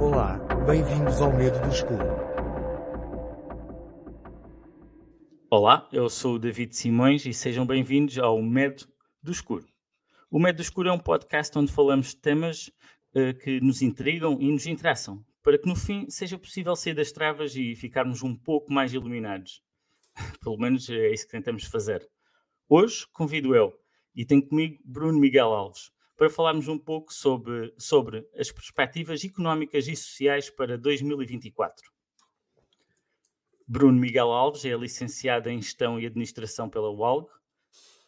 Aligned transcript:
Olá, 0.00 0.38
bem-vindos 0.64 1.20
ao 1.20 1.36
Medo 1.36 1.60
do 1.60 1.68
Escuro. 1.74 2.04
Olá, 5.50 5.88
eu 5.92 6.08
sou 6.08 6.36
o 6.36 6.38
David 6.38 6.76
Simões 6.76 7.26
e 7.26 7.34
sejam 7.34 7.66
bem-vindos 7.66 8.16
ao 8.16 8.40
Medo 8.40 8.86
do 9.20 9.32
Escuro. 9.32 9.66
O 10.30 10.38
Medo 10.38 10.56
do 10.56 10.62
Escuro 10.62 10.88
é 10.88 10.92
um 10.92 11.00
podcast 11.00 11.58
onde 11.58 11.72
falamos 11.72 12.10
de 12.10 12.16
temas 12.18 12.68
uh, 13.16 13.36
que 13.42 13.60
nos 13.60 13.82
intrigam 13.82 14.40
e 14.40 14.52
nos 14.52 14.66
interessam, 14.66 15.24
para 15.42 15.58
que 15.58 15.68
no 15.68 15.74
fim 15.74 16.08
seja 16.08 16.38
possível 16.38 16.76
sair 16.76 16.94
das 16.94 17.10
travas 17.10 17.56
e 17.56 17.74
ficarmos 17.74 18.22
um 18.22 18.36
pouco 18.36 18.72
mais 18.72 18.94
iluminados. 18.94 19.62
Pelo 20.40 20.58
menos 20.58 20.88
é 20.88 21.12
isso 21.12 21.24
que 21.24 21.32
tentamos 21.32 21.64
fazer. 21.64 22.08
Hoje 22.68 23.04
convido 23.12 23.52
eu 23.52 23.74
e 24.14 24.24
tenho 24.24 24.46
comigo 24.46 24.78
Bruno 24.84 25.18
Miguel 25.18 25.48
Alves, 25.52 25.90
para 26.18 26.28
falarmos 26.28 26.66
um 26.66 26.76
pouco 26.76 27.14
sobre, 27.14 27.72
sobre 27.78 28.28
as 28.36 28.50
perspectivas 28.50 29.22
económicas 29.22 29.86
e 29.86 29.94
sociais 29.94 30.50
para 30.50 30.76
2024. 30.76 31.88
Bruno 33.64 34.00
Miguel 34.00 34.32
Alves 34.32 34.64
é 34.64 34.76
licenciado 34.76 35.48
em 35.48 35.62
Gestão 35.62 36.00
e 36.00 36.06
Administração 36.06 36.68
pela 36.68 36.90
UALG, 36.90 37.28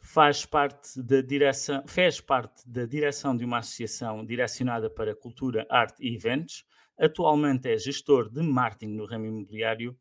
faz 0.02 0.44
parte 0.44 1.00
da 1.00 1.20
direção, 1.20 1.84
fez 1.86 2.20
parte 2.20 2.68
da 2.68 2.84
direção 2.84 3.36
de 3.36 3.44
uma 3.44 3.58
associação 3.58 4.26
direcionada 4.26 4.90
para 4.90 5.14
cultura, 5.14 5.64
arte 5.70 6.02
e 6.02 6.12
eventos. 6.12 6.64
Atualmente 6.98 7.68
é 7.68 7.78
gestor 7.78 8.28
de 8.28 8.42
marketing 8.42 8.94
no 8.94 9.06
ramo 9.06 9.26
imobiliário 9.26 9.96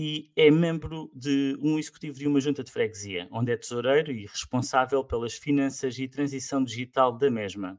e 0.00 0.30
é 0.36 0.48
membro 0.48 1.10
de 1.12 1.58
um 1.60 1.76
executivo 1.76 2.16
de 2.16 2.28
uma 2.28 2.40
junta 2.40 2.62
de 2.62 2.70
freguesia, 2.70 3.26
onde 3.32 3.50
é 3.50 3.56
tesoureiro 3.56 4.12
e 4.12 4.26
responsável 4.26 5.02
pelas 5.02 5.34
finanças 5.34 5.98
e 5.98 6.06
transição 6.06 6.62
digital 6.62 7.18
da 7.18 7.28
mesma. 7.28 7.76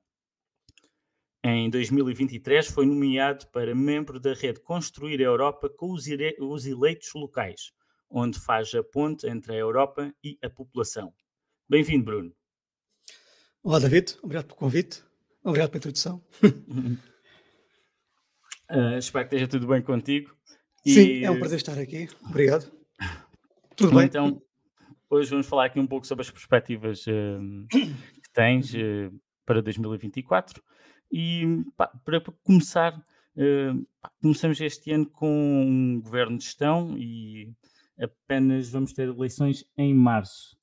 Em 1.41 1.69
2023 1.69 2.67
foi 2.67 2.85
nomeado 2.85 3.47
para 3.53 3.73
membro 3.73 4.19
da 4.19 4.33
rede 4.33 4.59
Construir 4.59 5.21
a 5.21 5.23
Europa 5.23 5.69
com 5.69 5.93
os 5.93 6.07
eleitos 6.67 7.13
locais, 7.15 7.71
onde 8.09 8.37
faz 8.37 8.75
a 8.75 8.83
ponte 8.83 9.25
entre 9.25 9.53
a 9.53 9.57
Europa 9.57 10.13
e 10.21 10.37
a 10.43 10.49
população. 10.49 11.13
Bem-vindo, 11.69 12.03
Bruno. 12.03 12.35
Olá, 13.63 13.79
David. 13.79 14.17
Obrigado 14.21 14.47
pelo 14.47 14.59
convite. 14.59 15.01
Obrigado 15.41 15.69
pela 15.69 15.79
introdução. 15.79 16.21
uh, 18.69 18.97
espero 18.99 19.29
que 19.29 19.35
esteja 19.35 19.47
tudo 19.47 19.67
bem 19.67 19.81
contigo. 19.81 20.37
Sim, 20.85 21.23
é 21.23 21.31
um 21.31 21.37
prazer 21.37 21.57
estar 21.57 21.77
aqui. 21.77 22.07
Obrigado. 22.25 22.71
Tudo 23.75 23.95
bem? 23.95 24.05
Então, 24.05 24.41
hoje 25.09 25.29
vamos 25.29 25.47
falar 25.47 25.65
aqui 25.65 25.79
um 25.79 25.87
pouco 25.87 26.07
sobre 26.07 26.21
as 26.21 26.31
perspectivas 26.31 27.05
uh, 27.07 27.67
que 27.69 28.31
tens 28.33 28.73
uh, 28.73 29.13
para 29.45 29.61
2024. 29.61 30.63
E 31.11 31.63
pá, 31.75 31.87
para 32.05 32.21
começar, 32.43 32.93
uh, 32.97 33.87
pá, 34.01 34.11
começamos 34.21 34.59
este 34.61 34.91
ano 34.91 35.05
com 35.05 35.65
um 35.65 36.01
governo 36.01 36.37
de 36.37 36.45
gestão 36.45 36.97
e 36.97 37.53
apenas 37.99 38.69
vamos 38.69 38.93
ter 38.93 39.09
eleições 39.09 39.65
em 39.77 39.93
março. 39.93 40.57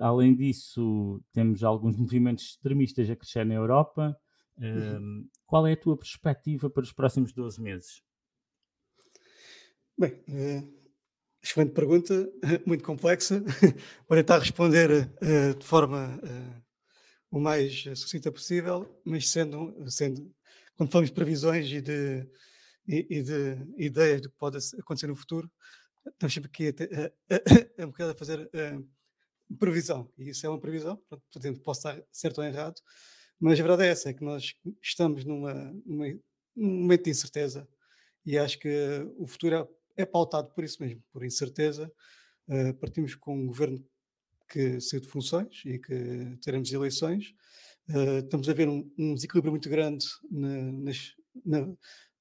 além 0.00 0.34
disso, 0.34 1.22
temos 1.32 1.62
alguns 1.62 1.96
movimentos 1.96 2.44
extremistas 2.44 3.08
a 3.08 3.16
crescer 3.16 3.46
na 3.46 3.54
Europa. 3.54 4.16
Uhum. 4.58 5.28
Qual 5.46 5.66
é 5.66 5.72
a 5.72 5.76
tua 5.76 5.96
perspectiva 5.96 6.68
para 6.68 6.82
os 6.82 6.92
próximos 6.92 7.32
12 7.32 7.60
meses? 7.62 8.02
Bem, 9.98 10.12
uh, 10.28 10.72
excelente 11.42 11.72
pergunta, 11.72 12.30
muito 12.66 12.82
complexa. 12.82 13.40
Vou 14.08 14.16
tentar 14.16 14.38
responder 14.38 14.90
uh, 14.90 15.58
de 15.58 15.66
forma 15.66 16.18
uh, 16.18 16.62
o 17.30 17.38
mais 17.38 17.82
sucinta 17.94 18.32
possível, 18.32 19.00
mas 19.04 19.28
sendo, 19.28 19.74
sendo 19.90 20.34
quando 20.76 20.90
falamos 20.90 21.10
de 21.10 21.14
previsões 21.14 21.70
e 21.70 21.80
de, 21.82 22.26
e, 22.88 23.06
e 23.18 23.22
de 23.22 23.58
ideias 23.76 24.22
do 24.22 24.30
que 24.30 24.36
pode 24.36 24.58
acontecer 24.78 25.06
no 25.06 25.14
futuro, 25.14 25.50
estamos 26.06 26.34
sempre 26.34 26.50
aqui 26.50 26.74
a, 27.78 27.84
um 27.84 27.88
bocado 27.88 28.12
a 28.12 28.14
fazer 28.14 28.50
previsão. 29.58 30.10
E 30.18 30.30
isso 30.30 30.46
é 30.46 30.48
uma 30.48 30.58
previsão, 30.58 30.96
portanto, 31.08 31.60
posso 31.60 31.80
estar 31.80 32.02
certo 32.10 32.38
ou 32.38 32.44
errado, 32.44 32.80
mas 33.38 33.60
a 33.60 33.62
verdade 33.62 33.84
é 33.84 33.88
essa, 33.88 34.10
é 34.10 34.14
que 34.14 34.24
nós 34.24 34.54
estamos 34.82 35.24
numa, 35.24 35.54
numa, 35.84 36.06
num 36.56 36.80
momento 36.80 37.04
de 37.04 37.10
incerteza 37.10 37.68
e 38.24 38.38
acho 38.38 38.58
que 38.58 38.68
o 39.16 39.26
futuro 39.26 39.68
é 39.96 40.04
pautado 40.04 40.52
por 40.54 40.64
isso 40.64 40.82
mesmo, 40.82 41.02
por 41.12 41.24
incerteza. 41.24 41.90
Uh, 42.48 42.74
partimos 42.74 43.14
com 43.14 43.36
um 43.36 43.46
governo 43.46 43.84
que 44.48 44.80
saiu 44.80 45.00
de 45.00 45.08
funções 45.08 45.62
e 45.64 45.78
que 45.78 46.38
teremos 46.42 46.72
eleições. 46.72 47.34
Uh, 47.88 48.18
estamos 48.18 48.48
a 48.48 48.52
ver 48.52 48.68
um, 48.68 48.90
um, 48.98 49.14
desequilíbrio 49.14 49.52
muito 49.52 49.68
grande 49.68 50.04
na, 50.30 50.72
nas, 50.72 51.14
na, 51.44 51.60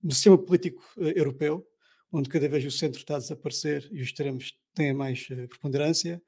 no 0.02 0.12
sistema 0.12 0.38
político 0.38 0.82
uh, 0.98 1.09
europeu, 1.09 1.68
onde 2.12 2.30
cada 2.30 2.48
vez 2.48 2.66
o 2.66 2.72
centro 2.72 3.00
está 3.00 3.16
a 3.16 3.20
desaparecer 3.20 3.88
e 3.92 4.02
os 4.02 4.08
extremos 4.08 4.53
têm 4.74 4.94
mais 4.94 5.26
preponderância. 5.50 6.22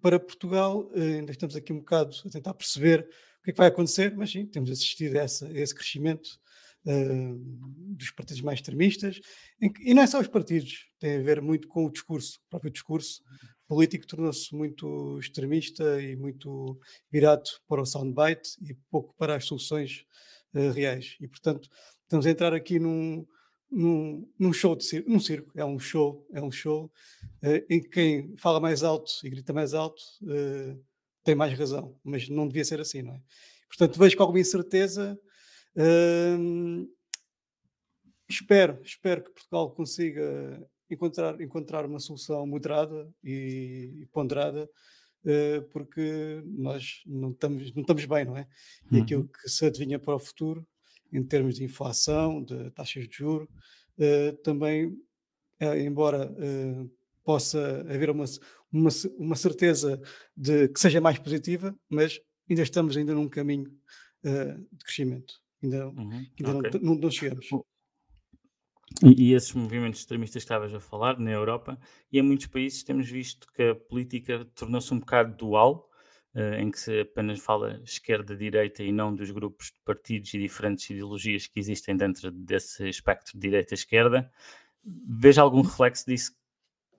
para 0.00 0.18
Portugal, 0.18 0.90
ainda 0.94 1.30
estamos 1.30 1.54
aqui 1.54 1.72
um 1.72 1.78
bocado 1.78 2.16
a 2.24 2.30
tentar 2.30 2.54
perceber 2.54 3.00
o 3.40 3.44
que 3.44 3.50
é 3.50 3.52
que 3.52 3.58
vai 3.58 3.68
acontecer, 3.68 4.14
mas 4.16 4.30
sim, 4.32 4.46
temos 4.46 4.70
assistido 4.70 5.16
a, 5.16 5.20
essa, 5.20 5.46
a 5.46 5.52
esse 5.52 5.74
crescimento 5.74 6.40
dos 6.84 8.10
partidos 8.10 8.42
mais 8.42 8.58
extremistas, 8.58 9.18
que, 9.58 9.90
e 9.90 9.94
não 9.94 10.02
é 10.02 10.06
só 10.06 10.20
os 10.20 10.28
partidos, 10.28 10.86
tem 10.98 11.16
a 11.16 11.22
ver 11.22 11.40
muito 11.40 11.66
com 11.66 11.86
o 11.86 11.90
discurso, 11.90 12.38
o 12.46 12.50
próprio 12.50 12.70
discurso 12.70 13.22
político 13.66 14.06
tornou-se 14.06 14.54
muito 14.54 15.18
extremista 15.18 16.00
e 16.02 16.16
muito 16.16 16.78
virado 17.10 17.44
para 17.66 17.80
o 17.80 17.86
soundbite 17.86 18.50
e 18.62 18.74
pouco 18.90 19.14
para 19.16 19.36
as 19.36 19.46
soluções 19.46 20.04
uh, 20.54 20.70
reais. 20.70 21.16
E, 21.20 21.26
portanto, 21.26 21.68
estamos 22.02 22.26
a 22.26 22.30
entrar 22.30 22.52
aqui 22.52 22.78
num, 22.78 23.26
num, 23.70 24.28
num 24.38 24.52
show 24.52 24.76
de 24.76 24.84
circo, 24.84 25.10
num 25.10 25.20
circo, 25.20 25.50
é 25.56 25.64
um 25.64 25.78
show, 25.78 26.26
é 26.32 26.42
um 26.42 26.50
show 26.50 26.92
uh, 27.42 27.64
em 27.70 27.80
que 27.80 27.88
quem 27.88 28.36
fala 28.36 28.60
mais 28.60 28.82
alto 28.82 29.10
e 29.24 29.30
grita 29.30 29.52
mais 29.52 29.72
alto 29.72 30.02
uh, 30.22 30.78
tem 31.24 31.34
mais 31.34 31.58
razão, 31.58 31.98
mas 32.04 32.28
não 32.28 32.46
devia 32.46 32.64
ser 32.64 32.80
assim, 32.80 33.02
não 33.02 33.14
é? 33.14 33.22
Portanto, 33.68 33.98
vejo 33.98 34.16
com 34.16 34.22
alguma 34.22 34.40
incerteza 34.40 35.18
espero, 38.28 38.80
espero 38.82 39.22
que 39.22 39.32
Portugal 39.32 39.70
consiga 39.70 40.66
encontrar, 40.90 41.40
encontrar 41.40 41.86
uma 41.86 41.98
solução 41.98 42.46
moderada 42.46 43.08
e, 43.22 44.00
e 44.02 44.06
ponderada, 44.06 44.68
uh, 45.24 45.62
porque 45.70 46.42
nós 46.46 47.02
não 47.06 47.30
estamos, 47.30 47.74
não 47.74 47.82
estamos 47.82 48.04
bem, 48.06 48.24
não 48.24 48.36
é? 48.36 48.46
E 48.90 48.96
uhum. 48.96 49.02
aquilo 49.02 49.28
que 49.28 49.48
se 49.48 49.66
adivinha 49.66 49.98
para 49.98 50.14
o 50.14 50.18
futuro, 50.18 50.66
em 51.12 51.22
termos 51.22 51.56
de 51.56 51.64
inflação, 51.64 52.42
de 52.42 52.70
taxas 52.72 53.08
de 53.08 53.16
juros, 53.16 53.48
uh, 53.98 54.36
também, 54.42 54.86
uh, 54.86 55.76
embora 55.78 56.34
possa 57.22 57.80
haver 57.88 58.10
uma, 58.10 58.26
uma, 58.70 58.90
uma 59.16 59.36
certeza 59.36 60.00
de 60.36 60.68
que 60.68 60.78
seja 60.78 61.00
mais 61.00 61.18
positiva, 61.18 61.74
mas 61.88 62.20
ainda 62.48 62.62
estamos 62.62 62.96
ainda 62.96 63.14
num 63.14 63.28
caminho 63.28 63.72
de 64.22 64.84
crescimento. 64.84 65.43
Ainda, 65.64 65.88
uhum, 65.88 66.26
ainda 66.38 66.58
okay. 66.58 66.80
não, 66.82 66.94
não, 66.94 67.10
chegamos. 67.10 67.48
E, 69.02 69.30
e, 69.30 69.34
esses 69.34 69.52
movimentos 69.54 70.00
extremistas 70.00 70.42
que 70.42 70.44
estavas 70.44 70.74
a 70.74 70.78
falar 70.78 71.18
na 71.18 71.30
Europa 71.30 71.78
e 72.12 72.18
em 72.18 72.22
muitos 72.22 72.46
países 72.46 72.84
temos 72.84 73.08
visto 73.08 73.50
que 73.52 73.62
a 73.62 73.74
política 73.74 74.44
tornou-se 74.54 74.92
um 74.92 75.00
bocado 75.00 75.34
dual, 75.36 75.90
uh, 76.34 76.54
em 76.60 76.70
que 76.70 76.78
se 76.78 77.00
apenas 77.00 77.40
fala 77.40 77.80
esquerda-direita 77.82 78.82
e 78.82 78.92
não 78.92 79.14
dos 79.14 79.30
grupos 79.30 79.68
de 79.68 79.80
partidos 79.84 80.34
e 80.34 80.38
diferentes 80.38 80.88
ideologias 80.90 81.46
que 81.46 81.58
existem 81.58 81.96
dentro 81.96 82.30
desse 82.30 82.86
espectro 82.86 83.32
de 83.32 83.40
direita-esquerda. 83.40 84.30
Veja 84.84 85.40
algum 85.40 85.62
reflexo 85.62 86.04
disso 86.06 86.32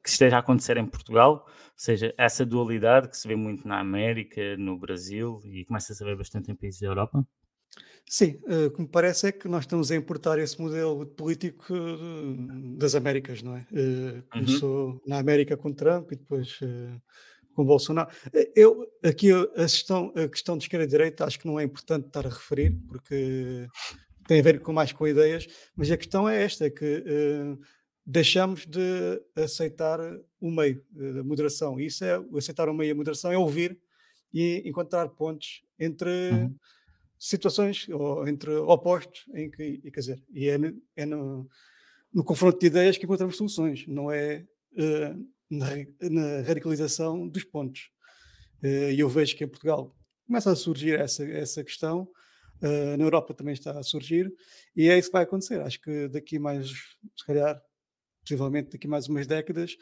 que 0.03 0.09
esteja 0.09 0.37
a 0.37 0.39
acontecer 0.39 0.77
em 0.77 0.85
Portugal, 0.85 1.45
ou 1.47 1.53
seja, 1.75 2.13
essa 2.17 2.45
dualidade 2.45 3.09
que 3.09 3.17
se 3.17 3.27
vê 3.27 3.35
muito 3.35 3.67
na 3.67 3.79
América, 3.79 4.57
no 4.57 4.77
Brasil 4.77 5.39
e 5.45 5.63
começa 5.65 5.93
a 5.93 5.95
se 5.95 6.03
ver 6.03 6.15
bastante 6.15 6.51
em 6.51 6.55
países 6.55 6.79
da 6.81 6.87
Europa? 6.87 7.25
Sim, 8.07 8.39
uh, 8.43 8.67
o 8.67 8.71
que 8.71 8.81
me 8.81 8.87
parece 8.87 9.27
é 9.27 9.31
que 9.31 9.47
nós 9.47 9.63
estamos 9.63 9.91
a 9.91 9.95
importar 9.95 10.37
esse 10.37 10.61
modelo 10.61 11.05
político 11.05 11.73
uh, 11.73 12.77
das 12.77 12.93
Américas, 12.93 13.41
não 13.41 13.57
é? 13.57 13.65
Uh, 13.71 14.23
começou 14.31 14.89
uhum. 14.89 15.01
na 15.07 15.17
América 15.17 15.57
com 15.57 15.73
Trump 15.73 16.11
e 16.11 16.15
depois 16.15 16.59
com 17.53 17.65
Bolsonaro. 17.65 18.09
Eu, 18.55 18.85
aqui 19.03 19.31
a 19.31 19.63
questão, 19.63 20.13
a 20.15 20.27
questão 20.27 20.57
de 20.57 20.65
esquerda 20.65 20.85
e 20.85 20.89
direita 20.89 21.25
acho 21.25 21.39
que 21.39 21.47
não 21.47 21.59
é 21.59 21.63
importante 21.63 22.07
estar 22.07 22.25
a 22.25 22.29
referir, 22.29 22.77
porque 22.87 23.65
tem 24.27 24.39
a 24.39 24.43
ver 24.43 24.59
com 24.59 24.73
mais 24.73 24.91
com 24.91 25.07
ideias, 25.07 25.47
mas 25.75 25.89
a 25.89 25.97
questão 25.97 26.27
é 26.27 26.43
esta, 26.43 26.65
é 26.65 26.69
que 26.69 27.03
deixamos 28.05 28.65
de 28.65 29.21
aceitar 29.35 29.99
o 30.39 30.51
meio, 30.51 30.83
da 30.91 31.23
moderação. 31.23 31.79
Isso 31.79 32.03
é, 32.03 32.21
aceitar 32.37 32.67
o 32.67 32.73
meio 32.73 32.89
e 32.89 32.91
a 32.91 32.95
moderação 32.95 33.31
é 33.31 33.37
ouvir 33.37 33.79
e 34.33 34.61
encontrar 34.65 35.07
pontos 35.09 35.63
entre... 35.79 36.09
Uhum 36.31 36.55
situações 37.19 37.87
ou 37.89 38.27
entre 38.27 38.51
opostos 38.55 39.25
em 39.33 39.49
que, 39.49 39.79
quer 39.91 39.99
dizer, 39.99 40.23
e 40.29 40.49
é, 40.49 40.57
no, 40.57 40.81
é 40.95 41.05
no, 41.05 41.49
no, 42.13 42.23
confronto 42.23 42.59
de 42.59 42.67
ideias 42.67 42.97
que 42.97 43.05
encontramos 43.05 43.37
soluções, 43.37 43.85
não 43.87 44.11
é 44.11 44.45
uh, 44.73 45.27
na, 45.49 45.67
na, 46.09 46.41
radicalização 46.41 47.27
dos 47.27 47.43
pontos. 47.43 47.89
Uh, 48.63 48.91
e 48.91 48.99
eu 48.99 49.09
vejo 49.09 49.35
que 49.35 49.43
em 49.43 49.47
Portugal 49.47 49.95
começa 50.25 50.51
a 50.51 50.55
surgir 50.55 50.99
essa, 50.99 51.23
essa 51.25 51.63
questão. 51.63 52.07
uh, 52.61 52.97
na 52.97 53.03
Europa 53.03 53.33
também 53.33 53.53
está 53.53 53.77
a 53.77 53.83
surgir, 53.83 54.31
e 54.75 54.89
é 54.89 54.97
isso 54.97 55.09
que 55.09 55.13
vai 55.13 55.23
acontecer. 55.23 55.61
Acho 55.61 55.79
que 55.81 56.07
daqui 56.07 56.39
mais, 56.39 56.69
se 56.69 57.25
calhar, 57.25 57.61
possivelmente 58.21 58.71
daqui 58.71 58.87
mais 58.87 59.07
umas 59.07 59.27
décadas, 59.27 59.75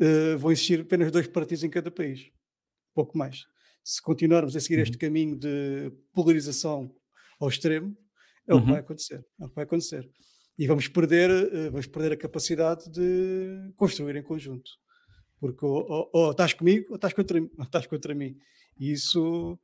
uh, 0.00 0.38
vão 0.38 0.50
existir 0.50 0.80
apenas 0.80 1.10
dois 1.10 1.26
partidos 1.26 1.64
em 1.64 1.70
cada 1.70 1.90
país, 1.90 2.30
pouco 2.94 3.16
mais. 3.16 3.44
Se 3.84 4.00
continuarmos 4.00 4.56
a 4.56 4.60
seguir 4.60 4.80
este 4.80 4.94
uhum. 4.94 4.98
caminho 4.98 5.36
de 5.36 5.92
polarização 6.14 6.90
ao 7.38 7.48
extremo, 7.48 7.94
é 8.48 8.54
o 8.54 8.60
que 8.60 8.64
vai 8.64 8.74
uhum. 8.74 8.80
acontecer. 8.80 9.24
É 9.38 9.44
o 9.44 9.48
que 9.48 9.54
vai 9.54 9.64
acontecer. 9.64 10.10
E 10.58 10.66
vamos 10.66 10.88
perder, 10.88 11.30
uh, 11.30 11.70
vamos 11.70 11.86
perder 11.86 12.12
a 12.12 12.16
capacidade 12.16 12.90
de 12.90 13.72
construir 13.76 14.16
em 14.16 14.22
conjunto. 14.22 14.70
Porque 15.38 15.64
ou, 15.64 15.84
ou, 15.86 16.10
ou 16.12 16.30
estás 16.30 16.54
comigo 16.54 16.86
ou 16.90 16.96
estás 16.96 17.12
contra, 17.12 17.38
ou 17.40 17.64
estás 17.64 17.86
contra 17.86 18.14
mim. 18.14 18.36
E 18.78 18.92
isso, 18.92 19.58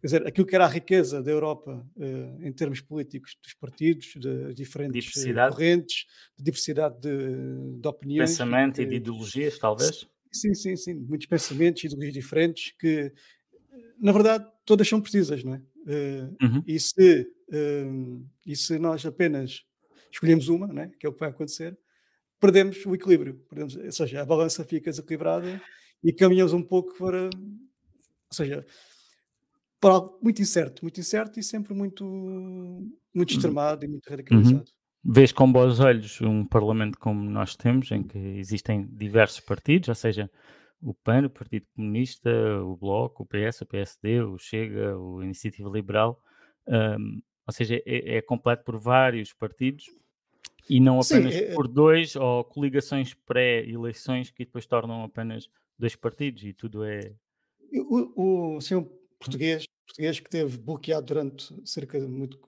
quer 0.00 0.06
dizer, 0.06 0.26
aquilo 0.26 0.46
que 0.46 0.54
era 0.54 0.64
a 0.64 0.68
riqueza 0.68 1.22
da 1.22 1.30
Europa 1.30 1.86
uh, 1.96 2.42
em 2.42 2.52
termos 2.52 2.80
políticos, 2.80 3.36
dos 3.42 3.54
partidos, 3.54 4.06
de 4.16 4.54
diferentes 4.54 5.14
uh, 5.16 5.34
correntes, 5.50 6.06
de 6.38 6.44
diversidade 6.44 6.98
de, 7.00 7.80
de 7.80 7.88
opiniões. 7.88 8.30
Pensamento 8.30 8.80
e 8.80 8.86
de 8.86 8.94
ideologias, 8.96 9.58
talvez? 9.58 10.06
Sim, 10.32 10.54
sim, 10.54 10.76
sim. 10.76 10.94
Muitos 10.94 11.26
pensamentos 11.26 11.82
e 11.82 11.86
ideologias 11.86 12.14
diferentes 12.14 12.72
que, 12.78 13.12
na 14.00 14.12
verdade, 14.12 14.46
todas 14.64 14.88
são 14.88 15.00
precisas, 15.00 15.42
não 15.44 15.54
é? 15.54 15.58
Uh, 15.58 16.36
uhum. 16.42 16.62
e, 16.66 16.80
se, 16.80 17.26
e 18.44 18.56
se 18.56 18.76
nós 18.78 19.06
apenas 19.06 19.62
escolhemos 20.10 20.48
uma, 20.48 20.66
não 20.66 20.82
é? 20.82 20.90
que 20.98 21.06
é 21.06 21.08
o 21.08 21.12
que 21.12 21.20
vai 21.20 21.28
acontecer, 21.28 21.78
perdemos 22.40 22.84
o 22.84 22.94
equilíbrio. 22.94 23.40
Perdemos, 23.48 23.76
ou 23.76 23.92
seja, 23.92 24.22
a 24.22 24.26
balança 24.26 24.64
fica 24.64 24.90
desequilibrada 24.90 25.60
e 26.02 26.12
caminhamos 26.12 26.52
um 26.52 26.62
pouco 26.62 26.96
para 26.98 27.30
ou 28.30 28.34
seja, 28.34 28.64
para 29.80 29.94
algo 29.94 30.18
muito 30.22 30.42
incerto, 30.42 30.82
muito 30.82 31.00
incerto 31.00 31.38
e 31.38 31.42
sempre 31.42 31.74
muito, 31.74 32.04
muito 32.04 33.30
uhum. 33.30 33.36
extremado 33.36 33.84
e 33.84 33.88
muito 33.88 34.08
radicalizado. 34.08 34.58
Uhum. 34.58 35.12
Vês 35.12 35.30
com 35.30 35.50
bons 35.50 35.78
olhos 35.78 36.20
um 36.20 36.44
Parlamento 36.44 36.98
como 36.98 37.22
nós 37.30 37.54
temos, 37.54 37.90
em 37.92 38.02
que 38.02 38.18
existem 38.18 38.86
diversos 38.86 39.38
partidos, 39.40 39.88
ou 39.88 39.94
seja, 39.94 40.28
o 40.82 40.94
PAN, 40.94 41.26
o 41.26 41.30
Partido 41.30 41.66
Comunista, 41.74 42.30
o 42.62 42.76
Bloco, 42.76 43.22
o 43.22 43.26
PS, 43.26 43.62
o 43.62 43.66
PSD, 43.66 44.22
o 44.22 44.38
Chega, 44.38 44.96
o 44.98 45.22
Iniciativa 45.22 45.68
Liberal, 45.68 46.20
um, 46.66 47.20
ou 47.46 47.52
seja, 47.52 47.80
é, 47.86 48.16
é, 48.16 48.22
completo 48.22 48.64
por 48.64 48.78
vários 48.78 49.32
partidos 49.32 49.86
e 50.68 50.80
não 50.80 51.00
apenas 51.00 51.32
Sim, 51.32 51.40
é, 51.40 51.52
é... 51.52 51.54
por 51.54 51.68
dois 51.68 52.16
ou 52.16 52.44
coligações 52.44 53.14
pré-eleições 53.14 54.30
que 54.30 54.44
depois 54.44 54.66
tornam 54.66 55.04
apenas 55.04 55.48
dois 55.78 55.94
partidos 55.94 56.42
e 56.42 56.52
tudo 56.52 56.84
é 56.84 57.12
o, 57.72 58.56
o 58.56 58.60
senhor 58.60 58.84
português, 59.18 59.64
português 59.86 60.20
que 60.20 60.30
teve 60.30 60.58
bloqueado 60.58 61.06
durante 61.06 61.54
cerca 61.64 62.00
de, 62.00 62.06
muito, 62.06 62.38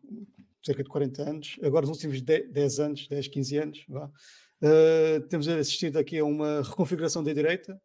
cerca 0.64 0.82
de 0.82 0.88
40 0.88 1.22
anos, 1.22 1.56
agora 1.62 1.86
nos 1.86 1.96
últimos 1.96 2.20
10, 2.22 2.78
anos, 2.78 3.08
10, 3.08 3.28
15 3.28 3.56
anos, 3.58 3.84
vá, 3.88 4.06
uh, 4.06 5.20
temos 5.28 5.48
assistido 5.48 5.96
aqui 5.98 6.18
a 6.18 6.24
uma 6.24 6.62
reconfiguração 6.62 7.22
da 7.22 7.32
direita, 7.32 7.80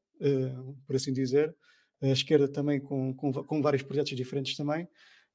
por 0.85 0.95
assim 0.95 1.13
dizer, 1.13 1.55
a 2.01 2.07
esquerda 2.07 2.47
também 2.47 2.79
com, 2.79 3.13
com, 3.13 3.31
com 3.31 3.61
vários 3.61 3.83
projetos 3.83 4.15
diferentes 4.15 4.55
também, 4.55 4.83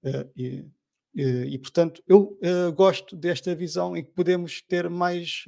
uh, 0.04 0.30
e, 0.36 0.66
e, 1.14 1.54
e, 1.54 1.58
portanto 1.58 2.02
eu 2.06 2.38
gosto 2.74 3.16
desta 3.16 3.54
visão 3.54 3.96
em 3.96 4.04
que 4.04 4.10
podemos 4.10 4.62
ter 4.62 4.88
mais 4.88 5.44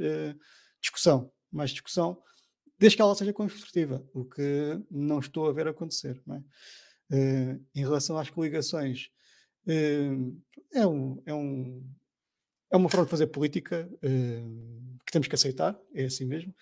discussão, 0.81 1.31
mais 1.53 1.71
discussão, 1.71 2.21
desde 2.81 2.97
que 2.97 3.03
ela 3.03 3.15
seja 3.15 3.33
construtiva, 3.33 4.03
o 4.15 4.25
que 4.25 4.81
não 4.91 5.21
estou 5.21 5.47
a 5.47 5.53
ver 5.53 5.69
acontecer. 5.69 6.21
É? 6.31 7.55
Uh, 7.55 7.67
em 7.75 7.81
relação 7.81 8.17
às 8.17 8.31
coligações, 8.31 9.11
uh, 9.67 10.43
é, 10.73 10.87
um, 10.87 11.23
é, 11.27 11.35
um, 11.35 11.87
é 12.73 12.77
uma 12.77 12.89
forma 12.89 13.05
de 13.05 13.11
fazer 13.11 13.27
política 13.27 13.87
uh, 13.97 14.99
que 15.05 15.13
temos 15.13 15.29
que 15.29 15.35
aceitar, 15.35 15.79
é 15.95 16.05
assim 16.05 16.25
mesmo. 16.25 16.55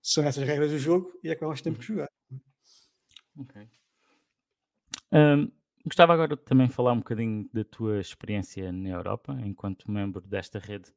São 0.00 0.24
essas 0.24 0.44
regras 0.44 0.70
do 0.70 0.78
jogo 0.78 1.12
e 1.22 1.28
é 1.28 1.34
que 1.34 1.42
nós 1.42 1.60
temos 1.60 1.80
que 1.80 1.84
jogar. 1.84 2.08
Ok. 3.38 3.68
Um, 5.12 5.50
gostava 5.84 6.12
agora 6.14 6.36
de 6.36 6.42
também 6.42 6.68
falar 6.68 6.92
um 6.92 6.98
bocadinho 6.98 7.48
da 7.52 7.64
tua 7.64 8.00
experiência 8.00 8.72
na 8.72 8.88
Europa, 8.90 9.36
enquanto 9.44 9.90
membro 9.90 10.20
desta 10.20 10.58
rede 10.58 10.92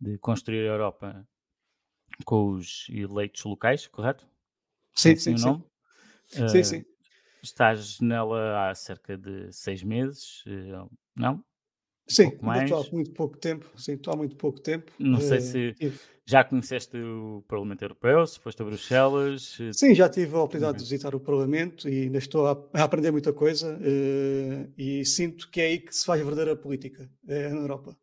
de 0.00 0.18
construir 0.18 0.60
a 0.60 0.72
Europa 0.72 1.28
com 2.24 2.52
os 2.52 2.86
eleitos 2.90 3.44
locais, 3.44 3.86
correto? 3.86 4.26
Sim, 4.94 5.16
sim, 5.16 5.36
sim. 5.36 5.50
Uh, 5.50 6.48
sim, 6.48 6.64
sim. 6.64 6.84
Estás 7.42 8.00
nela 8.00 8.68
há 8.70 8.74
cerca 8.74 9.16
de 9.16 9.52
seis 9.52 9.82
meses, 9.82 10.44
uh, 10.46 10.90
não? 11.16 11.42
Sim, 12.10 12.32
estou 12.62 12.80
há 12.80 12.92
muito 12.92 13.12
pouco 13.12 13.38
tempo. 13.38 13.70
Sim, 13.76 13.92
estou 13.92 14.12
há 14.12 14.16
muito 14.16 14.36
pouco 14.36 14.60
tempo. 14.60 14.90
Não 14.98 15.20
sei 15.20 15.38
eh, 15.38 15.40
se 15.40 15.74
já 16.26 16.44
conheceste 16.44 16.96
o 16.96 17.44
Parlamento 17.46 17.82
Europeu, 17.82 18.26
se 18.26 18.38
foste 18.38 18.60
a 18.62 18.64
Bruxelas. 18.64 19.58
Sim, 19.72 19.94
já 19.94 20.08
tive 20.08 20.34
a 20.34 20.38
oportunidade 20.38 20.78
de 20.78 20.84
visitar 20.84 21.14
o 21.14 21.20
Parlamento 21.20 21.88
e 21.88 22.02
ainda 22.02 22.18
estou 22.18 22.46
a, 22.46 22.82
aprender 22.82 23.10
muita 23.10 23.32
coisa 23.32 23.78
e 24.76 25.04
sinto 25.04 25.50
que 25.50 25.60
é 25.60 25.66
aí 25.66 25.78
que 25.78 25.94
se 25.94 26.04
faz 26.04 26.20
a 26.20 26.24
verdadeira 26.24 26.56
política, 26.56 27.10
é 27.26 27.48
na 27.48 27.60
Europa. 27.60 27.96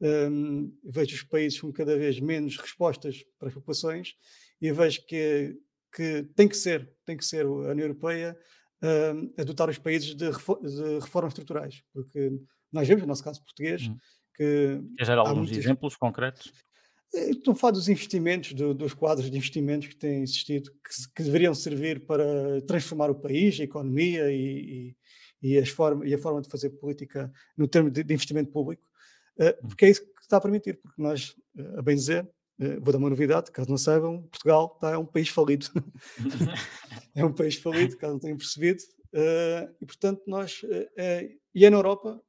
Um, 0.00 0.76
vejo 0.84 1.14
os 1.14 1.22
países 1.22 1.60
com 1.60 1.72
cada 1.72 1.96
vez 1.96 2.18
menos 2.18 2.56
respostas 2.56 3.24
para 3.38 3.48
as 3.48 3.54
populações 3.54 4.16
e 4.60 4.72
vejo 4.72 5.06
que, 5.06 5.56
que 5.94 6.24
tem 6.34 6.48
que 6.48 6.56
ser, 6.56 6.90
tem 7.04 7.16
que 7.16 7.24
ser 7.24 7.46
a 7.46 7.48
União 7.48 7.86
Europeia 7.86 8.36
um, 8.82 9.32
a 9.38 9.44
dotar 9.44 9.70
os 9.70 9.78
países 9.78 10.08
de, 10.08 10.28
de, 10.28 10.98
reformas 11.00 11.30
estruturais, 11.30 11.84
porque 11.92 12.32
nós 12.72 12.88
vemos, 12.88 13.02
no 13.02 13.08
nosso 13.08 13.22
caso 13.22 13.42
português, 13.42 13.82
hum. 13.82 13.96
que. 14.34 14.80
Quer 14.98 15.06
dar 15.06 15.18
alguns 15.18 15.48
muitos... 15.48 15.58
exemplos 15.58 15.96
concretos? 15.96 16.52
Estou 17.14 17.52
a 17.52 17.54
falar 17.54 17.72
dos 17.72 17.90
investimentos, 17.90 18.54
do, 18.54 18.72
dos 18.72 18.94
quadros 18.94 19.30
de 19.30 19.36
investimentos 19.36 19.86
que 19.86 19.96
têm 19.96 20.22
existido, 20.22 20.70
que, 20.70 21.14
que, 21.14 21.22
deveriam 21.22 21.54
servir 21.54 22.06
para 22.06 22.62
transformar 22.62 23.10
o 23.10 23.14
país, 23.14 23.60
a 23.60 23.64
economia 23.64 24.32
e, 24.32 24.96
e, 25.42 25.50
e, 25.50 25.58
as 25.58 25.68
forma, 25.68 26.06
e 26.06 26.14
a 26.14 26.18
forma 26.18 26.40
de 26.40 26.48
fazer 26.48 26.70
política 26.70 27.30
no 27.54 27.68
termo 27.68 27.90
de, 27.90 28.02
de 28.02 28.14
investimento 28.14 28.50
público. 28.50 28.82
Hum. 29.38 29.68
porque 29.68 29.86
é 29.86 29.90
isso 29.90 30.02
que 30.02 30.22
está 30.22 30.38
a 30.38 30.40
permitir, 30.40 30.78
porque 30.80 31.00
nós, 31.00 31.34
eh, 31.56 31.78
a 31.78 31.82
bem 31.82 31.96
dizer, 31.96 32.28
eh, 32.60 32.78
vou 32.80 32.92
dar 32.92 32.98
uma 32.98 33.10
novidade, 33.10 33.50
caso 33.50 33.68
não 33.68 33.78
saibam, 33.78 34.22
Portugal 34.28 34.72
está, 34.74 34.92
é 34.92 34.98
um 34.98 35.06
país 35.06 35.28
falido. 35.28 35.66
é 37.14 37.24
um 37.24 37.32
país 37.32 37.56
falido, 37.56 37.96
caso 37.96 38.14
não 38.14 38.20
tenham 38.20 38.36
percebido. 38.36 38.82
e 39.80 39.86
portanto, 39.86 40.22
nós, 40.26 40.62
e 41.54 41.64
é 41.64 41.70
na 41.70 41.76
Europa, 41.76 42.20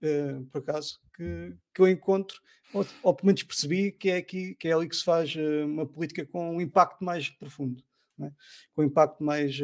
por 0.51 0.59
acaso, 0.59 0.99
que, 1.15 1.53
que 1.73 1.81
eu 1.81 1.87
encontro, 1.87 2.41
ou, 2.73 2.85
ou 3.01 3.13
pelo 3.13 3.27
menos 3.27 3.43
percebi 3.43 3.91
que 3.91 4.09
é, 4.09 4.17
aqui, 4.17 4.55
que 4.55 4.67
é 4.67 4.73
ali 4.73 4.89
que 4.89 4.95
se 4.95 5.03
faz 5.03 5.33
uma 5.65 5.85
política 5.85 6.25
com 6.25 6.57
um 6.57 6.61
impacto 6.61 7.03
mais 7.03 7.29
profundo, 7.29 7.83
é? 8.21 8.31
com 8.73 8.81
um 8.81 8.85
impacto 8.85 9.23
mais. 9.23 9.57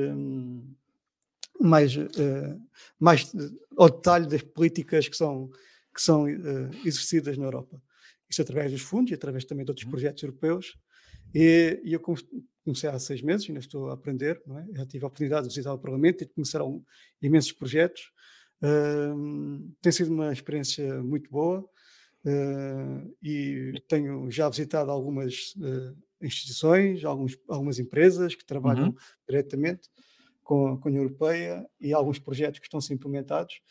mais, 1.59 1.93
mais 2.97 3.33
ao 3.77 3.89
detalhe 3.89 4.27
das 4.27 4.41
políticas 4.41 5.09
que 5.09 5.17
são 5.17 5.49
que 5.99 6.01
são 6.01 6.23
uh, 6.23 6.69
exercidas 6.85 7.37
na 7.37 7.45
Europa. 7.45 7.81
Isso 8.29 8.41
através 8.41 8.71
dos 8.71 8.81
fundos 8.81 9.11
e 9.11 9.15
através 9.15 9.43
também 9.43 9.65
de 9.65 9.71
outros 9.71 9.85
uhum. 9.85 9.91
projetos 9.91 10.23
europeus. 10.23 10.77
E, 11.35 11.81
e, 11.83 11.93
eu 11.93 11.99
comecei 11.99 12.89
há 12.89 12.97
seis 12.97 13.21
meses, 13.21 13.47
ainda 13.47 13.59
estou 13.59 13.89
a 13.89 13.93
aprender, 13.93 14.41
é? 14.47 14.77
já 14.77 14.85
tive 14.85 15.03
a 15.03 15.07
oportunidade 15.07 15.47
de 15.47 15.53
visitar 15.53 15.73
o 15.73 15.77
Parlamento 15.77 16.23
e 16.23 16.27
de 16.27 16.57
algum, 16.57 16.81
imensos 17.21 17.51
projetos. 17.51 18.11
Uh, 18.61 19.73
tem 19.81 19.91
sido 19.91 20.13
uma 20.13 20.33
experiência 20.33 21.01
muito 21.01 21.31
boa 21.31 21.61
uh, 22.25 23.15
e 23.23 23.81
tenho 23.87 24.29
já 24.29 24.49
visitado 24.49 24.91
algumas 24.91 25.55
uh, 25.55 25.95
instituições, 26.21 27.05
alguns, 27.05 27.37
algumas 27.47 27.79
empresas 27.79 28.35
que 28.35 28.45
trabalham 28.45 28.87
uhum. 28.87 28.95
diretamente 29.27 29.89
com, 30.43 30.77
com 30.77 30.89
a 30.89 30.91
União 30.91 31.03
Europeia 31.03 31.65
e 31.79 31.93
alguns 31.93 32.19
projetos 32.19 32.59
que 32.59 32.65
estão 32.65 32.79
a 32.79 32.81
ser 32.81 32.93
implementados. 32.93 33.61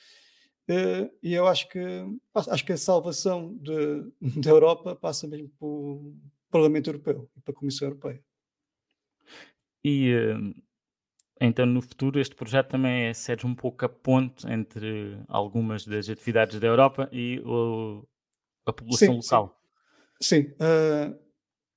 Uh, 0.71 1.11
e 1.23 1.35
eu 1.35 1.47
acho 1.47 1.69
que 1.69 1.81
acho 2.35 2.65
que 2.65 2.73
a 2.73 2.77
salvação 2.77 3.57
de, 3.57 4.13
da 4.41 4.51
Europa 4.51 4.95
passa 4.95 5.27
mesmo 5.27 5.49
pelo 5.59 6.15
Parlamento 6.51 6.89
Europeu 6.89 7.29
e 7.37 7.41
pela 7.41 7.57
Comissão 7.57 7.89
Europeia. 7.89 8.23
E 9.85 10.13
então 11.41 11.67
no 11.67 11.81
futuro 11.81 12.21
este 12.21 12.35
projeto 12.35 12.71
também 12.71 13.07
é 13.07 13.15
ser 13.15 13.45
um 13.45 13.55
pouco 13.55 13.85
a 13.85 13.89
ponte 13.89 14.47
entre 14.51 15.19
algumas 15.29 15.85
das 15.85 16.09
atividades 16.09 16.59
da 16.59 16.67
Europa 16.67 17.09
e 17.13 17.41
o, 17.45 18.07
a 18.67 18.73
população 18.73 19.21
sim, 19.21 19.37
local. 19.37 19.61
Sim, 20.21 20.43
sim. 20.43 20.49
Uh, 20.55 21.29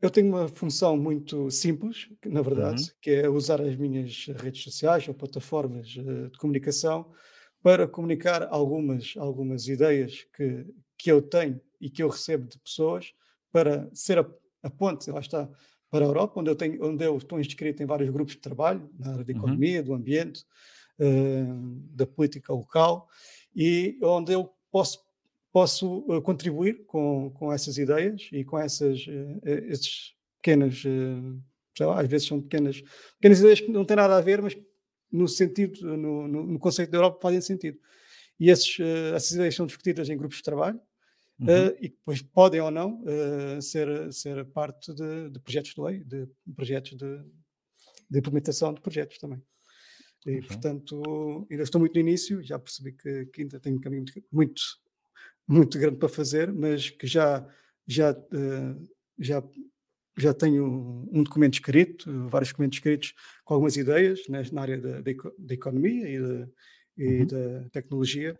eu 0.01 0.09
tenho 0.09 0.27
uma 0.29 0.47
função 0.47 0.97
muito 0.97 1.51
simples, 1.51 2.09
na 2.25 2.41
verdade, 2.41 2.81
uhum. 2.81 2.89
que 2.99 3.11
é 3.11 3.29
usar 3.29 3.61
as 3.61 3.75
minhas 3.75 4.25
redes 4.37 4.63
sociais 4.63 5.07
ou 5.07 5.13
plataformas 5.13 5.87
de 5.89 6.31
comunicação 6.39 7.11
para 7.61 7.87
comunicar 7.87 8.47
algumas, 8.49 9.13
algumas 9.15 9.67
ideias 9.67 10.25
que, 10.35 10.65
que 10.97 11.11
eu 11.11 11.21
tenho 11.21 11.61
e 11.79 11.87
que 11.87 12.01
eu 12.01 12.09
recebo 12.09 12.47
de 12.47 12.57
pessoas 12.57 13.13
para 13.51 13.87
ser 13.93 14.17
a, 14.17 14.27
a 14.63 14.69
ponte, 14.71 15.11
lá 15.11 15.19
está, 15.19 15.47
para 15.91 16.05
a 16.05 16.07
Europa, 16.07 16.39
onde 16.39 16.49
eu, 16.49 16.55
tenho, 16.55 16.83
onde 16.83 17.05
eu 17.05 17.17
estou 17.17 17.39
inscrito 17.39 17.83
em 17.83 17.85
vários 17.85 18.09
grupos 18.09 18.33
de 18.33 18.41
trabalho, 18.41 18.89
na 18.97 19.11
área 19.11 19.23
da 19.23 19.33
uhum. 19.33 19.39
economia, 19.39 19.79
uhum. 19.79 19.85
do 19.85 19.93
ambiente, 19.93 20.45
uh, 20.99 21.79
da 21.93 22.07
política 22.07 22.53
local, 22.53 23.07
e 23.53 23.99
onde 24.01 24.31
eu 24.31 24.49
posso 24.71 24.99
posso 25.51 25.99
uh, 26.07 26.21
contribuir 26.21 26.85
com, 26.85 27.29
com 27.31 27.51
essas 27.51 27.77
ideias 27.77 28.29
e 28.31 28.43
com 28.43 28.57
essas, 28.57 29.05
uh, 29.07 29.41
esses 29.43 30.13
pequenas, 30.41 30.83
uh, 30.85 31.41
lá, 31.79 32.01
às 32.01 32.07
vezes 32.07 32.27
são 32.27 32.41
pequenas, 32.41 32.81
pequenas 33.19 33.39
ideias 33.39 33.59
que 33.59 33.71
não 33.71 33.85
têm 33.85 33.97
nada 33.97 34.17
a 34.17 34.21
ver, 34.21 34.41
mas 34.41 34.57
no 35.11 35.27
sentido, 35.27 35.97
no, 35.97 36.27
no, 36.27 36.47
no 36.47 36.59
conceito 36.59 36.89
da 36.89 36.97
Europa 36.97 37.19
fazem 37.21 37.41
sentido. 37.41 37.77
E 38.39 38.49
esses, 38.49 38.79
essas 39.13 39.31
ideias 39.31 39.53
são 39.53 39.67
discutidas 39.67 40.09
em 40.09 40.17
grupos 40.17 40.37
de 40.37 40.43
trabalho 40.43 40.79
uhum. 41.41 41.75
e 41.79 41.89
depois 41.89 42.21
podem 42.21 42.61
ou 42.61 42.71
não 42.71 43.03
ser, 43.61 44.11
ser 44.13 44.45
parte 44.45 44.93
de, 44.93 45.29
de, 45.29 45.39
projetos 45.39 45.73
de 45.73 45.81
lei, 45.81 46.03
de 46.03 46.27
projetos 46.55 46.97
de, 46.97 47.23
de 48.09 48.19
implementação 48.19 48.73
de 48.73 48.81
projetos 48.81 49.17
também. 49.17 49.41
E, 50.25 50.35
uhum. 50.35 50.41
portanto, 50.43 51.47
ainda 51.49 51.63
estou 51.63 51.79
muito 51.79 51.93
no 51.93 51.99
início, 51.99 52.43
já 52.43 52.59
percebi 52.59 52.91
que, 52.91 53.25
que 53.27 53.41
ainda 53.41 53.59
tenho 53.59 53.77
um 53.77 53.81
caminho 53.81 54.05
muito, 54.31 54.61
muito 55.47 55.79
grande 55.79 55.97
para 55.97 56.09
fazer, 56.09 56.51
mas 56.53 56.89
que 56.89 57.07
já, 57.07 57.47
já, 57.87 58.11
uh, 58.11 58.89
já, 59.17 59.43
já 60.17 60.33
tenho 60.33 61.07
um 61.11 61.23
documento 61.23 61.55
escrito, 61.55 62.29
vários 62.29 62.51
documentos 62.51 62.77
escritos 62.77 63.13
com 63.43 63.55
algumas 63.55 63.75
ideias 63.77 64.21
né, 64.29 64.43
na 64.51 64.61
área 64.61 64.77
da, 64.79 65.01
da 65.01 65.53
economia 65.53 66.07
e, 66.07 66.19
da, 66.19 66.49
e 66.97 67.07
uhum. 67.07 67.25
da 67.25 67.69
tecnologia. 67.69 68.39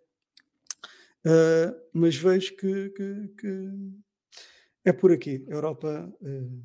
Uh, 1.25 1.75
mas 1.94 2.16
vejo 2.16 2.56
que, 2.56 2.90
que, 2.90 3.28
que, 3.38 3.72
é 4.84 4.92
por 4.92 5.12
aqui. 5.12 5.46
A 5.50 5.54
Europa 5.54 6.12
uh, 6.22 6.63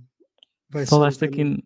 vai 0.68 0.86
Falaste 0.86 1.18
ser. 1.18 1.26
Aqui, 1.26 1.64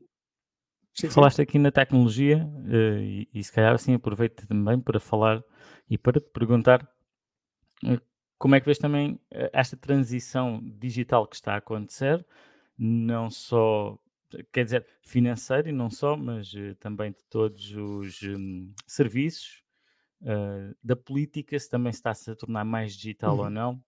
sim, 0.92 1.08
falaste 1.08 1.36
sim. 1.36 1.42
aqui 1.42 1.58
na 1.58 1.70
tecnologia 1.70 2.44
uh, 2.44 2.98
e, 2.98 3.28
e, 3.32 3.44
se 3.44 3.52
calhar 3.52 3.74
assim 3.74 3.94
aproveito 3.94 4.46
também 4.46 4.80
para 4.80 4.98
falar 4.98 5.42
e 5.88 5.96
para 5.96 6.20
te 6.20 6.28
perguntar 6.30 6.88
como 8.38 8.54
é 8.54 8.60
que 8.60 8.66
vês 8.66 8.78
também 8.78 9.20
esta 9.52 9.76
transição 9.76 10.60
digital 10.78 11.26
que 11.26 11.36
está 11.36 11.54
a 11.54 11.58
acontecer, 11.58 12.24
não 12.76 13.30
só, 13.30 13.98
quer 14.52 14.64
dizer, 14.64 14.86
financeira 15.02 15.68
e 15.68 15.72
não 15.72 15.90
só, 15.90 16.16
mas 16.16 16.52
também 16.78 17.12
de 17.12 17.22
todos 17.28 17.74
os 17.74 18.22
um, 18.22 18.72
serviços, 18.86 19.62
uh, 20.22 20.74
da 20.82 20.96
política, 20.96 21.58
se 21.58 21.68
também 21.68 21.90
está 21.90 22.14
-se 22.14 22.30
a 22.30 22.34
tornar 22.34 22.64
mais 22.64 22.94
digital 22.94 23.36
uhum. 23.36 23.44
ou 23.44 23.50
não. 23.50 23.84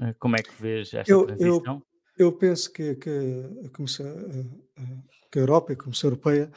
Uh, 0.00 0.14
como 0.18 0.36
é 0.36 0.42
que 0.42 0.60
vês 0.60 0.92
esta 0.92 1.12
eu, 1.12 1.26
transição? 1.26 1.82
Eu, 2.18 2.26
eu 2.26 2.32
penso 2.32 2.72
que, 2.72 2.94
que, 2.96 3.10
que 5.30 5.38
a 5.38 5.42
Europa 5.42 5.72
e 5.72 5.74
a 5.74 5.78
Comissão 5.78 6.08
Europeia 6.08 6.50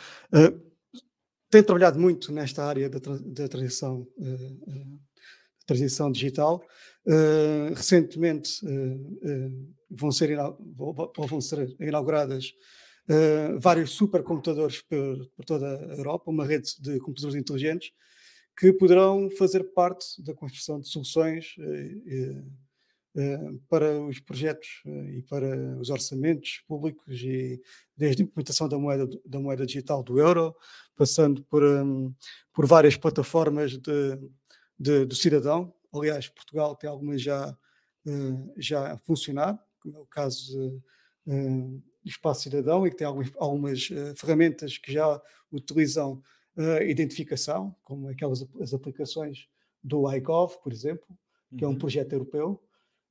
tem 1.49 1.63
trabalhado 1.63 1.99
muito 1.99 2.31
nesta 2.31 2.65
área 2.65 2.89
da, 2.89 2.99
da 2.99 3.47
transição, 3.47 4.05
transição 5.65 6.11
digital 6.11 6.65
Uh, 7.05 7.73
recentemente 7.75 8.65
uh, 8.65 8.95
uh, 8.95 9.75
vão, 9.89 10.09
ser 10.09 10.37
vão 11.17 11.41
ser 11.41 11.75
inauguradas 11.77 12.53
vários 13.59 13.91
supercomputadores 13.91 14.81
por, 14.83 15.29
por, 15.35 15.43
toda 15.43 15.67
a 15.67 15.97
Europa, 15.97 16.31
uma 16.31 16.45
rede 16.45 16.69
de 16.79 16.97
computadores 16.99 17.35
inteligentes 17.35 17.91
que 18.57 18.71
poderão 18.73 19.29
fazer 19.31 19.63
parte 19.73 20.21
da 20.21 20.33
construção 20.33 20.79
de 20.79 20.87
soluções 20.87 21.55
para 23.69 24.01
os 24.01 24.19
projetos 24.19 24.81
e 24.85 25.21
para 25.23 25.77
os 25.79 25.89
orçamentos 25.89 26.63
públicos 26.67 27.21
e 27.21 27.61
desde 27.95 28.23
a 28.23 28.25
implementação 28.25 28.67
da 28.67 28.77
moeda, 28.77 29.07
da 29.25 29.39
moeda 29.39 29.65
digital 29.65 30.03
do 30.03 30.19
euro, 30.19 30.55
passando 30.95 31.43
por, 31.43 31.63
um, 31.63 32.13
por 32.53 32.65
várias 32.65 32.97
plataformas 32.97 33.77
de, 33.77 34.19
de, 34.79 35.05
do 35.05 35.15
cidadão, 35.15 35.73
Aliás, 35.93 36.27
Portugal 36.27 36.75
tem 36.75 36.89
algumas 36.89 37.21
já, 37.21 37.55
já 38.57 38.93
a 38.93 38.97
funcionar, 38.97 39.59
como 39.79 39.97
é 39.97 39.99
o 39.99 40.07
caso 40.07 40.81
do 41.25 41.83
Espaço 42.03 42.43
Cidadão, 42.43 42.85
e 42.85 42.89
que 42.89 42.97
tem 42.97 43.05
algumas, 43.05 43.31
algumas 43.37 43.87
ferramentas 44.17 44.77
que 44.77 44.91
já 44.91 45.21
utilizam 45.51 46.21
a 46.57 46.83
identificação, 46.83 47.75
como 47.83 48.07
aquelas 48.07 48.45
as 48.61 48.73
aplicações 48.73 49.47
do 49.83 50.11
iGov, 50.13 50.55
por 50.61 50.71
exemplo, 50.71 51.07
que 51.57 51.63
uhum. 51.63 51.63
é 51.63 51.67
um 51.67 51.71
uhum. 51.71 51.79
projeto 51.79 52.13
europeu, 52.13 52.61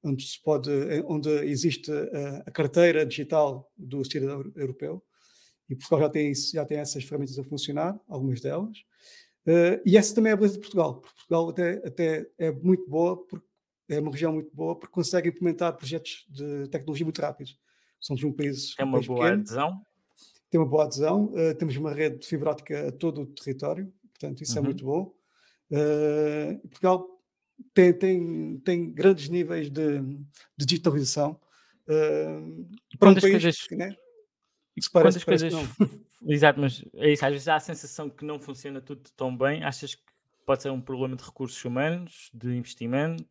onde, 0.05 0.27
se 0.27 0.43
pode, 0.43 0.71
onde 1.07 1.29
existe 1.45 1.91
a, 1.93 2.39
a 2.47 2.51
carteira 2.51 3.07
digital 3.07 3.71
do 3.77 4.05
cidadão 4.05 4.53
europeu, 4.57 5.03
e 5.69 5.77
Portugal 5.77 6.01
já 6.01 6.09
tem, 6.11 6.31
isso, 6.31 6.53
já 6.53 6.65
tem 6.65 6.79
essas 6.79 7.05
ferramentas 7.05 7.39
a 7.39 7.45
funcionar, 7.45 7.99
algumas 8.09 8.41
delas. 8.41 8.79
Uh, 9.47 9.81
e 9.85 9.97
essa 9.97 10.15
também 10.15 10.31
é 10.31 10.35
a 10.35 10.37
beleza 10.37 10.55
de 10.55 10.61
Portugal, 10.61 11.01
porque 11.01 11.17
Portugal 11.17 11.49
até, 11.49 11.87
até 11.87 12.31
é 12.39 12.53
muito 12.53 12.89
boa, 12.89 13.17
porque 13.27 13.47
é 13.89 13.99
uma 13.99 14.11
região 14.11 14.33
muito 14.33 14.55
boa, 14.55 14.79
porque 14.79 14.93
consegue 14.93 15.29
implementar 15.29 15.77
projetos 15.77 16.27
de 16.29 16.69
tecnologia 16.69 17.05
muito 17.05 17.21
rápidos. 17.21 17.59
Somos 17.99 18.23
um 18.23 18.33
país. 18.33 18.75
Tem 18.75 18.85
uma 18.85 18.99
país 18.99 19.07
boa 19.07 19.21
pequeno, 19.21 19.41
adesão? 19.41 19.83
Tem 20.53 20.61
uma 20.61 20.69
boa 20.69 20.85
adesão, 20.85 21.33
uh, 21.33 21.55
temos 21.55 21.75
uma 21.79 21.95
rede 21.95 22.19
de 22.19 22.27
fibra 22.27 22.51
óptica 22.51 22.89
a 22.89 22.93
todo 22.93 23.23
o 23.23 23.27
território, 23.27 23.91
portanto, 24.11 24.43
isso 24.43 24.53
é 24.53 24.61
uhum. 24.61 24.67
é 24.67 24.69
muito 24.69 24.85
bom. 24.85 25.15
Uh, 25.71 26.69
Portugal 26.69 27.09
tem, 27.73 27.91
tem, 27.95 28.59
tem 28.59 28.93
grandes 28.93 29.31
níveis 29.31 29.71
de, 29.71 30.03
de 30.55 30.67
digitalização. 30.67 31.41
Uh, 31.89 32.69
para 32.99 33.09
um 33.09 33.15
país 33.15 33.31
coisas, 33.31 33.63
que, 33.67 33.75
né, 33.75 33.97
que 34.79 34.91
parece, 34.93 35.25
parece 35.25 35.49
coisas 35.49 35.53
Exato, 36.29 36.61
mas 36.61 36.85
é 36.97 37.15
isso. 37.15 37.25
Às 37.25 37.33
vezes 37.33 37.49
há 37.49 37.57
a 37.57 37.61
sensação 37.61 38.11
que 38.11 38.23
não 38.23 38.39
funciona 38.39 38.79
tudo 38.79 39.09
tão 39.17 39.35
bem. 39.35 39.65
Achas 39.65 39.95
que 39.95 40.03
pode 40.45 40.61
ser 40.61 40.69
um 40.69 40.83
problema 40.83 41.17
de 41.17 41.25
recursos 41.25 41.65
humanos, 41.65 42.31
de 42.35 42.55
investimento? 42.55 43.25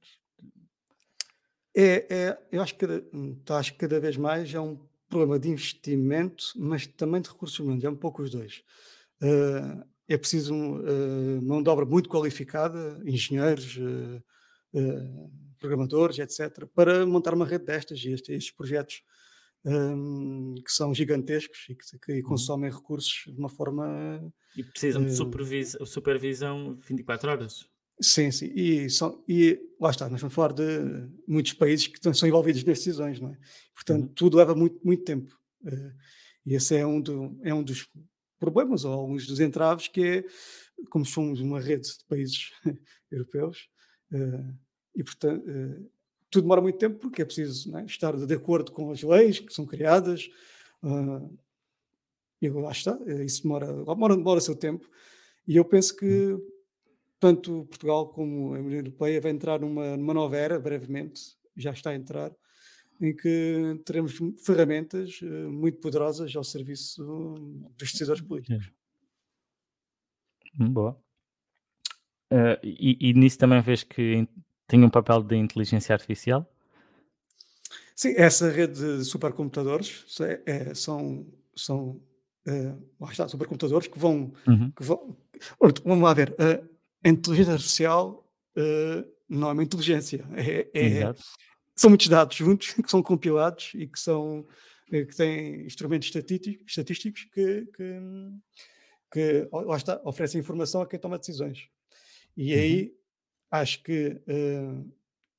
É, 1.77 2.07
é 2.09 2.37
eu 2.51 2.63
acho 2.63 2.73
que, 2.73 2.79
cada, 2.79 3.59
acho 3.59 3.73
que 3.73 3.77
cada 3.77 3.99
vez 3.99 4.17
mais 4.17 4.51
é 4.51 4.59
um 4.59 4.79
problema 5.11 5.37
de 5.37 5.49
investimento, 5.49 6.45
mas 6.55 6.87
também 6.87 7.21
de 7.21 7.29
recursos 7.29 7.59
humanos. 7.59 7.83
É 7.83 7.89
um 7.89 7.95
pouco 7.95 8.23
os 8.23 8.31
dois. 8.31 8.63
Uh, 9.21 9.85
é 10.07 10.17
preciso 10.17 10.55
uh, 10.55 11.41
mão 11.43 11.61
de 11.61 11.69
obra 11.69 11.85
muito 11.85 12.09
qualificada, 12.09 12.99
engenheiros, 13.05 13.77
uh, 13.77 15.31
programadores, 15.59 16.17
etc., 16.17 16.65
para 16.73 17.05
montar 17.05 17.33
uma 17.33 17.45
rede 17.45 17.65
destas 17.65 17.99
e 17.99 18.11
estes, 18.11 18.29
estes 18.29 18.51
projetos 18.51 19.03
um, 19.63 20.55
que 20.65 20.71
são 20.71 20.93
gigantescos 20.93 21.67
e 21.69 21.75
que, 21.75 21.99
que 21.99 22.13
uhum. 22.13 22.29
consomem 22.29 22.71
recursos 22.71 23.23
de 23.27 23.37
uma 23.37 23.49
forma. 23.49 24.33
E 24.55 24.63
precisam 24.63 25.05
de 25.05 25.13
supervisão 25.85 26.75
24 26.87 27.29
horas. 27.29 27.69
Sim, 28.01 28.31
sim. 28.31 28.51
E, 28.55 28.89
são, 28.89 29.23
e 29.27 29.61
lá 29.79 29.91
está, 29.91 30.09
nós 30.09 30.19
vamos 30.19 30.33
falar 30.33 30.53
de 30.53 30.63
muitos 31.27 31.53
países 31.53 31.87
que 31.87 32.13
são 32.13 32.27
envolvidos 32.27 32.63
nas 32.63 32.79
decisões, 32.79 33.19
não 33.19 33.29
é? 33.29 33.37
Portanto, 33.75 34.01
uhum. 34.01 34.13
tudo 34.13 34.37
leva 34.37 34.55
muito, 34.55 34.79
muito 34.83 35.03
tempo. 35.03 35.37
Uh, 35.63 35.93
e 36.45 36.55
esse 36.55 36.75
é 36.75 36.85
um, 36.85 36.99
do, 36.99 37.39
é 37.43 37.53
um 37.53 37.61
dos 37.61 37.87
problemas, 38.39 38.85
ou 38.85 38.93
alguns 38.93 39.27
dos 39.27 39.39
entraves, 39.39 39.87
que 39.87 40.01
é, 40.01 40.23
como 40.89 41.05
somos 41.05 41.39
uma 41.39 41.59
rede 41.59 41.87
de 41.87 42.03
países 42.09 42.51
europeus, 43.11 43.69
uh, 44.11 44.57
e 44.95 45.03
portanto, 45.03 45.45
uh, 45.47 45.91
tudo 46.31 46.43
demora 46.43 46.61
muito 46.61 46.79
tempo 46.79 46.97
porque 46.97 47.21
é 47.21 47.25
preciso 47.25 47.77
é, 47.77 47.85
estar 47.85 48.15
de 48.17 48.33
acordo 48.33 48.71
com 48.71 48.89
as 48.89 49.03
leis 49.03 49.39
que 49.39 49.53
são 49.53 49.65
criadas. 49.65 50.29
E 52.41 52.49
lá 52.49 52.71
está, 52.71 52.97
eh, 53.05 53.25
isso 53.25 53.43
demora, 53.43 53.67
demora, 53.67 54.15
demora 54.15 54.39
o 54.39 54.41
seu 54.41 54.55
tempo. 54.55 54.89
E 55.47 55.57
eu 55.57 55.65
penso 55.65 55.95
que 55.95 56.35
tanto 57.21 57.65
Portugal 57.65 58.07
como 58.07 58.55
a 58.55 58.59
União 58.59 58.79
Europeia 58.79 59.21
vai 59.21 59.31
entrar 59.31 59.59
numa, 59.59 59.95
numa 59.95 60.13
nova 60.13 60.35
era, 60.35 60.59
brevemente, 60.59 61.37
já 61.55 61.69
está 61.69 61.91
a 61.91 61.95
entrar, 61.95 62.31
em 62.99 63.15
que 63.15 63.79
teremos 63.85 64.17
ferramentas 64.43 65.21
uh, 65.21 65.51
muito 65.51 65.79
poderosas 65.79 66.35
ao 66.35 66.43
serviço 66.43 67.03
dos 67.77 67.91
decisores 67.91 68.21
políticos. 68.21 68.71
Hum, 70.59 70.73
boa. 70.73 70.99
Uh, 72.33 72.57
e, 72.63 72.97
e, 72.99 73.13
nisso 73.13 73.37
também 73.37 73.61
vês 73.61 73.83
que 73.83 74.27
tem 74.67 74.83
um 74.83 74.89
papel 74.89 75.21
de 75.21 75.35
inteligência 75.35 75.93
artificial? 75.93 76.51
Sim, 77.95 78.15
essa 78.17 78.49
rede 78.49 78.97
de 78.97 79.05
supercomputadores 79.05 80.05
é, 80.21 80.41
é, 80.45 80.73
são, 80.73 81.27
são 81.55 82.01
é, 82.47 82.73
está, 83.11 83.27
supercomputadores 83.27 83.87
que 83.87 83.99
vão, 83.99 84.33
uhum. 84.47 84.71
que 84.71 84.83
vão. 84.83 85.15
Vamos 85.85 86.03
lá 86.03 86.13
ver, 86.13 86.35
a 87.03 87.09
inteligência 87.09 87.53
artificial 87.53 88.29
uh, 88.57 89.11
não 89.27 89.49
é 89.49 89.53
uma 89.53 89.63
inteligência, 89.63 90.25
é, 90.35 90.69
é 90.73 91.13
são 91.75 91.89
muitos 91.89 92.07
dados 92.07 92.35
juntos 92.35 92.73
que 92.81 92.89
são 92.89 93.01
compilados 93.01 93.71
e 93.75 93.87
que 93.87 93.99
são 93.99 94.45
que 94.89 95.05
têm 95.15 95.65
instrumentos 95.65 96.09
estatísticos, 96.09 96.65
estatísticos 96.67 97.23
que, 97.33 97.65
que, 97.67 97.99
que 99.09 99.49
lá 99.49 99.77
está, 99.77 100.01
oferecem 100.03 100.41
informação 100.41 100.81
a 100.81 100.87
quem 100.87 100.99
toma 100.99 101.17
decisões. 101.17 101.69
E 102.35 102.53
aí 102.53 102.83
uhum 102.83 103.01
acho 103.51 103.83
que 103.83 104.21
uh, 104.27 104.93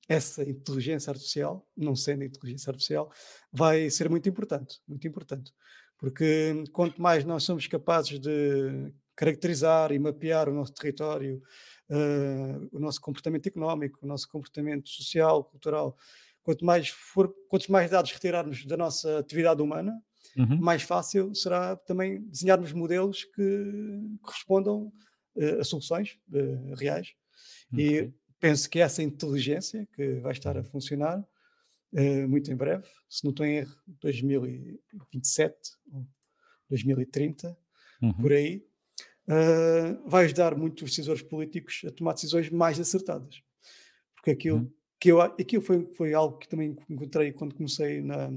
essa 0.06 0.44
inteligência 0.44 1.10
artificial, 1.10 1.66
não 1.74 1.96
sendo 1.96 2.22
inteligência 2.22 2.70
artificial, 2.70 3.10
vai 3.50 3.88
ser 3.88 4.10
muito 4.10 4.28
importante, 4.28 4.80
muito 4.86 5.08
importante. 5.08 5.52
Porque 5.96 6.64
quanto 6.72 7.00
mais 7.00 7.24
nós 7.24 7.44
somos 7.44 7.66
capazes 7.66 8.20
de 8.20 8.92
caracterizar 9.16 9.92
e 9.92 9.98
mapear 9.98 10.48
o 10.48 10.54
nosso 10.54 10.72
território, 10.72 11.42
uh, 11.90 12.68
o 12.72 12.78
nosso 12.78 13.00
comportamento 13.00 13.46
económico, 13.46 13.98
o 14.02 14.06
nosso 14.06 14.28
comportamento 14.28 14.88
social, 14.88 15.44
cultural. 15.44 15.96
Quanto 16.42 16.64
mais, 16.64 16.88
for, 16.88 17.32
quantos 17.48 17.68
mais 17.68 17.90
dados 17.90 18.10
retirarmos 18.12 18.64
da 18.64 18.76
nossa 18.76 19.18
atividade 19.18 19.62
humana, 19.62 19.92
uhum. 20.36 20.58
mais 20.58 20.82
fácil 20.82 21.34
será 21.34 21.76
também 21.76 22.22
desenharmos 22.22 22.72
modelos 22.72 23.24
que 23.24 24.18
correspondam 24.20 24.92
uh, 25.36 25.60
a 25.60 25.64
soluções 25.64 26.18
uh, 26.30 26.74
reais. 26.74 27.12
Okay. 27.72 28.04
E 28.06 28.14
penso 28.40 28.68
que 28.68 28.80
essa 28.80 29.02
inteligência 29.02 29.86
que 29.94 30.14
vai 30.20 30.32
estar 30.32 30.56
a 30.56 30.64
funcionar 30.64 31.24
muito 32.26 32.50
em 32.50 32.56
breve, 32.56 32.86
se 33.06 33.22
não 33.22 33.32
estou 33.32 33.44
em 33.44 33.56
erro, 33.56 33.76
2027 34.00 35.54
ou 35.92 36.06
2030, 36.70 37.54
uhum. 38.00 38.12
por 38.14 38.32
aí, 38.32 38.64
uh, 39.28 40.08
vai 40.08 40.24
ajudar 40.24 40.56
muito 40.56 40.84
os 40.84 40.90
decisores 40.90 41.22
políticos 41.22 41.82
a 41.86 41.90
tomar 41.90 42.14
decisões 42.14 42.50
mais 42.50 42.78
acertadas. 42.78 43.42
Porque 44.14 44.30
aquilo, 44.30 44.58
uhum. 44.58 44.72
que 45.00 45.10
eu, 45.10 45.20
aquilo 45.20 45.62
foi, 45.62 45.86
foi 45.94 46.14
algo 46.14 46.38
que 46.38 46.48
também 46.48 46.76
encontrei 46.88 47.32
quando 47.32 47.54
comecei 47.54 48.00
na, 48.00 48.30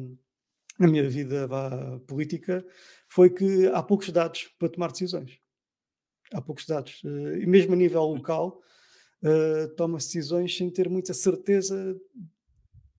na 0.80 0.88
minha 0.88 1.08
vida 1.10 1.48
política, 2.08 2.66
foi 3.08 3.30
que 3.30 3.68
há 3.68 3.84
poucos 3.84 4.10
dados 4.10 4.50
para 4.58 4.70
tomar 4.70 4.92
decisões. 4.92 5.40
Há 6.34 6.42
poucos 6.42 6.66
dados. 6.66 7.04
Uh, 7.04 7.38
e 7.38 7.46
mesmo 7.46 7.74
a 7.74 7.78
nível 7.78 8.04
local, 8.04 8.62
uh, 9.24 9.76
toma-se 9.76 10.08
decisões 10.08 10.56
sem 10.56 10.70
ter 10.70 10.90
muita 10.90 11.14
certeza 11.14 11.94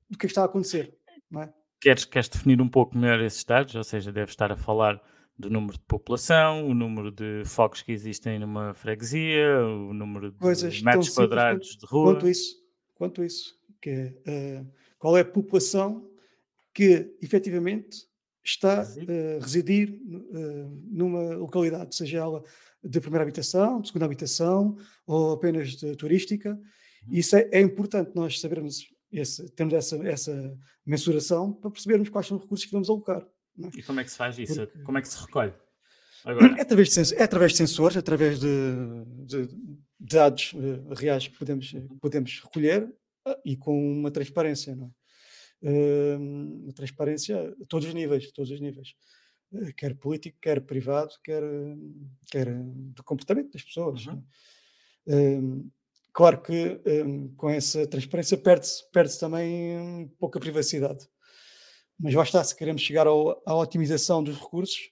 do 0.08 0.16
que, 0.16 0.26
é 0.26 0.26
que 0.26 0.26
está 0.26 0.42
a 0.42 0.46
acontecer. 0.46 0.96
Não 1.30 1.42
é? 1.42 1.52
queres, 1.80 2.04
queres 2.04 2.28
definir 2.28 2.60
um 2.60 2.68
pouco 2.68 2.96
melhor 2.96 3.20
esses 3.20 3.44
dados? 3.44 3.74
Ou 3.74 3.84
seja, 3.84 4.12
deve 4.12 4.30
estar 4.30 4.50
a 4.50 4.56
falar 4.56 5.00
do 5.38 5.50
número 5.50 5.74
de 5.74 5.84
população, 5.84 6.66
o 6.66 6.74
número 6.74 7.10
de 7.10 7.42
focos 7.44 7.82
que 7.82 7.92
existem 7.92 8.38
numa 8.38 8.72
freguesia, 8.74 9.60
o 9.60 9.92
número 9.92 10.32
de 10.32 10.38
Coisas 10.38 10.80
metros 10.80 11.10
quadrados 11.10 11.76
de 11.76 11.86
rua. 11.86 12.14
Quanto 12.14 12.28
isso, 12.28 12.56
quanto 12.94 13.24
isso, 13.24 13.54
que 13.80 13.90
é, 14.24 14.60
uh, 14.62 14.66
qual 14.98 15.16
é 15.16 15.20
a 15.20 15.24
população 15.24 16.10
que 16.72 17.14
efetivamente 17.20 18.06
está 18.42 18.82
a 18.82 18.84
uh, 18.84 19.40
residir 19.40 19.90
uh, 19.90 20.82
numa 20.90 21.34
localidade, 21.34 21.94
seja 21.94 22.18
ela 22.18 22.42
de 22.82 23.00
primeira 23.00 23.22
habitação, 23.22 23.80
de 23.80 23.88
segunda 23.88 24.06
habitação 24.06 24.76
ou 25.06 25.32
apenas 25.32 25.72
de 25.72 25.96
turística. 25.96 26.52
Uhum. 26.52 27.14
Isso 27.14 27.36
é, 27.36 27.48
é 27.52 27.60
importante 27.60 28.12
nós 28.14 28.40
sabermos 28.40 28.86
esse, 29.12 29.50
temos 29.50 29.74
essa, 29.74 29.96
essa 30.06 30.58
mensuração 30.84 31.52
para 31.52 31.70
percebermos 31.70 32.08
quais 32.08 32.26
são 32.26 32.36
os 32.36 32.42
recursos 32.42 32.64
que 32.64 32.72
vamos 32.72 32.88
alocar. 32.88 33.26
É? 33.62 33.78
E 33.78 33.82
como 33.82 34.00
é 34.00 34.04
que 34.04 34.10
se 34.10 34.16
faz 34.16 34.38
isso? 34.38 34.66
Porque... 34.66 34.82
Como 34.82 34.98
é 34.98 35.02
que 35.02 35.08
se 35.08 35.18
recolhe? 35.18 35.52
Agora. 36.24 36.58
É, 36.58 36.62
através 36.62 36.94
de, 36.94 37.14
é 37.14 37.22
através 37.22 37.52
de 37.52 37.58
sensores, 37.58 37.96
através 37.96 38.40
de, 38.40 38.48
de, 39.24 39.48
dados 39.98 40.52
uh, 40.54 40.94
reais 40.94 41.28
que 41.28 41.38
podemos, 41.38 41.72
podemos 42.00 42.40
recolher 42.42 42.82
uh, 42.84 43.36
e 43.44 43.56
com 43.56 43.78
uma 44.00 44.10
transparência, 44.10 44.74
não 44.74 44.86
é? 44.86 44.90
Uh, 45.62 46.18
uma 46.64 46.72
transparência 46.72 47.54
a 47.60 47.66
todos 47.66 47.88
os 47.88 47.94
níveis, 47.94 48.30
todos 48.32 48.50
os 48.50 48.60
níveis. 48.60 48.94
Eh, 49.54 49.72
quer 49.72 49.94
político, 49.94 50.36
quer 50.40 50.60
privado, 50.60 51.12
quer, 51.24 51.42
quer 52.30 52.46
do 52.52 53.02
comportamento 53.04 53.52
das 53.52 53.62
pessoas. 53.62 54.06
Uhum. 54.06 54.24
Ehm, 55.06 55.70
Claro 56.16 56.40
que 56.40 56.80
um, 57.04 57.28
com 57.36 57.50
essa 57.50 57.86
transparência 57.86 58.38
perde-se 58.38 58.90
perde 58.90 59.18
também 59.18 60.10
pouca 60.18 60.40
privacidade. 60.40 61.06
Mas 61.98 62.14
está, 62.14 62.44
se 62.44 62.54
queremos 62.54 62.82
chegar 62.82 63.06
ao, 63.06 63.42
à 63.46 63.54
otimização 63.54 64.22
dos 64.22 64.36
recursos, 64.36 64.90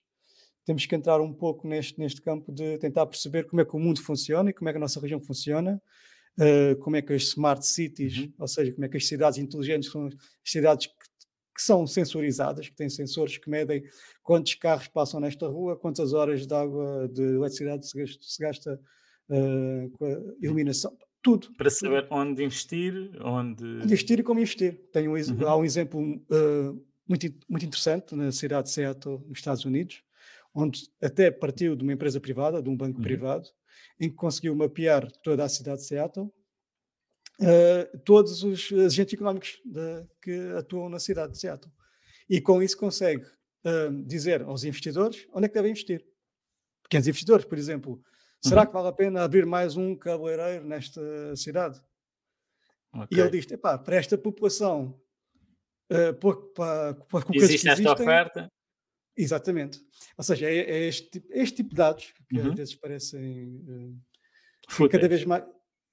temos 0.65 0.87
que 0.87 0.95
entrar 0.95 1.21
um 1.21 1.33
pouco 1.33 1.69
neste, 1.69 1.99
neste 1.99 2.23
campo 2.23 2.51
de 2.51 2.79
tentar 2.79 3.07
perceber 3.07 3.45
como 3.45 3.61
é 3.61 3.65
que 3.65 3.77
o 3.77 3.79
mundo 3.79 4.01
funciona 4.01 4.51
e 4.51 4.53
como 4.53 4.69
é 4.69 4.73
que 4.73 4.79
a 4.79 4.81
nossa 4.81 4.99
região 4.99 5.21
funciona, 5.21 5.81
uh, 6.39 6.77
como 6.81 6.97
é 6.97 7.03
que 7.03 7.13
as 7.13 7.25
smart 7.25 7.67
cities, 7.67 8.19
uhum. 8.19 8.33
ou 8.39 8.49
seja, 8.49 8.73
como 8.73 8.85
é 8.87 8.89
que 8.89 8.97
as 8.97 9.07
cidades 9.07 9.39
inteligentes 9.39 9.91
são 9.91 10.07
as 10.07 10.15
cidades 10.45 10.87
que, 10.87 10.95
que, 11.55 11.63
são 11.63 11.87
sensorizadas, 11.87 12.69
que 12.69 12.75
têm 12.75 12.89
sensores 12.89 13.37
que 13.37 13.51
medem 13.51 13.85
quantos 14.23 14.55
carros 14.55 14.89
passam 14.89 15.21
nesta 15.21 15.47
rua, 15.47 15.77
quantas 15.77 16.15
horas 16.15 16.47
de 16.47 16.55
água, 16.55 17.09
de 17.13 17.23
eletricidade 17.23 17.87
se 17.87 17.99
gasta, 17.99 18.19
se 18.23 18.43
gasta 18.43 18.81
uh, 19.29 19.91
com 19.91 20.07
a 20.07 20.35
iluminação 20.41 20.97
tudo. 21.23 21.49
Para 21.57 21.71
saber 21.71 22.07
onde 22.11 22.45
investir, 22.45 23.11
onde... 23.25 23.65
Investir 23.83 24.21
e 24.21 24.23
como 24.23 24.41
investir. 24.41 24.79
Tem 24.93 25.09
um, 25.09 25.15
uhum. 25.15 25.49
Há 25.49 25.57
um 25.57 25.65
exemplo 25.65 25.99
uh, 26.03 26.85
muito, 27.09 27.27
muito 27.49 27.65
interessante 27.65 28.15
na 28.15 28.33
cidade 28.33 28.69
de 28.69 28.75
Seattle, 28.75 29.19
nos 29.27 29.39
Estados 29.39 29.65
Unidos, 29.65 30.03
onde 30.55 30.89
até 31.03 31.31
partiu 31.31 31.77
de 31.77 31.83
uma 31.83 31.93
empresa 31.93 32.21
privada, 32.21 32.63
de 32.63 32.69
um 32.69 32.77
banco 32.77 32.99
uhum. 32.99 33.05
privado, 33.05 33.49
em 33.99 34.09
que 34.09 34.15
conseguiu 34.15 34.55
mapear 34.55 35.11
toda 35.23 35.45
a 35.45 35.49
cidade 35.49 35.81
de 35.81 35.87
Seattle, 35.87 36.27
uh, 36.27 37.99
todos 38.05 38.43
os 38.43 38.73
agentes 38.73 39.15
económicos 39.15 39.61
de, 39.65 40.07
que 40.23 40.33
atuam 40.57 40.89
na 40.89 40.99
cidade 40.99 41.33
de 41.33 41.39
Seattle. 41.39 41.73
E 42.29 42.41
com 42.41 42.63
isso 42.63 42.77
consegue 42.77 43.25
uh, 43.25 44.05
dizer 44.07 44.43
aos 44.43 44.65
investidores 44.65 45.27
onde 45.33 45.47
é 45.47 45.49
que 45.49 45.55
devem 45.55 45.73
investir. 45.73 46.05
Pequenos 46.83 47.09
investidores, 47.09 47.45
por 47.45 47.59
exemplo, 47.59 48.03
Será 48.47 48.61
uhum. 48.61 48.67
que 48.67 48.73
vale 48.75 48.89
a 48.89 48.93
pena 48.93 49.23
abrir 49.23 49.47
mais 49.47 49.75
um 49.75 49.97
cabeleireiro 49.97 50.67
nesta 50.67 51.35
cidade? 51.35 51.81
Okay. 52.93 53.19
E 53.19 53.21
ele 53.21 53.31
diz: 53.31 53.47
para 53.59 53.97
esta 53.97 54.19
população, 54.19 55.01
uh, 55.91 56.15
para, 56.55 56.95
para, 56.95 57.23
para 57.23 57.37
existe 57.37 57.69
esta 57.69 57.83
existem, 57.83 57.93
oferta. 57.93 58.53
Exatamente. 59.17 59.81
Ou 60.19 60.25
seja, 60.25 60.47
é, 60.47 60.59
é 60.59 60.89
este, 60.89 61.11
tipo, 61.11 61.33
é 61.33 61.43
este, 61.43 61.57
tipo 61.57 61.71
de 61.71 61.77
dados 61.77 62.13
que 62.29 62.39
uhum. 62.39 62.51
às 62.51 62.55
vezes 62.57 62.75
parecem 62.75 63.65
uh, 64.79 64.89
cada 64.89 65.09
vez 65.09 65.25
mais. 65.25 65.45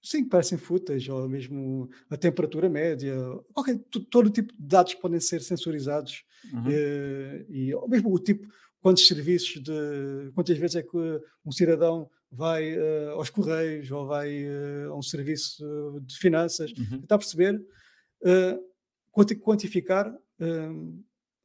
Sim, 0.03 0.27
parecem 0.27 0.57
fúteis, 0.57 1.07
ou 1.07 1.29
mesmo 1.29 1.87
a 2.09 2.17
temperatura 2.17 2.67
média, 2.67 3.15
okay, 3.55 3.77
todo 4.09 4.31
tipo 4.31 4.51
de 4.51 4.67
dados 4.67 4.95
podem 4.95 5.19
ser 5.19 5.41
sensorizados, 5.41 6.23
uhum. 6.51 6.69
uh, 6.69 7.45
e 7.51 7.71
ou 7.75 7.87
mesmo 7.87 8.11
o 8.11 8.17
tipo, 8.17 8.47
quantos 8.81 9.07
serviços 9.07 9.61
de. 9.61 10.31
Quantas 10.33 10.57
vezes 10.57 10.77
é 10.77 10.81
que 10.81 10.97
um 11.45 11.51
cidadão 11.51 12.09
vai 12.31 12.75
uh, 12.77 13.11
aos 13.11 13.29
correios 13.29 13.91
ou 13.91 14.07
vai 14.07 14.43
uh, 14.45 14.91
a 14.91 14.97
um 14.97 15.01
serviço 15.01 16.01
de 16.01 16.17
finanças, 16.17 16.71
uhum. 16.71 17.01
tentar 17.01 17.17
perceber, 17.17 17.55
uh, 17.55 18.70
quantificar, 19.11 20.13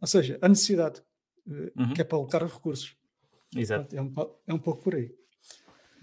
ou 0.00 0.06
seja, 0.06 0.38
a 0.40 0.48
necessidade 0.48 1.02
uhum. 1.46 1.94
que 1.94 2.00
é 2.00 2.04
para 2.04 2.18
alocar 2.18 2.44
os 2.44 2.52
recursos. 2.52 2.96
Exato. 3.54 3.94
é, 3.94 4.02
um, 4.02 4.12
é 4.46 4.54
um 4.54 4.58
pouco 4.58 4.82
por 4.82 4.94
aí. 4.94 5.14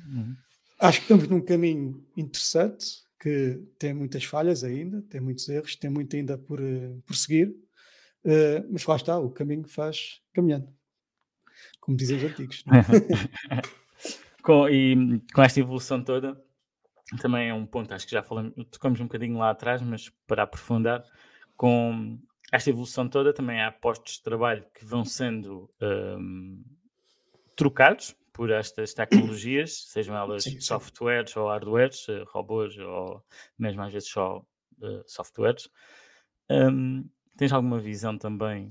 Uhum. 0.07 0.35
Acho 0.79 0.99
que 0.99 1.05
estamos 1.05 1.27
num 1.27 1.41
caminho 1.41 2.05
interessante 2.17 3.03
que 3.19 3.63
tem 3.79 3.93
muitas 3.93 4.25
falhas 4.25 4.65
ainda, 4.65 5.01
tem 5.03 5.21
muitos 5.21 5.47
erros, 5.47 5.77
tem 5.77 5.89
muito 5.89 6.13
ainda 6.13 6.37
por, 6.37 6.59
por 7.05 7.15
seguir, 7.15 7.55
mas 8.69 8.85
lá 8.85 8.97
está, 8.97 9.17
o 9.17 9.29
caminho 9.29 9.65
faz 9.65 10.21
caminhando, 10.33 10.67
como 11.79 11.95
dizem 11.95 12.17
os 12.17 12.23
antigos. 12.23 12.65
com, 14.43 14.67
e 14.67 15.21
com 15.33 15.41
esta 15.41 15.57
evolução 15.61 16.03
toda, 16.03 16.37
também 17.21 17.47
é 17.47 17.53
um 17.53 17.65
ponto, 17.65 17.93
acho 17.93 18.05
que 18.05 18.11
já 18.11 18.21
falamos, 18.21 18.53
tocamos 18.69 18.99
um 18.99 19.05
bocadinho 19.05 19.37
lá 19.37 19.51
atrás, 19.51 19.81
mas 19.81 20.09
para 20.27 20.43
aprofundar, 20.43 21.05
com 21.55 22.19
esta 22.51 22.69
evolução 22.69 23.07
toda 23.07 23.33
também 23.33 23.61
há 23.61 23.71
postos 23.71 24.15
de 24.15 24.23
trabalho 24.23 24.65
que 24.73 24.85
vão 24.85 25.03
sendo 25.03 25.69
um, 25.81 26.63
trocados 27.55 28.15
por 28.31 28.51
estas 28.51 28.93
tecnologias, 28.93 29.85
sejam 29.89 30.15
elas 30.15 30.43
sim, 30.43 30.51
sim. 30.51 30.61
softwares 30.61 31.35
ou 31.35 31.47
hardwares, 31.47 32.07
eh, 32.09 32.23
robôs 32.27 32.77
ou 32.77 33.23
mesmo 33.57 33.81
às 33.81 33.93
vezes 33.93 34.09
só 34.09 34.37
uh, 34.37 35.03
softwares. 35.05 35.69
Um, 36.49 37.07
tens 37.37 37.53
alguma 37.53 37.79
visão 37.79 38.17
também, 38.17 38.69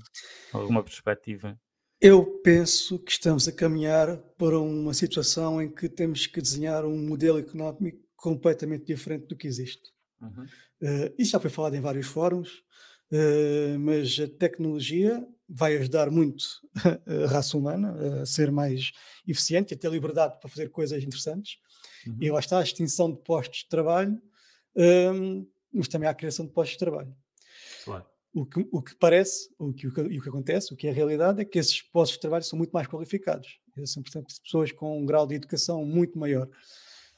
alguma 0.53 0.83
perspectiva 0.83 1.57
eu 2.03 2.25
penso 2.43 2.99
que 2.99 3.13
estamos 3.13 3.47
a 3.47 3.51
caminhar 3.53 4.17
para 4.37 4.59
uma 4.59 4.93
situação 4.93 5.61
em 5.61 5.73
que 5.73 5.87
temos 5.87 6.27
que 6.27 6.41
desenhar 6.41 6.83
um 6.83 6.97
modelo 6.97 7.39
económico 7.39 8.03
completamente 8.17 8.83
diferente 8.83 9.27
do 9.27 9.37
que 9.37 9.47
existe. 9.47 9.92
Uhum. 10.23 10.43
Uh, 10.81 11.13
isso 11.17 11.31
já 11.31 11.39
foi 11.39 11.49
falado 11.49 11.75
em 11.75 11.81
vários 11.81 12.07
fóruns, 12.07 12.63
uh, 13.11 13.79
mas 13.79 14.19
a 14.19 14.27
tecnologia 14.27 15.25
vai 15.47 15.77
ajudar 15.77 16.09
muito 16.09 16.43
a 17.25 17.27
raça 17.27 17.57
humana 17.57 18.21
a 18.21 18.25
ser 18.25 18.51
mais 18.51 18.91
eficiente 19.27 19.73
e 19.73 19.75
a 19.75 19.77
ter 19.77 19.91
liberdade 19.91 20.39
para 20.39 20.49
fazer 20.49 20.69
coisas 20.69 21.03
interessantes. 21.03 21.57
Uhum. 22.07 22.17
E 22.21 22.31
lá 22.31 22.39
está 22.39 22.59
a 22.59 22.63
extinção 22.63 23.11
de 23.11 23.21
postos 23.21 23.59
de 23.59 23.69
trabalho, 23.69 24.19
uh, 24.75 25.47
mas 25.73 25.87
também 25.87 26.07
há 26.07 26.11
a 26.11 26.15
criação 26.15 26.45
de 26.45 26.51
postos 26.51 26.73
de 26.73 26.79
trabalho. 26.79 27.15
Claro. 27.83 28.05
O 28.33 28.45
que, 28.47 28.67
o 28.71 28.81
que 28.81 28.95
parece, 28.95 29.53
o 29.59 29.71
que, 29.71 29.87
o, 29.87 29.93
que, 29.93 30.01
o 30.01 30.21
que 30.21 30.29
acontece, 30.29 30.73
o 30.73 30.75
que 30.75 30.87
é 30.87 30.89
a 30.89 30.93
realidade 30.93 31.39
é 31.39 31.45
que 31.45 31.59
esses 31.59 31.83
postos 31.83 32.15
de 32.15 32.21
trabalho 32.21 32.43
são 32.43 32.57
muito 32.57 32.71
mais 32.71 32.87
qualificados. 32.87 33.59
São, 33.85 34.01
portanto, 34.01 34.33
pessoas 34.43 34.71
com 34.71 34.99
um 34.99 35.05
grau 35.05 35.27
de 35.27 35.35
educação 35.35 35.85
muito 35.85 36.17
maior. 36.17 36.49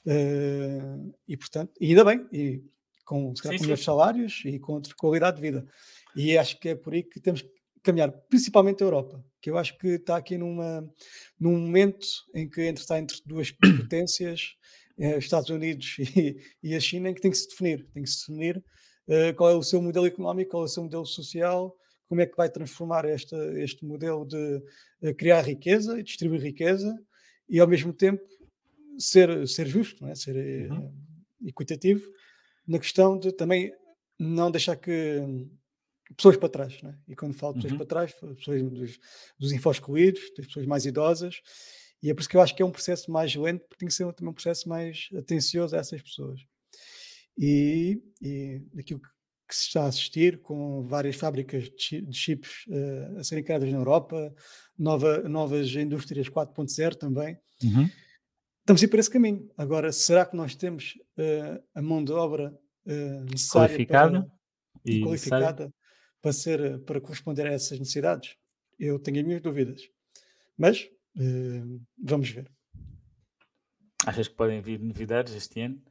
Uh, 0.05 1.15
e, 1.27 1.37
portanto, 1.37 1.73
e 1.79 1.87
ainda 1.87 2.03
bem, 2.03 2.27
e 2.33 2.61
com, 3.05 3.35
se 3.35 3.43
calhar, 3.43 3.57
com 3.57 3.63
melhores 3.63 3.83
salários 3.83 4.41
e 4.45 4.59
com 4.59 4.73
outra 4.73 4.93
qualidade 4.97 5.37
de 5.37 5.41
vida. 5.41 5.65
E 6.15 6.37
acho 6.37 6.59
que 6.59 6.69
é 6.69 6.75
por 6.75 6.93
aí 6.93 7.03
que 7.03 7.19
temos 7.19 7.41
que 7.41 7.49
caminhar, 7.83 8.11
principalmente 8.29 8.83
a 8.83 8.87
Europa, 8.87 9.23
que 9.39 9.49
eu 9.49 9.57
acho 9.57 9.77
que 9.77 9.89
está 9.89 10.17
aqui 10.17 10.37
numa, 10.37 10.81
num 11.39 11.57
momento 11.57 12.07
em 12.33 12.49
que 12.49 12.61
entre, 12.63 12.81
está 12.81 12.97
entre 12.97 13.17
duas 13.25 13.51
potências 13.81 14.55
é, 14.97 15.17
Estados 15.17 15.49
Unidos 15.49 15.97
e, 16.15 16.37
e, 16.63 16.75
a 16.75 16.79
China, 16.79 17.09
em 17.09 17.13
que 17.13 17.21
tem 17.21 17.31
que 17.31 17.37
se 17.37 17.47
definir, 17.47 17.87
tem 17.93 18.03
que 18.03 18.09
se 18.09 18.27
definir 18.27 18.57
uh, 18.57 19.35
qual 19.35 19.51
é 19.51 19.55
o 19.55 19.63
seu 19.63 19.81
modelo 19.81 20.07
económico, 20.07 20.51
qual 20.51 20.63
é 20.63 20.65
o 20.65 20.69
seu 20.69 20.83
modelo 20.83 21.05
social, 21.05 21.75
como 22.07 22.21
é 22.21 22.25
que 22.25 22.35
vai 22.35 22.49
transformar 22.49 23.05
esta, 23.05 23.37
este 23.59 23.85
modelo 23.85 24.25
de 24.25 24.61
uh, 25.03 25.15
criar 25.15 25.41
riqueza 25.41 25.99
e 25.99 26.03
distribuir 26.03 26.41
riqueza 26.41 26.93
e 27.47 27.59
ao 27.59 27.67
mesmo 27.67 27.93
tempo 27.93 28.23
ser, 28.97 29.47
ser 29.47 29.67
justo, 29.67 30.07
é? 30.07 30.15
ser 30.15 30.71
uhum. 30.71 30.91
equitativo 31.45 32.03
na 32.67 32.79
questão 32.79 33.17
de 33.17 33.31
também 33.31 33.71
não 34.19 34.49
deixar 34.49 34.75
que 34.75 35.21
pessoas 36.15 36.37
para 36.37 36.49
trás, 36.49 36.77
é? 36.83 36.95
e 37.07 37.15
quando 37.15 37.33
falo 37.33 37.53
de 37.53 37.59
pessoas 37.59 37.71
uhum. 37.71 37.77
para 37.77 37.87
trás, 37.87 38.13
pessoas 38.13 38.63
dos, 38.63 38.99
dos 39.39 39.51
infoscluídos, 39.51 40.21
das 40.37 40.45
pessoas 40.47 40.65
mais 40.65 40.85
idosas, 40.85 41.41
e 42.01 42.09
é 42.09 42.13
por 42.13 42.21
isso 42.21 42.29
que 42.29 42.37
eu 42.37 42.41
acho 42.41 42.55
que 42.55 42.61
é 42.61 42.65
um 42.65 42.71
processo 42.71 43.11
mais 43.11 43.35
lento, 43.35 43.61
porque 43.61 43.79
tem 43.79 43.87
que 43.87 43.93
ser 43.93 44.11
também 44.13 44.29
um 44.29 44.33
processo 44.33 44.69
mais 44.69 45.09
atencioso 45.17 45.75
a 45.75 45.79
essas 45.79 46.01
pessoas. 46.01 46.39
E, 47.37 47.99
e 48.21 48.61
aquilo 48.77 49.01
que 49.01 49.55
se 49.55 49.67
está 49.67 49.83
a 49.83 49.87
assistir, 49.87 50.41
com 50.41 50.83
várias 50.87 51.15
fábricas 51.15 51.69
de 51.69 52.05
chips 52.11 52.65
uh, 52.67 53.19
a 53.19 53.23
serem 53.23 53.43
criadas 53.43 53.71
na 53.71 53.77
Europa, 53.77 54.33
nova, 54.77 55.27
novas 55.27 55.75
indústrias 55.75 56.29
4.0 56.29 56.95
também, 56.95 57.37
uhum. 57.63 57.89
Estamos 58.65 58.81
a 58.81 58.85
ir 58.85 58.87
por 58.89 58.99
esse 58.99 59.09
caminho. 59.09 59.49
Agora, 59.57 59.91
será 59.91 60.25
que 60.25 60.35
nós 60.35 60.55
temos 60.55 60.97
uh, 61.17 61.63
a 61.73 61.81
mão 61.81 62.03
de 62.03 62.11
obra 62.11 62.57
uh, 62.85 63.23
necessária 63.29 63.69
qualificada, 63.69 64.21
para, 64.21 64.91
e 64.91 65.01
qualificada 65.01 65.73
para, 66.21 66.33
ser, 66.33 66.79
para 66.79 66.99
corresponder 66.99 67.47
a 67.47 67.53
essas 67.53 67.79
necessidades? 67.79 68.35
Eu 68.77 68.99
tenho 68.99 69.19
as 69.19 69.25
minhas 69.25 69.41
dúvidas. 69.41 69.81
Mas 70.57 70.89
Uh, 71.17 71.81
vamos 71.97 72.29
ver. 72.29 72.51
Achas 74.05 74.27
que 74.27 74.35
podem 74.35 74.61
vir 74.61 74.79
novidades 74.79 75.33
este 75.33 75.61
ano? 75.61 75.81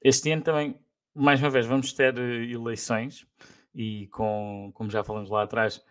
Este 0.00 0.30
ano 0.30 0.42
também, 0.42 0.80
mais 1.14 1.40
uma 1.40 1.50
vez, 1.50 1.66
vamos 1.66 1.92
ter 1.92 2.16
eleições 2.18 3.26
e 3.74 4.08
com, 4.08 4.70
como 4.74 4.90
já 4.90 5.04
falamos 5.04 5.30
lá 5.30 5.42
atrás, 5.42 5.84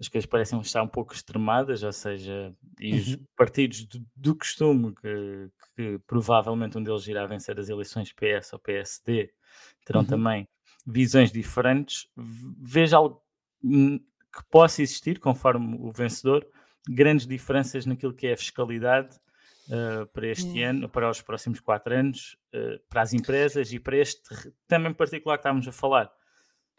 as 0.00 0.08
coisas 0.08 0.26
parecem 0.26 0.58
estar 0.60 0.82
um 0.82 0.88
pouco 0.88 1.12
extremadas, 1.12 1.82
ou 1.82 1.92
seja, 1.92 2.54
e 2.80 2.94
os 2.94 3.08
uhum. 3.08 3.26
partidos 3.36 3.84
do, 3.84 4.02
do 4.16 4.34
costume, 4.34 4.94
que, 4.94 5.50
que, 5.76 5.98
provavelmente 6.06 6.78
um 6.78 6.82
deles 6.82 7.06
irá 7.06 7.26
vencer 7.26 7.60
as 7.60 7.68
eleições 7.68 8.10
PS 8.12 8.54
ou 8.54 8.58
PSD, 8.58 9.30
terão 9.84 10.00
uhum. 10.00 10.06
também 10.06 10.48
visões 10.86 11.30
diferentes. 11.30 12.08
Veja 12.16 12.96
algo 12.96 13.22
hum, 13.62 13.98
que 13.98 14.42
possa 14.50 14.80
existir 14.80 15.18
conforme 15.20 15.76
o 15.78 15.92
vencedor, 15.92 16.46
grandes 16.88 17.26
diferenças 17.26 17.84
naquilo 17.84 18.14
que 18.14 18.26
é 18.26 18.32
a 18.32 18.38
fiscalidade 18.38 19.16
uh, 19.68 20.06
para 20.06 20.28
este 20.28 20.64
hum. 20.64 20.66
ano, 20.66 20.88
para 20.88 21.10
os 21.10 21.20
próximos 21.20 21.60
quatro 21.60 21.94
anos, 21.94 22.38
uh, 22.54 22.80
para 22.88 23.02
as 23.02 23.12
empresas 23.12 23.70
e 23.70 23.78
para 23.78 23.98
este 23.98 24.22
também 24.66 24.94
particular 24.94 25.36
que 25.36 25.42
estamos 25.42 25.68
a 25.68 25.72
falar, 25.72 26.10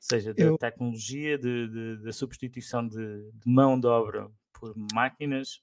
seja, 0.04 0.34
da 0.34 0.44
Eu... 0.44 0.58
tecnologia, 0.58 1.38
de, 1.38 1.68
de, 1.68 2.04
da 2.04 2.12
substituição 2.12 2.88
de, 2.88 2.98
de 2.98 3.52
mão 3.52 3.80
de 3.80 3.88
obra 3.88 4.30
por 4.54 4.74
máquinas. 4.94 5.62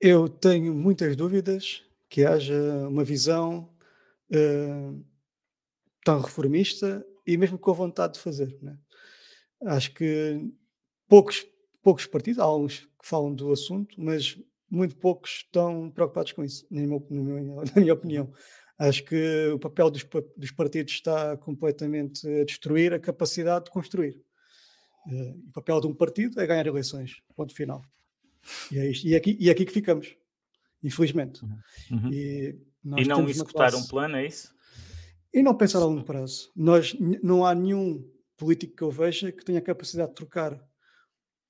Eu 0.00 0.28
tenho 0.28 0.74
muitas 0.74 1.14
dúvidas 1.16 1.84
que 2.08 2.24
haja 2.24 2.88
uma 2.88 3.04
visão 3.04 3.72
uh, 4.30 5.04
tão 6.04 6.20
reformista 6.20 7.06
e 7.26 7.36
mesmo 7.36 7.58
com 7.58 7.70
a 7.70 7.74
vontade 7.74 8.14
de 8.14 8.20
fazer. 8.20 8.58
Né? 8.60 8.76
Acho 9.64 9.94
que 9.94 10.52
poucos 11.08 11.46
poucos 11.82 12.06
partidos, 12.06 12.38
há 12.38 12.44
alguns 12.44 12.80
que 12.80 13.06
falam 13.08 13.34
do 13.34 13.50
assunto, 13.52 14.00
mas 14.00 14.38
muito 14.70 14.96
poucos 14.96 15.42
estão 15.44 15.90
preocupados 15.90 16.32
com 16.32 16.44
isso, 16.44 16.64
na 16.70 16.80
minha, 16.80 17.00
na 17.64 17.80
minha 17.80 17.92
opinião. 17.92 18.32
Acho 18.78 19.04
que 19.04 19.48
o 19.48 19.58
papel 19.58 19.90
dos, 19.90 20.04
dos, 20.36 20.50
partidos 20.50 20.94
está 20.94 21.36
completamente 21.36 22.26
a 22.26 22.44
destruir 22.44 22.92
a 22.92 22.98
capacidade 22.98 23.66
de 23.66 23.70
construir. 23.70 24.20
Uh, 25.06 25.48
o 25.48 25.52
papel 25.52 25.80
de 25.80 25.86
um 25.86 25.94
partido 25.94 26.40
é 26.40 26.46
ganhar 26.46 26.66
eleições, 26.66 27.22
ponto 27.36 27.54
final. 27.54 27.82
E 28.70 28.78
é, 28.78 28.90
isto, 28.90 29.06
e 29.06 29.14
é, 29.14 29.16
aqui, 29.16 29.36
e 29.38 29.48
é 29.48 29.52
aqui 29.52 29.64
que 29.64 29.72
ficamos, 29.72 30.16
infelizmente. 30.82 31.44
Uhum. 31.44 31.58
uhum. 31.92 32.12
E, 32.12 32.58
e, 32.96 33.04
não 33.04 33.28
executar 33.28 33.70
classe, 33.70 33.84
um 33.84 33.88
plano, 33.88 34.16
é 34.16 34.26
isso? 34.26 34.52
E 35.32 35.42
não 35.42 35.56
pensar 35.56 35.78
a 35.78 35.84
longo 35.84 36.04
prazo. 36.04 36.50
Nós, 36.54 36.96
não 37.22 37.44
há 37.44 37.54
nenhum 37.54 38.04
político 38.36 38.76
que 38.76 38.82
eu 38.82 38.90
veja 38.90 39.30
que 39.30 39.44
tenha 39.44 39.58
a 39.58 39.62
capacidade 39.62 40.10
de 40.10 40.16
trocar 40.16 40.60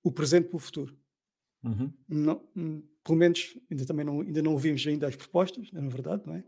o 0.02 0.12
presente 0.12 0.48
para 0.48 0.56
o 0.56 0.60
futuro. 0.60 0.96
Uhum. 1.64 1.92
Não, 2.08 2.48
hum, 2.56 2.82
pelo 3.04 3.18
menos 3.18 3.56
ainda 3.70 3.86
também 3.86 4.04
não, 4.04 4.20
ainda 4.20 4.42
não 4.42 4.52
ouvimos 4.52 4.86
ainda 4.86 5.06
as 5.06 5.16
propostas, 5.16 5.70
na 5.72 5.80
verdade, 5.88 6.22
não 6.26 6.34
é? 6.34 6.44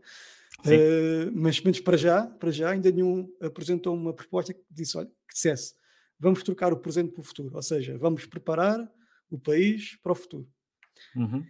Uh, 0.59 1.31
mas 1.33 1.61
menos 1.61 1.79
para 1.79 1.97
já, 1.97 2.25
para 2.25 2.51
já 2.51 2.71
ainda 2.71 2.91
nenhum 2.91 3.29
apresentou 3.41 3.93
uma 3.93 4.13
proposta 4.13 4.53
que 4.53 4.61
disse, 4.71 4.97
olha, 4.97 5.07
que 5.07 5.33
dissesse, 5.33 5.75
vamos 6.19 6.41
trocar 6.43 6.73
o 6.73 6.77
presente 6.77 7.11
para 7.11 7.21
o 7.21 7.23
futuro, 7.23 7.55
ou 7.55 7.61
seja, 7.61 7.97
vamos 7.97 8.25
preparar 8.25 8.79
o 9.29 9.37
país 9.37 9.95
para 10.01 10.13
o 10.13 10.15
futuro. 10.15 10.47
Uhum. 11.15 11.45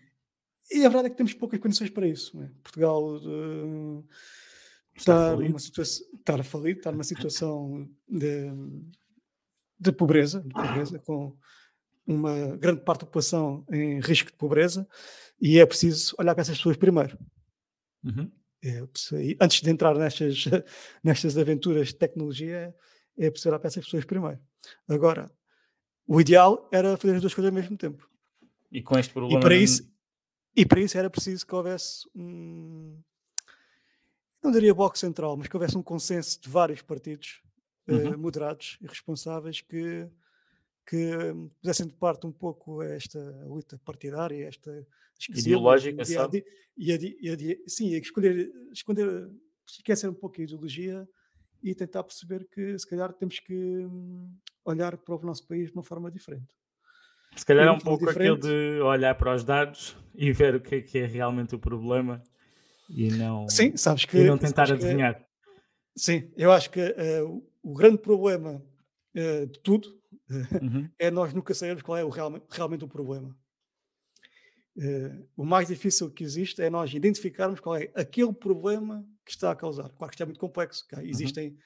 E 0.72 0.80
a 0.86 0.90
verdade 0.90 1.08
é 1.08 1.10
que 1.12 1.18
temos 1.18 1.34
poucas 1.34 1.60
condições 1.60 1.90
para 1.90 2.08
isso. 2.08 2.42
É? 2.42 2.50
Portugal 2.64 3.18
uh, 3.18 4.06
está, 4.96 5.34
está, 5.34 5.36
numa 5.36 5.60
situação, 5.60 6.08
está 6.18 6.36
a 6.36 6.44
falir, 6.44 6.78
está 6.78 6.92
numa 6.92 7.04
situação 7.04 7.90
de, 8.08 8.52
de 9.80 9.92
pobreza, 9.92 10.42
de 10.42 10.54
pobreza 10.54 11.00
com 11.00 11.38
uma 12.08 12.56
grande 12.58 12.82
parte 12.82 13.02
da 13.02 13.06
população 13.06 13.66
em 13.72 14.00
risco 14.00 14.32
de 14.32 14.38
pobreza 14.38 14.88
e 15.40 15.60
é 15.60 15.66
preciso 15.66 16.16
olhar 16.20 16.34
para 16.34 16.42
essas 16.42 16.58
pessoas 16.58 16.78
primeiro. 16.78 17.18
Uhum. 18.04 18.32
É, 18.66 18.82
antes 19.40 19.62
de 19.62 19.70
entrar 19.70 19.94
nestas, 19.96 20.46
nestas 21.04 21.38
aventuras 21.38 21.90
de 21.90 21.96
tecnologia, 21.96 22.76
é 23.16 23.30
preciso 23.30 23.50
olhar 23.50 23.60
para 23.60 23.68
essas 23.68 23.86
pessoas 23.86 24.06
primeiro. 24.06 24.40
Agora, 24.88 25.32
o 26.08 26.20
ideal 26.20 26.68
era 26.72 26.98
fazer 26.98 27.16
as 27.16 27.22
duas 27.22 27.34
coisas 27.34 27.52
ao 27.52 27.56
mesmo 27.56 27.78
tempo. 27.78 28.10
E 28.72 28.82
com 28.82 28.98
este 28.98 29.14
problema. 29.14 29.40
E 29.40 29.42
para 29.42 29.56
isso, 29.56 29.88
e 30.56 30.66
para 30.66 30.82
isso 30.82 30.98
era 30.98 31.12
preciso 31.12 31.46
que 31.46 31.54
houvesse 31.54 32.10
um. 32.16 33.00
Não 34.44 34.52
diria 34.52 34.74
bloco 34.74 34.98
central, 34.98 35.38
mas 35.38 35.48
que 35.48 35.56
houvesse 35.56 35.78
um 35.78 35.84
consenso 35.84 36.42
de 36.42 36.50
vários 36.50 36.82
partidos 36.82 37.42
uhum. 37.88 38.12
uh, 38.12 38.18
moderados 38.18 38.78
e 38.82 38.88
responsáveis 38.88 39.62
que 39.62 40.08
que 40.86 41.18
hum, 41.18 41.50
pusessem 41.60 41.88
de 41.88 41.94
parte 41.94 42.28
um 42.28 42.32
pouco 42.32 42.82
esta 42.82 43.20
luta 43.46 43.80
partidária, 43.84 44.48
esta 44.48 44.86
ideológica, 45.30 46.04
e 46.04 46.06
sabe? 46.06 46.46
E 46.78 46.92
e 47.22 47.30
a, 47.30 47.58
sim, 47.68 47.96
escolher, 47.96 48.52
esconder, 48.72 49.30
esquecer 49.68 50.10
um 50.10 50.14
pouco 50.14 50.40
a 50.40 50.44
ideologia 50.44 51.08
e 51.64 51.74
tentar 51.74 52.04
perceber 52.04 52.48
que 52.48 52.78
se 52.78 52.88
calhar 52.88 53.12
temos 53.14 53.40
que 53.40 53.54
hum, 53.54 54.32
olhar 54.64 54.98
para 54.98 55.16
o 55.16 55.26
nosso 55.26 55.48
país 55.48 55.70
de 55.70 55.74
uma 55.74 55.84
forma 55.84 56.12
diferente. 56.12 56.54
Se 57.36 57.46
calhar 57.46 57.68
é 57.68 57.72
um 57.72 57.80
pouco 57.80 58.06
diferente. 58.06 58.38
aquilo 58.38 58.40
de 58.40 58.82
olhar 58.82 59.16
para 59.16 59.36
os 59.36 59.44
dados 59.44 59.98
e 60.14 60.32
ver 60.32 60.56
o 60.56 60.62
que 60.62 60.76
é, 60.76 60.82
que 60.82 60.98
é 61.00 61.06
realmente 61.06 61.56
o 61.56 61.60
problema 61.60 62.22
e 62.90 63.10
não, 63.10 63.50
sim, 63.50 63.76
sabes 63.76 64.06
que, 64.06 64.18
e 64.18 64.24
não 64.26 64.38
tentar 64.38 64.72
adivinhar. 64.72 65.16
Que, 65.16 65.26
sim, 65.96 66.32
eu 66.38 66.52
acho 66.52 66.70
que 66.70 66.80
uh, 66.80 67.44
o 67.64 67.74
grande 67.74 67.98
problema 67.98 68.64
uh, 69.16 69.48
de 69.48 69.60
tudo 69.62 70.00
uhum. 70.30 70.90
é 70.98 71.12
nós 71.12 71.34
nunca 71.34 71.54
sabermos 71.54 71.84
qual 71.84 71.98
é 71.98 72.04
o 72.04 72.10
real, 72.10 72.42
realmente 72.50 72.84
o 72.84 72.88
problema. 72.88 73.36
Uh, 74.78 75.26
o 75.38 75.46
mais 75.46 75.70
difícil 75.70 76.12
que 76.12 76.24
existe 76.24 76.62
é 76.62 76.70
nós 76.70 76.94
identificarmos 76.94 77.62
qual 77.62 77.78
é 77.78 77.90
aquele 77.96 78.34
problema 78.34 79.08
que 79.26 79.32
está 79.32 79.52
a 79.52 79.56
causar. 79.56 79.90
Claro 79.90 80.10
que 80.10 80.16
isto 80.16 80.24
é 80.24 80.26
muito 80.26 80.40
complexo, 80.40 80.86
uhum. 80.94 81.02
existem 81.02 81.58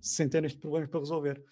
centenas 0.00 0.52
de 0.52 0.58
problemas 0.58 0.88
para 0.88 1.00
resolver. 1.00 1.42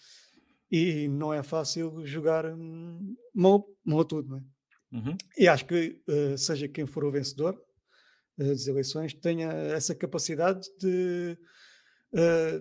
E 0.71 1.07
não 1.09 1.35
é 1.35 1.43
fácil 1.43 2.07
jogar 2.07 2.47
hum, 2.47 3.15
mão, 3.35 3.63
mão 3.85 4.01
a 4.01 4.05
tudo. 4.07 4.37
É? 4.37 4.97
Uhum. 4.97 5.17
E 5.37 5.47
acho 5.47 5.67
que, 5.67 6.03
uh, 6.09 6.39
seja 6.39 6.67
quem 6.67 6.87
for 6.87 7.05
o 7.05 7.13
vencedor 7.13 7.63
uh, 8.39 8.45
das 8.45 8.67
eleições, 8.67 9.13
tenha 9.13 9.49
essa 9.51 9.95
capacidade 9.95 10.67
de 10.79 11.37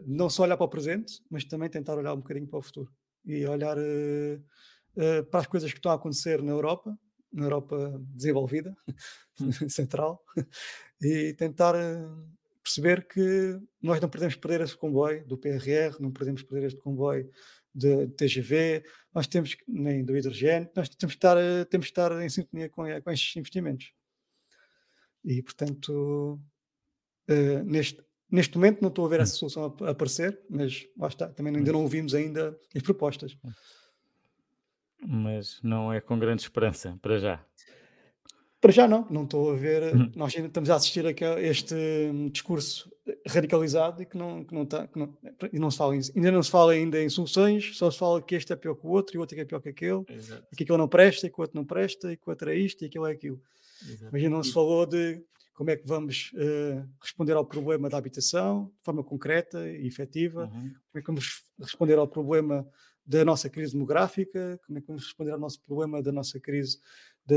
não 0.08 0.30
só 0.30 0.44
olhar 0.44 0.56
para 0.56 0.66
o 0.66 0.70
presente, 0.70 1.22
mas 1.30 1.44
também 1.44 1.70
tentar 1.70 1.98
olhar 1.98 2.14
um 2.14 2.22
bocadinho 2.22 2.48
para 2.48 2.60
o 2.60 2.62
futuro 2.62 2.90
e 3.26 3.46
olhar 3.46 3.78
uh, 3.78 4.44
uh, 4.96 5.26
para 5.26 5.40
as 5.40 5.48
coisas 5.48 5.72
que 5.72 5.78
estão 5.78 5.92
a 5.92 5.96
acontecer 5.96 6.42
na 6.42 6.52
Europa, 6.52 6.98
na 7.32 7.46
Europa 7.46 8.02
desenvolvida, 8.14 8.76
central, 9.70 10.24
e 11.02 11.34
tentar 11.34 11.76
uh, 11.76 12.30
perceber 12.64 13.08
que 13.08 13.60
nós 13.82 14.00
não 14.00 14.10
podemos 14.10 14.36
perder 14.36 14.62
esse 14.62 14.78
comboio 14.78 15.26
do 15.28 15.38
PRR, 15.38 16.00
não 16.00 16.12
podemos 16.12 16.44
perder 16.44 16.68
este 16.68 16.80
comboio 16.80 17.30
de, 17.74 18.08
de 18.08 18.14
TGV, 18.14 18.84
nós 19.14 19.28
temos 19.28 19.56
nem 19.68 20.04
do 20.04 20.16
hidrogênio, 20.16 20.70
nós 20.76 20.90
temos 20.90 21.16
que 21.16 21.18
estar, 21.18 21.38
temos 21.70 21.88
que 21.88 21.92
estar 21.92 22.22
em 22.22 22.30
sintonia 22.30 22.70
com, 22.70 22.84
com 23.02 23.12
estes 23.12 23.36
investimentos. 23.36 23.94
E 25.24 25.42
portanto, 25.42 26.40
neste, 27.66 28.04
Neste 28.32 28.56
momento 28.56 28.82
não 28.82 28.88
estou 28.89 29.06
a 29.06 29.10
ver 29.10 29.20
essa 29.20 29.34
hum. 29.34 29.50
solução 29.50 29.76
a 29.82 29.89
aparecer, 29.91 30.39
mas 30.50 30.88
lá 30.98 31.08
está, 31.10 31.28
também 31.28 31.56
ainda 31.56 31.72
não 31.72 31.82
ouvimos 31.82 32.15
ainda 32.15 32.58
as 32.74 32.82
propostas. 32.82 33.38
Mas 35.06 35.60
não 35.62 35.91
é 35.91 36.00
com 36.00 36.17
grande 36.17 36.44
esperança, 36.44 36.98
para 37.02 37.20
já. 37.20 37.46
Para 38.62 38.72
já 38.72 38.88
não, 38.88 39.08
não 39.10 39.24
estou 39.24 39.52
a 39.52 39.56
ver. 39.56 39.96
Uhum. 39.96 40.12
Nós 40.15 40.36
ainda 40.36 40.48
estamos 40.48 40.70
a 40.70 40.76
assistir 40.76 41.04
a 41.06 41.41
este 41.41 41.74
hum, 41.74 42.30
discurso 42.30 42.91
radicalizado 43.28 44.04
e 44.04 44.06
que 44.06 44.15
não, 44.15 44.44
que 44.46 44.54
não 44.54 44.62
está. 44.63 44.88
Que 44.88 45.00
não, 45.00 45.17
e 45.52 45.58
não 45.60 45.72
se 45.72 45.78
fala 45.78 45.96
em- 45.96 46.02
ainda 46.15 46.32
não 46.32 46.44
se 46.44 46.52
fala 46.52 46.72
ainda 46.74 47.02
em 47.02 47.10
soluções, 47.10 47.76
só 47.76 47.89
se 47.89 47.98
fala 47.98 48.22
que 48.22 48.36
este 48.36 48.54
é 48.54 48.56
pior 48.56 48.76
que 48.76 48.86
o 48.86 48.89
outro 48.91 49.15
e 49.15 49.17
o 49.17 49.22
outro 49.22 49.36
é 49.36 49.41
é 49.41 49.46
pior 49.46 49.60
que 49.60 49.70
aquele, 49.70 50.04
Exato, 50.08 50.46
e 50.54 50.56
que 50.56 50.63
aquele 50.63 50.78
não 50.78 50.88
presta, 50.88 51.26
e 51.26 51.30
que 51.32 51.39
o 51.39 51.41
outro 51.41 51.56
não 51.58 51.65
presta, 51.65 52.13
e 52.13 52.15
que 52.15 52.24
o 52.28 52.30
outro 52.30 52.52
é 52.52 52.56
isto 52.56 52.84
e 52.84 52.86
aquilo 52.86 53.08
é 53.08 53.12
aquilo. 53.12 53.41
exato. 53.82 54.12
Mas 54.12 54.22
ainda 54.22 54.36
não 54.36 54.44
se 54.44 54.54
falou 54.54 54.86
de 54.86 55.24
como 55.62 55.69
é 55.69 55.78
que 55.78 55.88
vamos 55.88 56.32
eh, 56.38 56.84
responder 57.00 57.34
ao 57.34 57.45
problema 57.45 57.88
da 57.88 57.95
habitação 57.95 58.65
de 58.80 58.84
forma 58.84 59.04
concreta 59.04 59.69
e 59.69 59.86
efetiva, 59.86 60.45
Uhum. 60.45 60.50
como 60.60 60.95
é 60.95 61.02
que 61.02 61.06
vamos 61.08 61.43
responder 61.60 62.00
ao 62.00 62.08
problema 62.08 62.67
da 63.06 63.24
nossa 63.24 63.47
crise 63.47 63.74
demográfica, 63.74 64.60
como 64.65 64.80
é 64.80 64.82
que 64.82 64.88
vamos 64.88 65.04
responder 65.04 65.30
ao 65.34 65.39
nosso 65.39 65.62
problema 65.62 66.02
da 66.02 66.12
nossa 66.12 66.39
crise 66.39 66.80
de, 67.24 67.36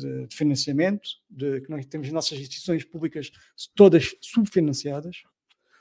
de- 0.00 0.26
de 0.26 0.36
financiamento, 0.36 1.08
de 1.30 1.62
que 1.62 1.70
nós 1.70 1.86
temos 1.86 2.08
as 2.08 2.12
nossas 2.12 2.38
instituições 2.38 2.84
públicas 2.84 3.30
todas 3.74 4.14
subfinanciadas. 4.20 5.22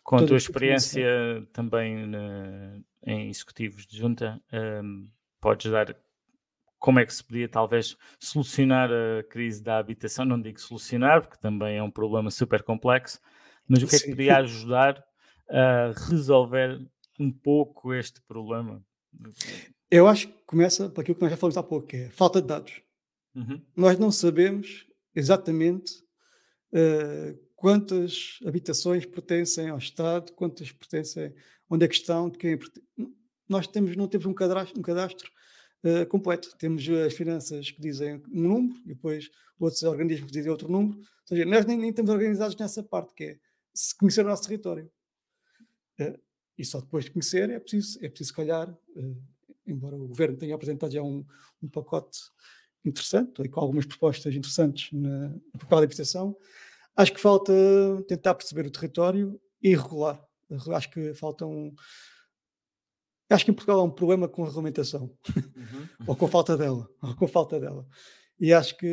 Com 0.02 0.16
a 0.16 0.26
tua 0.26 0.38
experiência 0.38 1.06
também 1.52 2.08
na- 2.08 2.80
em 3.06 3.30
executivos 3.30 3.86
de 3.86 3.98
junta, 3.98 4.42
hum, 4.82 5.10
podes 5.42 5.70
dar 5.70 5.94
como 6.82 7.00
é 7.00 7.06
que 7.06 7.14
se 7.14 7.24
podia 7.24 7.48
talvez 7.48 7.96
solucionar 8.20 8.90
a 8.92 9.24
crise 9.24 9.62
da 9.62 9.78
habitação? 9.78 10.26
Não 10.26 10.42
digo 10.42 10.60
solucionar, 10.60 11.22
porque 11.22 11.38
também 11.40 11.78
é 11.78 11.84
um 11.84 11.92
problema 11.92 12.32
super 12.32 12.64
complexo, 12.64 13.20
mas 13.68 13.84
o 13.84 13.88
que 13.88 13.96
é 13.96 14.00
que 14.00 14.10
podia 14.10 14.38
ajudar 14.38 15.02
a 15.48 15.94
resolver 16.10 16.84
um 17.20 17.32
pouco 17.32 17.94
este 17.94 18.20
problema? 18.22 18.84
Eu 19.92 20.08
acho 20.08 20.28
que 20.28 20.34
começa 20.46 20.90
por 20.90 21.02
aquilo 21.02 21.16
que 21.16 21.22
nós 21.22 21.30
já 21.30 21.38
falamos 21.38 21.56
há 21.56 21.62
pouco, 21.62 21.86
que 21.86 21.98
é 21.98 22.10
falta 22.10 22.42
de 22.42 22.48
dados. 22.48 22.82
Uhum, 23.36 23.62
Nós 23.78 24.00
não 24.00 24.12
sabemos 24.12 24.88
exatamente 25.16 25.94
eh, 26.74 27.36
quantas 27.56 28.40
habitações 28.44 29.06
pertencem 29.06 29.70
ao 29.70 29.78
Estado, 29.78 30.34
quantas 30.34 30.72
pertencem, 30.72 31.32
onde 31.70 31.86
é 31.86 31.88
que 31.88 31.96
estão, 31.96 32.28
de 32.28 32.40
quem 32.40 32.54
é 32.54 32.60
Nós 33.48 33.68
temos, 33.68 33.96
não 33.96 34.08
temos 34.08 34.26
um 34.26 34.34
cadastro, 34.34 34.80
um 34.80 34.82
cadastro 34.82 35.32
eh, 35.84 36.06
completo. 36.06 36.56
Temos 36.58 36.88
as 36.90 37.14
finanças 37.14 37.72
que 37.72 37.82
dizem 37.82 38.22
um 38.32 38.42
número 38.42 38.80
e 38.86 38.90
depois 38.90 39.32
outros 39.60 39.82
organismos 39.84 40.28
que 40.28 40.38
dizem 40.38 40.52
outro 40.52 40.72
número. 40.72 41.00
Ou 41.00 41.06
seja, 41.26 41.46
nós 41.46 41.66
nem, 41.66 41.78
nem 41.78 41.90
estamos 41.90 42.12
organizados 42.12 42.56
nessa 42.56 42.84
parte, 42.84 43.14
que 43.14 43.24
é 43.24 43.40
se 43.74 43.96
conhecer 43.98 44.26
o 44.26 44.30
nosso 44.30 44.44
território. 44.44 44.92
Eh, 46.00 46.20
e 46.58 46.66
só 46.66 46.80
depois 46.80 47.06
de 47.06 47.12
conhecer 47.12 47.50
é 47.50 47.60
preciso, 47.60 47.98
é 48.04 48.10
preciso 48.10 48.34
calhar, 48.34 48.72
eh, 48.96 49.16
embora 49.66 49.96
o 49.96 50.08
Governo 50.08 50.38
tenha 50.38 50.54
apresentado 50.54 50.92
já 50.92 51.02
um, 51.02 51.26
um 51.62 51.68
pacote 51.68 52.20
interessante, 52.86 53.42
e 53.42 53.50
com 53.50 53.60
algumas 53.60 53.86
propostas 53.86 54.34
interessantes 54.36 54.92
na, 54.92 55.34
papel 55.60 55.80
da 55.80 55.84
habitação, 55.86 56.36
acho 56.96 57.14
que 57.14 57.22
falta 57.22 57.54
tentar 58.08 58.36
perceber 58.36 58.66
o 58.66 58.72
território 58.72 59.40
e 59.62 59.76
regular. 59.76 60.24
Acho 60.74 60.90
que 60.92 61.14
falta 61.14 61.46
Acho 63.34 63.46
que 63.46 63.52
em 63.52 63.54
Portugal 63.54 63.80
há 63.80 63.84
um 63.84 63.90
problema 63.92 64.28
com 64.28 64.44
a 64.44 64.46
regulamentação, 64.46 65.04
uhum, 65.36 65.88
ou 66.08 66.16
com 66.16 66.28
falta 66.28 66.58
dela, 66.58 66.88
ou 67.02 67.16
com 67.16 67.28
falta 67.28 67.60
dela. 67.60 67.88
E 68.40 68.52
acho 68.54 68.78
que 68.78 68.88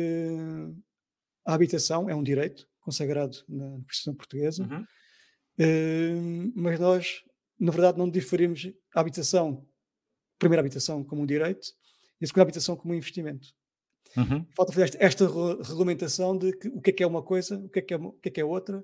a 1.45 1.53
habitação 1.53 2.09
é 2.09 2.15
um 2.15 2.23
direito 2.23 2.67
consagrado 2.79 3.37
na 3.47 3.65
Constituição 3.83 4.15
Portuguesa, 4.15 4.63
uhum, 4.63 4.85
eh, 5.59 6.13
mas 6.55 6.79
nós, 6.79 7.21
na 7.59 7.71
verdade, 7.71 7.97
não 7.97 8.09
diferimos 8.09 8.71
a 8.95 8.99
habitação, 9.01 9.65
a 10.35 10.39
primeira 10.39 10.61
habitação 10.61 11.03
como 11.03 11.21
um 11.21 11.25
direito 11.25 11.67
e 12.21 12.25
a 12.25 12.27
segunda 12.27 12.43
habitação 12.43 12.75
como 12.75 12.93
um 12.93 12.97
investimento. 12.97 13.47
uhum, 14.17 14.45
Falta 14.55 14.71
fazer 14.73 14.85
esta, 14.85 14.97
esta 15.03 15.27
re- 15.27 15.61
regulamentação 15.63 16.37
de 16.37 16.51
que- 16.57 16.69
o 16.69 16.81
que 16.81 16.89
é 16.91 16.93
que 16.93 17.03
é 17.03 17.07
uma 17.07 17.21
coisa, 17.23 17.57
o 17.57 17.69
que 17.69 17.79
é 17.79 17.81
que 17.81 17.93
é, 17.93 17.97
o 17.97 18.11
que 18.13 18.29
é, 18.29 18.31
que 18.31 18.41
é 18.41 18.45
outra, 18.45 18.83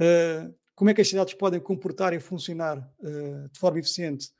eh, 0.00 0.50
como 0.74 0.90
é 0.90 0.94
que 0.94 1.00
as 1.00 1.08
cidades 1.08 1.34
podem 1.34 1.60
comportar 1.60 2.12
e 2.14 2.20
funcionar 2.20 2.78
eh, 3.02 3.48
de 3.52 3.58
forma 3.58 3.78
eficiente 3.78 4.30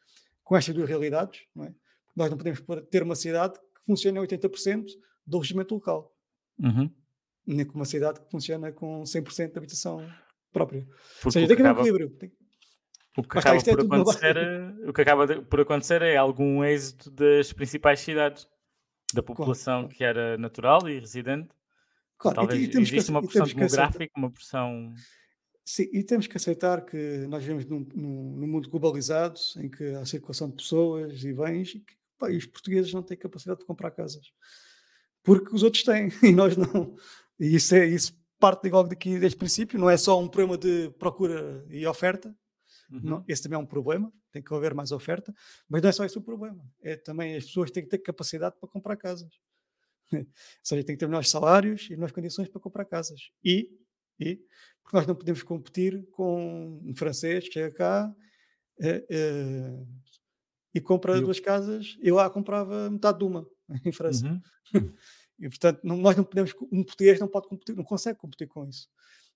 com 0.49 0.57
estas 0.57 0.75
duas 0.75 0.89
realidades. 0.89 1.43
Não 1.55 1.65
é? 1.67 1.75
Nós 2.17 2.31
não 2.31 2.39
podemos 2.39 2.61
ter 2.91 3.03
uma 3.03 3.15
cidade 3.15 3.59
que 3.59 3.85
funcione 3.85 4.19
a 4.19 4.23
80% 4.23 4.87
do 5.27 5.39
regimento 5.39 5.75
local, 5.75 6.11
uhum. 6.59 6.91
nem 7.47 7.67
com 7.67 7.75
uma 7.75 7.85
cidade 7.85 8.19
que 8.21 8.31
funciona 8.31 8.73
com 8.73 9.03
100% 9.03 9.53
de 9.53 9.59
habitação 9.59 10.11
própria. 10.51 10.81
Ou 10.81 10.87
Porque 11.21 11.33
seja, 11.33 11.45
o 11.45 11.49
tem 11.49 11.57
que 11.57 11.63
que 11.63 11.69
haver 11.69 11.79
um 11.79 11.83
equilíbrio. 11.83 12.11
Tem- 12.19 12.33
O 13.19 13.23
que 13.23 13.39
está, 13.39 13.51
acaba 13.53 13.57
é 13.71 13.77
por 13.77 13.95
acontecer, 14.01 14.37
é- 14.37 14.89
o 14.89 14.93
que 14.93 15.01
acaba 15.03 15.27
de- 15.27 15.43
por 15.43 15.61
acontecer 15.61 16.03
é 16.03 16.17
algum 16.17 16.65
êxito 16.65 17.11
das 17.11 17.53
principais 17.53 18.01
cidades, 18.01 18.49
da 19.13 19.23
população 19.23 19.81
claro. 19.83 19.95
que 19.95 20.03
era 20.05 20.39
natural 20.39 20.89
e 20.89 20.99
residente. 20.99 21.51
Claro, 22.17 22.37
e 22.37 22.41
Talvez 22.41 22.63
e 22.65 22.69
que 22.69 22.77
existe 22.79 22.97
ace- 22.97 23.11
uma 23.11 23.21
e 23.21 23.25
pressão 23.27 23.47
que 23.47 23.55
demográfica, 23.55 24.11
uma 24.17 24.31
pressão. 24.31 24.95
Sim, 25.71 25.87
e 25.93 26.03
temos 26.03 26.27
que 26.27 26.35
aceitar 26.35 26.83
que 26.87 26.97
nós 27.29 27.43
vivemos 27.43 27.67
num, 27.67 27.81
num- 27.95 28.37
num 28.39 28.47
mundo 28.47 28.71
globalizado 28.71 29.39
em 29.59 29.69
que 29.69 29.85
há 29.97 30.05
circulação 30.07 30.49
de 30.49 30.57
pessoas 30.57 31.23
e 31.23 31.31
bens 31.35 31.75
e 31.75 31.81
que 31.81 31.95
pá, 32.19 32.31
e 32.31 32.39
os 32.39 32.47
portugueses 32.47 32.91
não 32.95 33.03
têm 33.03 33.19
capacidade 33.19 33.61
de 33.61 33.67
comprar 33.67 33.91
casas 33.91 34.33
porque 35.23 35.55
os 35.55 35.63
outros 35.63 35.83
têm 35.83 36.09
e 36.25 36.33
nós 36.33 36.57
não. 36.57 36.97
E 37.39 37.55
isso, 37.55 37.75
é, 37.75 37.85
isso 37.85 38.19
parte 38.39 38.67
logo 38.71 38.89
daqui 38.89 39.19
desde 39.19 39.37
o 39.37 39.39
princípio, 39.39 39.79
não 39.79 39.91
é 39.91 39.99
só 39.99 40.19
um 40.19 40.27
problema 40.27 40.57
de 40.57 40.91
procura 40.99 41.67
e 41.69 41.87
oferta, 41.87 42.35
Uhum. 42.91 43.01
não, 43.03 43.25
esse 43.29 43.43
também 43.43 43.57
é 43.57 43.59
um 43.61 43.67
problema, 43.67 44.11
tem 44.33 44.43
que 44.43 44.55
haver 44.55 44.73
mais 44.73 44.93
oferta, 44.93 45.35
mas 45.69 45.83
não 45.83 45.91
é 45.91 45.93
só 45.93 46.07
esse 46.07 46.17
o 46.17 46.23
problema, 46.23 46.65
é 46.81 46.97
também 46.97 47.37
as 47.37 47.45
pessoas 47.45 47.71
têm 47.71 47.83
que 47.83 47.91
ter 47.91 47.99
capacidade 47.99 48.57
para 48.59 48.67
comprar 48.67 48.97
casas. 48.97 49.31
Ou 50.15 50.25
seja, 50.63 50.83
têm 50.85 50.97
que 50.97 51.01
ter 51.01 51.07
melhores 51.07 51.29
salários 51.29 51.85
e 51.91 51.91
melhores 51.91 52.15
condições 52.15 52.49
para 52.49 52.59
comprar 52.63 52.87
casas. 52.87 53.31
E, 53.45 53.69
e 54.19 54.37
porque 54.83 54.97
nós 54.97 55.07
não 55.07 55.15
podemos 55.15 55.43
competir 55.43 56.07
com 56.11 56.81
um 56.85 56.95
francês 56.95 57.45
que 57.47 57.53
chega 57.55 57.71
cá 57.75 58.15
eh, 58.81 59.05
eh, 59.11 59.87
e 60.75 60.81
compra 60.81 61.21
duas 61.21 61.41
casas, 61.41 61.97
eu 62.01 62.15
lá 62.17 62.29
comprava 62.31 62.89
metade 62.91 63.19
de 63.19 63.25
uma 63.25 63.47
em 63.85 63.93
França. 63.93 64.27
Uhum. 64.27 64.41
E 65.41 65.49
portanto, 65.49 65.79
não- 65.85 65.97
nós 65.97 66.17
não 66.17 66.25
podemos, 66.25 66.53
um 66.73 66.83
português 66.83 67.21
não 67.21 67.29
pode 67.29 67.47
competir, 67.47 67.77
não 67.77 67.85
consegue 67.85 68.19
competir 68.19 68.49
com 68.49 68.67
isso. 68.69 68.89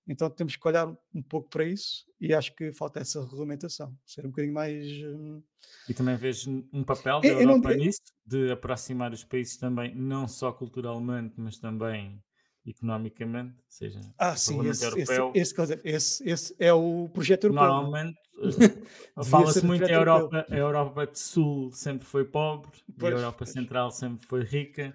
Então 0.05 0.29
temos 0.29 0.57
que 0.57 0.67
olhar 0.67 0.85
um 1.15 1.23
pouco 1.23 1.47
para 1.49 1.63
isso 1.63 2.03
e 2.19 2.33
acho 2.33 2.53
que 2.57 2.73
falta 2.73 2.99
essa 2.99 3.21
regulamentação, 3.23 3.97
ser 4.05 4.25
um 4.25 4.29
bocadinho 4.29 4.53
mais. 4.53 4.85
hum, 5.01 5.41
E 5.87 5.93
também 5.93 6.17
vejo 6.17 6.67
um 6.73 6.83
papel 6.83 7.21
da 7.21 7.27
Eu- 7.29 7.39
eu 7.39 7.45
não- 7.47 7.53
Europa 7.53 7.71
eu- 7.71 7.77
nisso, 7.77 8.01
de 8.25 8.51
aproximar 8.51 9.13
os 9.13 9.23
países 9.23 9.55
também, 9.55 9.95
não 9.95 10.27
só 10.27 10.51
culturalmente, 10.51 11.35
mas 11.37 11.57
também 11.57 12.21
economicamente. 12.65 13.55
Ou 13.57 13.63
seja, 13.69 13.99
Ah, 14.17 14.35
sim, 14.35 14.65
esse, 14.67 14.83
Europeu, 14.85 15.31
esse, 15.35 15.79
esse, 15.83 16.29
esse 16.29 16.55
é 16.59 16.73
o 16.73 17.09
projeto 17.09 17.45
europeu. 17.45 17.63
é? 17.63 17.67
normalmente, 17.67 18.19
Devia 19.17 19.25
fala-se 19.25 19.65
muito 19.65 19.79
projeto 19.79 19.89
europeu. 19.99 20.29
Europa, 20.29 20.45
a 20.49 20.55
Europa 20.57 21.07
de 21.07 21.19
Sul 21.19 21.71
sempre 21.71 22.05
foi 22.05 22.25
pobre, 22.25 22.71
e 22.75 22.81
a 22.91 22.99
Pois, 22.99 23.13
Europa 23.13 23.37
pois. 23.39 23.49
Central 23.51 23.91
sempre 23.91 24.25
foi 24.25 24.43
rica. 24.43 24.93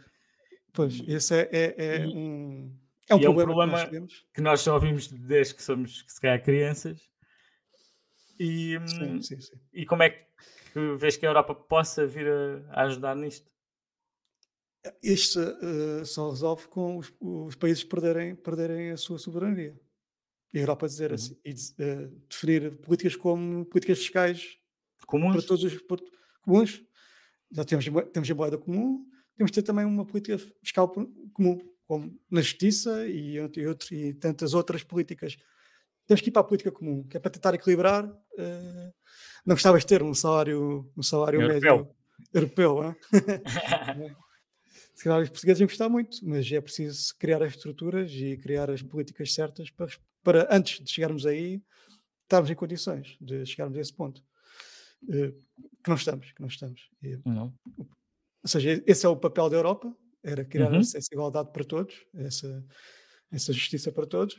Pois, 0.72 1.02
esse 1.08 1.34
é, 1.34 1.48
é, 1.52 1.74
é 1.96 2.00
E- 2.04 2.06
um, 2.06 2.76
é 3.08 3.14
um 3.14 3.20
e 3.20 3.24
é 3.24 3.30
um 3.30 3.34
problema, 3.34 3.64
que 3.64 3.70
nós 3.70 3.82
problema- 3.82 4.06
que 4.34 4.40
nós 4.40 4.60
só 4.60 4.74
ouvimos 4.74 5.08
desde 5.08 5.54
que 5.54 5.62
somos, 5.62 6.04
se 6.06 6.20
calhar, 6.20 6.42
crianças. 6.42 7.08
E, 8.38 8.78
hum, 8.78 8.86
Sim, 8.86 9.22
sim, 9.22 9.40
sim. 9.40 9.56
e 9.72 9.84
como 9.84 10.02
é 10.04 10.10
que 10.10 10.24
vês 10.96 11.16
que 11.16 11.26
a 11.26 11.28
Europa 11.30 11.54
possa 11.54 12.06
vir 12.06 12.28
a, 12.28 12.62
a 12.80 12.82
ajudar 12.84 13.16
nisto? 13.16 13.50
Isto 15.02 15.40
eh, 15.40 16.04
só 16.04 16.30
resolve 16.30 16.68
com 16.68 16.98
os, 16.98 17.12
os 17.20 17.54
países 17.56 17.84
perderem, 17.84 18.34
perderem 18.34 18.90
a 18.90 18.96
sua 18.96 19.18
soberania. 19.18 19.78
E 20.54 20.58
a 20.58 20.62
Europa 20.62 20.86
dizer 20.88 21.10
Uhum. 21.10 21.14
assim, 21.16 21.36
e 21.44 21.54
eh, 21.78 22.10
definir 22.28 22.76
políticas 22.80 23.16
como 23.16 23.64
políticas 23.66 23.98
fiscais 23.98 24.56
para 24.98 25.06
Comuns? 25.06 25.44
todos 25.46 25.64
os 25.64 25.74
por- 25.82 26.02
comuns. 26.42 26.82
Já 27.52 27.64
temos, 27.64 27.88
mo- 27.88 28.02
temos 28.02 28.30
a 28.30 28.34
moeda 28.34 28.58
comum, 28.58 29.06
temos 29.36 29.50
de 29.50 29.56
ter 29.60 29.66
também 29.66 29.84
uma 29.86 30.04
política 30.06 30.38
fiscal 30.62 30.88
comum, 31.32 31.58
como 31.86 32.18
na 32.30 32.40
justiça 32.42 33.06
e, 33.08 33.34
e, 33.36 33.66
outro- 33.66 33.94
e 33.94 34.14
tantas 34.14 34.54
outras 34.54 34.82
políticas. 34.84 35.36
Temos 36.06 36.20
que 36.22 36.28
ir 36.30 36.32
para 36.32 36.42
a 36.42 36.44
política 36.44 36.72
comum, 36.72 37.04
que 37.04 37.16
é 37.16 37.20
para 37.20 37.30
tentar 37.30 37.54
equilibrar. 37.54 38.04
eh, 38.38 38.92
não 39.46 39.54
gostavas 39.56 39.82
de 39.82 39.86
ter 39.88 40.02
um 40.02 40.14
salário, 40.14 40.90
um 40.96 41.02
salário 41.02 41.40
Europeu. 41.40 41.76
médio 41.76 41.96
europeu, 42.34 42.82
hã? 42.82 42.96
Se 44.98 45.04
calhar 45.04 45.22
os 45.22 45.28
portugueses 45.28 45.60
iam 45.60 45.68
gostar 45.68 45.88
muito, 45.88 46.18
mas 46.24 46.50
é 46.50 46.60
preciso 46.60 47.14
criar 47.20 47.40
as 47.40 47.52
estruturas 47.52 48.10
e 48.10 48.36
criar 48.36 48.68
as 48.68 48.82
políticas 48.82 49.32
certas 49.32 49.70
para, 49.70 49.86
para 50.24 50.48
antes 50.50 50.82
de 50.82 50.90
chegarmos 50.90 51.24
aí, 51.24 51.62
estarmos 52.24 52.50
em 52.50 52.54
condições 52.56 53.16
de 53.20 53.46
chegarmos 53.46 53.78
a 53.78 53.80
esse 53.80 53.94
ponto. 53.94 54.20
Eh, 55.08 55.32
que 55.84 55.88
não 55.88 55.94
estamos, 55.94 56.32
que 56.32 56.40
não 56.40 56.48
estamos. 56.48 56.90
E, 57.00 57.16
Não. 57.24 57.54
ou 57.78 58.48
seja, 58.48 58.82
esse 58.88 59.06
é 59.06 59.08
o 59.08 59.16
papel 59.16 59.48
da 59.48 59.56
Europa, 59.56 59.96
era 60.20 60.44
criar 60.44 60.72
Uhum. 60.72 60.80
essa, 60.80 60.98
igualdade 61.12 61.52
para 61.52 61.62
todos, 61.64 61.94
essa, 62.16 62.66
essa 63.30 63.52
justiça 63.52 63.92
para 63.92 64.04
todos, 64.04 64.36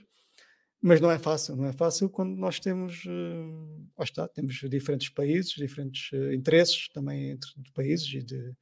mas 0.82 1.00
não 1.00 1.10
é 1.10 1.18
fácil, 1.18 1.56
não 1.56 1.68
é 1.68 1.72
fácil 1.72 2.10
quando 2.10 2.36
nós 2.36 2.60
temos, 2.60 3.06
lá 3.98 4.04
está, 4.04 4.28
temos 4.28 4.56
diferentes 4.70 5.08
países, 5.08 5.54
diferentes 5.54 6.10
eh, 6.12 6.34
interesses 6.36 6.90
também 6.90 7.30
entre 7.30 7.50
países 7.74 8.14
e 8.14 8.22
de, 8.22 8.38
Uh, 8.40 8.56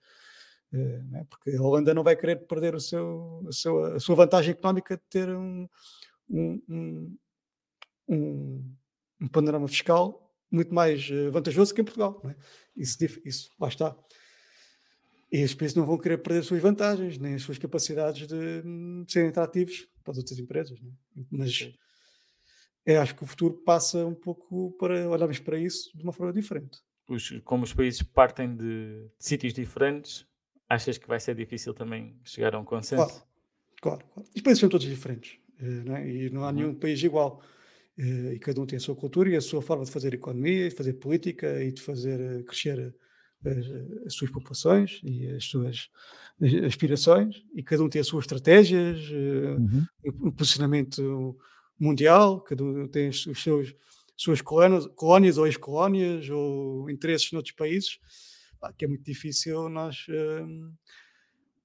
né? 0.72 1.26
Porque 1.30 1.52
a 1.52 1.62
Holanda 1.62 1.94
não 1.94 2.04
vai 2.04 2.16
querer 2.16 2.48
perder 2.48 2.76
o 2.76 2.80
seu, 2.80 3.44
a, 3.48 3.52
sua, 3.52 3.96
a 3.96 4.00
sua 4.00 4.16
vantagem 4.16 4.52
económica 4.52 4.98
de 4.98 5.04
ter 5.10 5.30
um, 5.30 5.68
um, 6.30 6.62
um, 8.08 8.76
um, 9.22 9.28
panorama 9.28 9.68
fiscal 9.68 10.34
muito 10.52 10.74
mais 10.74 11.10
uh, 11.10 11.32
vantajoso 11.32 11.74
que 11.74 11.82
em 11.82 11.86
Portugal. 11.86 12.22
Né? 12.24 12.36
Isso, 12.76 12.98
isso, 13.26 13.50
lá 13.60 13.68
está. 13.68 13.96
E 15.32 15.44
os 15.44 15.54
países 15.54 15.76
não 15.76 15.86
vão 15.86 15.98
querer 15.98 16.18
perder 16.20 16.40
as 16.40 16.46
suas 16.46 16.62
vantagens, 16.62 17.18
nem 17.18 17.36
as 17.36 17.42
suas 17.42 17.58
capacidades 17.58 18.28
de, 18.28 18.62
de 18.62 19.12
serem 19.12 19.30
atrativos 19.30 19.88
para 20.04 20.12
as 20.12 20.18
outras 20.18 20.40
empresas. 20.40 20.80
Né? 20.82 20.92
Mas 21.30 21.74
é, 22.86 22.98
acho 22.98 23.16
que 23.16 23.24
o 23.24 23.28
futuro 23.28 23.54
passa 23.66 24.06
um 24.06 24.16
pouco 24.16 24.72
para 24.80 25.10
olharmos 25.10 25.40
para 25.40 25.60
isso 25.60 25.92
de 25.96 26.04
uma 26.04 26.14
forma 26.14 26.32
diferente. 26.32 26.80
Os, 27.10 27.30
como 27.44 27.64
os 27.64 27.74
países 27.74 28.02
partem 28.02 28.56
de, 28.56 29.10
de 29.18 29.26
sítios 29.26 29.54
diferentes, 29.54 30.26
achas 30.70 30.98
que 30.98 31.08
vai 31.08 31.20
ser 31.20 31.36
difícil 31.36 31.74
também 31.74 32.16
chegar 32.24 32.56
a 32.56 32.60
um 32.60 32.66
consenso? 32.66 33.06
Claro, 33.06 33.24
claro. 33.82 34.06
claro. 34.14 34.30
Os 34.36 34.42
países 34.42 34.60
são 34.60 34.70
todos 34.70 34.88
diferentes 34.88 35.38
não 35.60 35.96
é? 35.96 36.10
e 36.10 36.30
não 36.30 36.44
há 36.44 36.48
uhum. 36.48 36.54
nenhum 36.54 36.76
país 36.76 37.02
igual. 37.04 37.42
E 37.98 38.38
cada 38.40 38.62
um 38.62 38.66
tem 38.66 38.78
a 38.78 38.80
sua 38.80 38.96
cultura 38.96 39.30
e 39.30 39.36
a 39.36 39.42
sua 39.42 39.62
forma 39.62 39.84
de 39.84 39.90
fazer 39.90 40.14
economia, 40.14 40.70
de 40.70 40.76
fazer 40.76 40.94
política 40.94 41.64
e 41.64 41.72
de 41.72 41.82
fazer 41.82 42.20
eh, 42.20 42.44
crescer 42.44 42.94
as, 43.44 44.06
as, 44.06 44.14
suas 44.14 44.30
populações 44.30 45.02
e 45.04 45.28
as 45.30 45.46
suas 45.46 45.90
aspirações, 46.64 47.44
e 47.56 47.64
cada 47.64 47.84
um 47.84 47.90
tem 47.90 48.00
as 48.00 48.06
suas 48.06 48.26
estratégias, 48.26 49.00
eh, 49.12 49.56
uhum. 49.58 49.86
o 50.28 50.32
posicionamento 50.32 51.36
mundial, 51.80 52.40
cada 52.42 52.64
um 52.64 52.88
tem 52.88 53.10
os 53.10 53.24
seus 53.42 53.74
suas 54.16 54.42
colónias, 54.42 54.88
colónias 54.96 55.38
ou 55.38 55.46
ex-colónias 55.46 56.28
ou 56.30 56.90
interesses 56.90 57.32
noutros 57.32 57.56
países, 57.56 58.00
pá, 58.60 58.74
que 58.74 58.86
é 58.86 58.88
muito 58.88 59.04
difícil 59.04 59.70
nós 59.70 60.06
uh, 60.10 60.74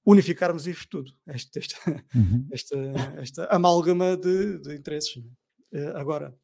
unificarmos 0.05 0.67
isto 0.67 0.87
tudo, 0.89 1.11
esta, 1.27 1.59
esta, 1.59 2.05
uhum. 2.15 2.47
esta, 2.51 2.77
esta 3.17 3.45
amálgama 3.45 4.17
de, 4.17 4.59
de 4.59 4.75
interesses. 4.75 5.15
Uh, 5.15 5.95
agora, 5.95 6.35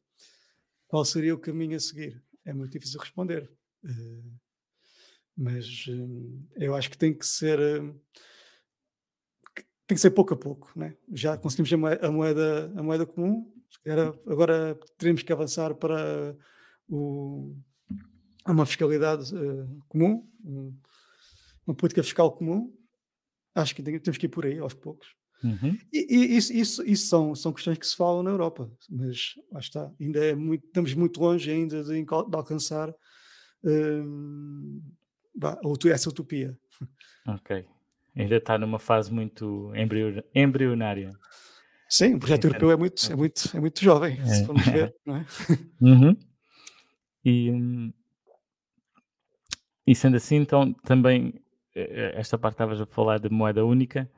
qual 0.88 1.04
seria 1.04 1.34
o 1.34 1.38
caminho 1.38 1.76
a 1.76 1.80
seguir? 1.80 2.22
É 2.44 2.52
muito 2.52 2.72
difícil 2.72 3.00
responder. 3.00 3.50
Uh, 3.84 4.40
mas 5.36 5.86
hum, 5.88 6.46
eu 6.56 6.74
acho 6.74 6.90
que 6.90 6.98
tem 6.98 7.16
que 7.16 7.24
ser 7.24 7.58
hum, 7.80 7.98
tem 9.90 9.96
que 9.96 10.00
ser 10.00 10.10
pouco 10.10 10.34
a 10.34 10.36
pouco, 10.36 10.70
né? 10.76 10.96
já 11.12 11.36
conseguimos 11.36 11.72
a 11.72 12.10
moeda, 12.12 12.72
a 12.76 12.82
moeda 12.82 13.04
comum, 13.04 13.52
agora 14.24 14.78
teremos 14.96 15.22
que 15.22 15.32
avançar 15.32 15.74
para 15.74 16.36
o, 16.88 17.56
uma 18.46 18.66
fiscalidade 18.66 19.34
uh, 19.34 19.84
comum, 19.88 20.26
um, 20.44 20.74
uma 21.66 21.74
política 21.74 22.02
fiscal 22.02 22.32
comum. 22.32 22.72
Acho 23.54 23.74
que 23.74 23.82
temos 23.82 24.18
que 24.18 24.26
ir 24.26 24.28
por 24.28 24.46
aí 24.46 24.58
aos 24.58 24.74
poucos. 24.74 25.08
Uhum. 25.42 25.76
E, 25.92 26.06
e, 26.14 26.36
isso, 26.36 26.52
isso, 26.52 26.84
isso, 26.84 27.08
são, 27.08 27.34
são 27.34 27.52
questões 27.52 27.78
que 27.78 27.86
se 27.86 27.96
falam 27.96 28.22
na 28.22 28.30
Europa, 28.30 28.70
mas 28.88 29.34
lá 29.50 29.58
está, 29.58 29.90
ainda 29.98 30.22
é 30.24 30.34
muito, 30.34 30.66
estamos 30.66 30.92
muito 30.94 31.20
longe 31.20 31.50
ainda 31.50 31.82
de, 31.82 32.04
de 32.04 32.06
alcançar 32.12 32.90
uh, 32.90 34.02
essa 35.90 36.10
utopia. 36.10 36.56
Ok. 37.26 37.64
Ainda 38.16 38.36
está 38.36 38.58
numa 38.58 38.78
fase 38.78 39.12
muito 39.12 39.72
embrionária. 40.34 41.12
Sim, 41.88 42.14
o 42.14 42.18
projeto 42.18 42.44
europeu 42.44 42.70
é 42.70 42.76
muito, 42.76 43.10
é 43.10 43.16
muito, 43.16 43.56
é 43.56 43.60
muito 43.60 43.82
jovem, 43.82 44.20
é. 44.20 44.24
se 44.26 44.46
formos 44.46 44.64
ver, 44.66 44.94
não 45.04 45.16
é? 45.16 45.26
Uhum. 45.80 46.16
E, 47.24 47.50
e 49.90 49.94
sendo 49.96 50.16
assim, 50.16 50.36
então 50.36 50.72
também 50.72 51.34
eh, 51.74 52.12
esta 52.14 52.38
parte 52.38 52.54
estavas 52.54 52.80
a 52.80 52.86
falar 52.86 53.18
de 53.18 53.28
moeda 53.28 53.64
única. 53.64 54.08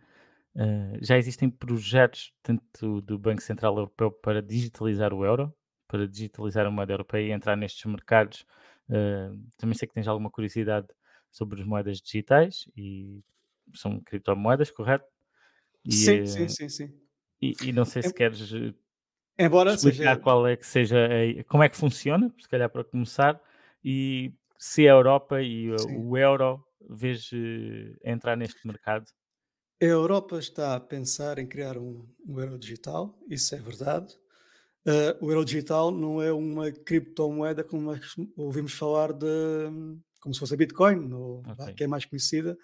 Uh, 0.54 0.98
já 1.00 1.16
existem 1.16 1.48
projetos 1.48 2.30
tanto 2.42 3.00
do 3.00 3.18
Banco 3.18 3.40
Central 3.40 3.74
Europeu 3.78 4.10
para 4.10 4.42
digitalizar 4.42 5.14
o 5.14 5.24
euro, 5.24 5.50
para 5.88 6.06
digitalizar 6.06 6.66
a 6.66 6.70
moeda 6.70 6.92
europeia 6.92 7.28
e 7.28 7.32
entrar 7.32 7.56
nestes 7.56 7.86
mercados. 7.86 8.44
Uh, 8.86 9.42
também 9.56 9.74
sei 9.74 9.88
que 9.88 9.94
tens 9.94 10.06
alguma 10.06 10.30
curiosidade 10.30 10.88
sobre 11.30 11.62
as 11.62 11.66
moedas 11.66 12.02
digitais 12.02 12.68
e 12.76 13.20
são 13.72 13.98
criptomoedas, 13.98 14.70
correto? 14.70 15.06
E, 15.86 15.92
sim, 15.92 16.26
sim, 16.26 16.48
sim, 16.48 16.68
sim. 16.68 17.00
E, 17.40 17.54
e, 17.62 17.72
não 17.72 17.86
sei 17.86 18.02
se 18.02 18.12
queres 18.12 18.52
Embora 19.38 19.72
explicar 19.72 20.16
seja... 20.16 20.16
qual 20.18 20.46
é 20.46 20.54
que 20.54 20.66
seja, 20.66 21.06
a, 21.06 21.44
como 21.44 21.62
é 21.62 21.70
que 21.70 21.78
funciona, 21.78 22.30
se 22.38 22.46
calhar 22.46 22.68
para 22.68 22.84
começar, 22.84 23.40
e 23.82 24.34
se 24.62 24.86
a 24.86 24.92
Europa 24.92 25.42
e 25.42 25.72
o 25.72 26.16
euro 26.16 26.64
vês 26.88 27.28
entrar 28.04 28.36
neste 28.36 28.64
mercado. 28.64 29.04
A 29.82 29.84
Europa 29.84 30.38
está 30.38 30.76
a 30.76 30.80
pensar 30.80 31.40
em 31.40 31.48
criar 31.48 31.76
um, 31.76 32.08
um 32.24 32.38
euro 32.38 32.56
digital, 32.56 33.18
isso 33.28 33.52
é 33.56 33.58
verdade. 33.58 34.14
Uh, 34.86 35.24
o 35.24 35.32
euro 35.32 35.44
digital 35.44 35.90
não 35.90 36.22
é 36.22 36.32
uma 36.32 36.70
criptomoeda 36.70 37.64
como 37.64 37.82
nós 37.82 38.14
ouvimos 38.36 38.72
falar 38.72 39.12
de 39.12 39.26
como 40.20 40.32
se 40.32 40.38
fosse 40.38 40.54
a 40.54 40.56
Bitcoin, 40.56 41.12
ou, 41.12 41.40
okay. 41.40 41.74
que 41.74 41.82
é 41.82 41.88
mais 41.88 42.04
conhecida, 42.04 42.56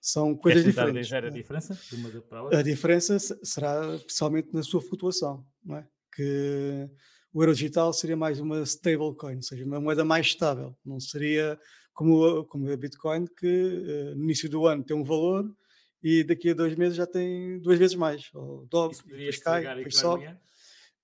são 0.00 0.36
coisas 0.36 0.62
Queres 0.62 0.74
diferentes. 0.74 1.06
dizer 1.06 1.24
a 1.24 1.30
diferença 1.30 1.74
de 1.74 1.94
uma 1.94 2.10
para 2.22 2.38
a 2.38 2.42
outra? 2.42 2.58
A 2.58 2.62
diferença 2.64 3.16
será 3.44 3.94
especialmente 3.94 4.52
na 4.52 4.64
sua 4.64 4.82
flutuação, 4.82 5.46
não 5.64 5.76
é? 5.76 5.86
Que 6.12 6.90
o 7.34 7.42
euro 7.42 7.52
digital 7.52 7.92
seria 7.92 8.16
mais 8.16 8.38
uma 8.38 8.62
stablecoin, 8.62 9.36
ou 9.36 9.42
seja, 9.42 9.64
uma 9.64 9.80
moeda 9.80 10.04
mais 10.04 10.26
estável, 10.26 10.74
não 10.84 11.00
seria 11.00 11.58
como, 11.92 12.44
como 12.44 12.70
a 12.70 12.76
Bitcoin, 12.76 13.26
que 13.26 13.46
uh, 13.46 14.16
no 14.16 14.22
início 14.22 14.48
do 14.48 14.66
ano 14.66 14.84
tem 14.84 14.96
um 14.96 15.02
valor 15.02 15.52
e 16.00 16.22
daqui 16.22 16.50
a 16.50 16.54
dois 16.54 16.76
meses 16.76 16.96
já 16.96 17.06
tem 17.06 17.58
duas 17.58 17.78
vezes 17.78 17.96
mais, 17.96 18.30
ou 18.32 18.64
dobra, 18.66 18.96
depois 19.04 19.38
cai, 19.38 19.74
depois 19.76 19.96
sobe. 19.96 20.30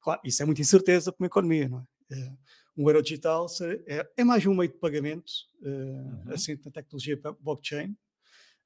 Claro, 0.01 0.21
isso 0.25 0.43
é 0.43 0.47
muita 0.47 0.61
incerteza 0.61 1.13
para 1.13 1.23
uma 1.23 1.27
economia, 1.27 1.69
não 1.69 1.81
é? 1.81 2.15
é 2.15 2.33
um 2.77 2.89
euro 2.89 3.03
digital 3.03 3.47
é, 3.87 4.09
é 4.17 4.25
mais 4.25 4.47
um 4.47 4.55
meio 4.55 4.71
de 4.71 4.79
pagamento, 4.79 5.31
uh, 5.63 5.69
uhum. 5.69 6.33
assim, 6.33 6.57
na 6.65 6.71
tecnologia 6.71 7.21
blockchain, 7.41 7.91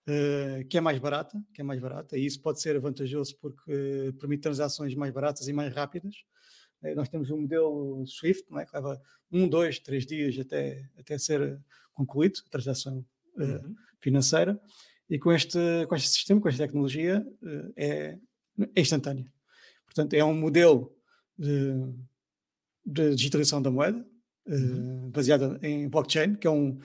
uh, 0.07 0.69
que 0.69 0.77
é 0.77 0.81
mais 0.81 0.99
barata, 0.99 1.43
que 1.55 1.63
é 1.63 1.65
mais 1.65 1.81
barata, 1.81 2.17
e 2.17 2.27
isso 2.27 2.41
pode 2.41 2.61
ser 2.61 2.79
vantajoso 2.79 3.37
porque 3.41 3.73
uh, 3.73 4.13
permite 4.15 4.43
transações 4.43 4.95
mais 4.95 5.13
baratas 5.13 5.49
e 5.49 5.53
mais 5.53 5.75
rápidas. 5.75 6.15
Nós 6.95 7.09
temos 7.09 7.31
um 7.31 7.43
modelo 7.43 8.05
SWIFT, 8.07 8.45
é? 8.59 8.67
que 8.67 8.75
leva 8.75 9.01
um, 9.31 9.49
dois, 9.49 9.79
três 9.79 10.05
dias 10.05 10.37
até, 10.39 10.89
até 10.99 11.17
ser 11.17 11.61
concluído, 11.93 12.41
a 12.47 12.51
transação 12.51 13.05
uhum. 13.37 13.75
financeira, 14.01 14.61
e 15.09 15.19
com 15.19 15.33
este, 15.33 15.59
com 15.89 15.95
este 15.95 16.09
sistema, 16.09 16.41
com 16.41 16.49
esta 16.49 16.65
tecnologia, 16.65 17.25
é, 17.77 18.19
é 18.75 18.81
instantânea. 18.81 19.33
Portanto, 19.87 20.15
é 20.15 20.25
um 20.25 20.35
modelo 20.35 20.93
de 21.39 21.95
de 22.85 23.15
digitalização 23.15 23.63
da 23.63 23.71
moeda, 23.71 24.05
uhum. 24.47 25.07
uh, 25.07 25.11
baseada 25.11 25.59
em 25.63 25.89
blockchain, 25.89 26.35
que 26.35 26.47
é 26.47 26.51
uma 26.51 26.77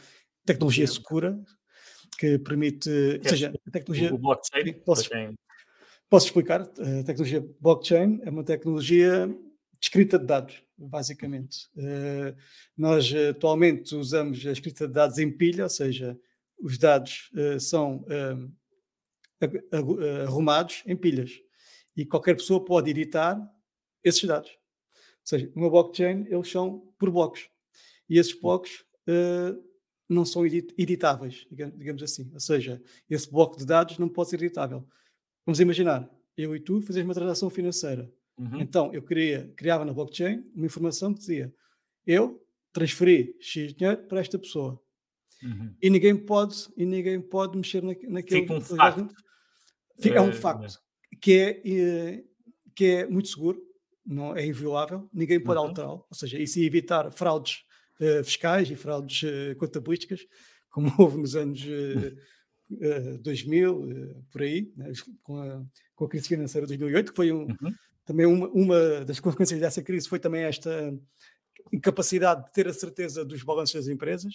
tecnologia 0.45 0.87
segura 0.87 1.39
que 2.17 2.39
permite, 2.39 2.89
é, 2.89 3.17
ou 3.17 3.29
seja, 3.29 3.53
a 3.67 3.71
tecnologia. 3.71 4.13
O 4.13 4.17
blockchain. 4.17 4.73
Posso, 4.85 5.09
posso 6.09 6.25
explicar? 6.27 6.61
A 6.61 7.03
tecnologia 7.03 7.45
blockchain 7.59 8.19
é 8.23 8.29
uma 8.29 8.43
tecnologia 8.43 9.29
escrita 9.81 10.19
de 10.19 10.25
dados, 10.25 10.63
basicamente. 10.77 11.67
Uh, 11.75 12.35
nós 12.77 13.11
atualmente 13.29 13.95
usamos 13.95 14.45
a 14.45 14.51
escrita 14.51 14.87
de 14.87 14.93
dados 14.93 15.17
em 15.17 15.31
pilha, 15.31 15.63
ou 15.63 15.69
seja, 15.69 16.19
os 16.61 16.77
dados 16.77 17.31
uh, 17.33 17.59
são 17.59 18.05
arrumados 20.27 20.83
em 20.85 20.97
pilhas 20.97 21.31
e 21.95 22.05
qualquer 22.05 22.35
pessoa 22.35 22.63
pode 22.63 22.89
editar 22.89 23.39
esses 24.03 24.23
dados 24.25 24.59
seja, 25.29 25.51
numa 25.55 25.69
blockchain 25.69 26.25
eles 26.29 26.49
são 26.49 26.79
por 26.97 27.11
blocos. 27.11 27.49
E 28.09 28.17
esses 28.17 28.33
blocos 28.39 28.83
uh, 29.07 29.63
não 30.07 30.25
são 30.25 30.45
editáveis, 30.45 31.45
digamos 31.51 32.01
assim. 32.01 32.29
Ou 32.33 32.39
seja, 32.39 32.81
esse 33.09 33.29
bloco 33.29 33.57
de 33.57 33.65
dados 33.65 33.99
não 33.99 34.09
pode 34.09 34.31
ser 34.31 34.37
editável. 34.37 34.87
Vamos 35.45 35.59
imaginar, 35.59 36.09
eu 36.35 36.55
e 36.55 36.59
tu 36.59 36.81
fazemos 36.81 37.09
uma 37.09 37.13
transação 37.13 37.49
financeira. 37.49 38.11
Uhum. 38.39 38.61
Então, 38.61 38.93
eu 38.93 39.01
queria, 39.01 39.51
criava 39.55 39.83
na 39.83 39.93
blockchain 39.93 40.43
uma 40.55 40.65
informação 40.65 41.13
que 41.13 41.19
dizia 41.19 41.53
eu 42.07 42.41
transferi 42.71 43.35
X 43.39 43.73
dinheiro 43.73 44.03
para 44.07 44.21
esta 44.21 44.39
pessoa. 44.39 44.81
Uhum. 45.43 45.75
E 45.81 45.89
ninguém 45.89 46.15
pode 46.15 46.67
e 46.75 46.85
ninguém 46.85 47.21
pode 47.21 47.57
mexer 47.57 47.83
na, 47.83 47.93
naquele... 48.07 48.41
Fica 48.41 48.53
um 48.53 48.61
facto. 48.61 49.15
É 50.03 50.21
um 50.21 50.33
facto. 50.33 50.79
Que 51.21 51.33
é, 51.33 51.61
eh, 51.65 52.23
que 52.73 52.85
é 52.85 53.07
muito 53.07 53.27
seguro 53.27 53.61
não 54.09 54.35
é 54.35 54.45
inviolável, 54.45 55.07
ninguém 55.13 55.39
pode 55.39 55.59
uhum. 55.59 55.67
alterá-lo, 55.67 56.05
ou 56.09 56.17
seja, 56.17 56.39
isso 56.39 56.59
ia 56.59 56.65
evitar 56.65 57.11
fraudes 57.11 57.63
uh, 58.01 58.23
fiscais 58.23 58.69
e 58.71 58.75
fraudes 58.75 59.21
uh, 59.23 59.55
contabilísticas, 59.57 60.21
como 60.71 60.91
houve 60.97 61.17
nos 61.17 61.35
anos 61.35 61.63
uh, 61.63 63.17
2000, 63.21 64.25
por 64.31 64.41
aí, 64.41 64.71
né, 64.75 64.91
com, 65.21 65.37
a, 65.37 65.63
com, 65.95 66.05
a, 66.05 66.09
crise 66.09 66.27
financeira 66.27 66.65
de 66.65 66.77
2008, 66.77 67.11
que 67.11 67.15
foi 67.15 67.31
um, 67.31 67.41
uhum. 67.43 67.73
Também 68.09 68.25
uma, 68.25 68.47
uma, 68.47 69.05
das 69.05 69.19
consequências 69.19 69.59
dessa 69.59 69.83
crise 69.83 70.09
foi 70.09 70.17
também 70.19 70.41
esta 70.41 70.91
incapacidade 71.71 72.43
de 72.45 72.51
ter 72.51 72.67
a 72.67 72.73
certeza 72.73 73.23
dos 73.23 73.43
balanços 73.43 73.75
das 73.75 73.87
empresas, 73.87 74.33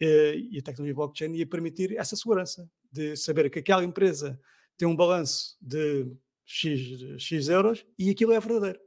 eh, 0.00 0.36
e 0.50 0.58
a 0.58 0.62
tecnologia 0.62 0.94
blockchain 0.94 1.34
ia 1.34 1.46
permitir 1.46 1.94
essa 1.98 2.16
segurança 2.16 2.66
de 2.90 3.14
saber 3.14 3.50
que 3.50 3.58
aquela 3.58 3.84
empresa 3.84 4.40
tem 4.78 4.88
um 4.88 4.96
balanço 4.96 5.54
de 5.60 6.10
X, 6.46 7.20
X 7.22 7.48
euros 7.48 7.84
e 7.98 8.08
aquilo 8.08 8.32
é 8.32 8.40
verdadeiro. 8.40 8.80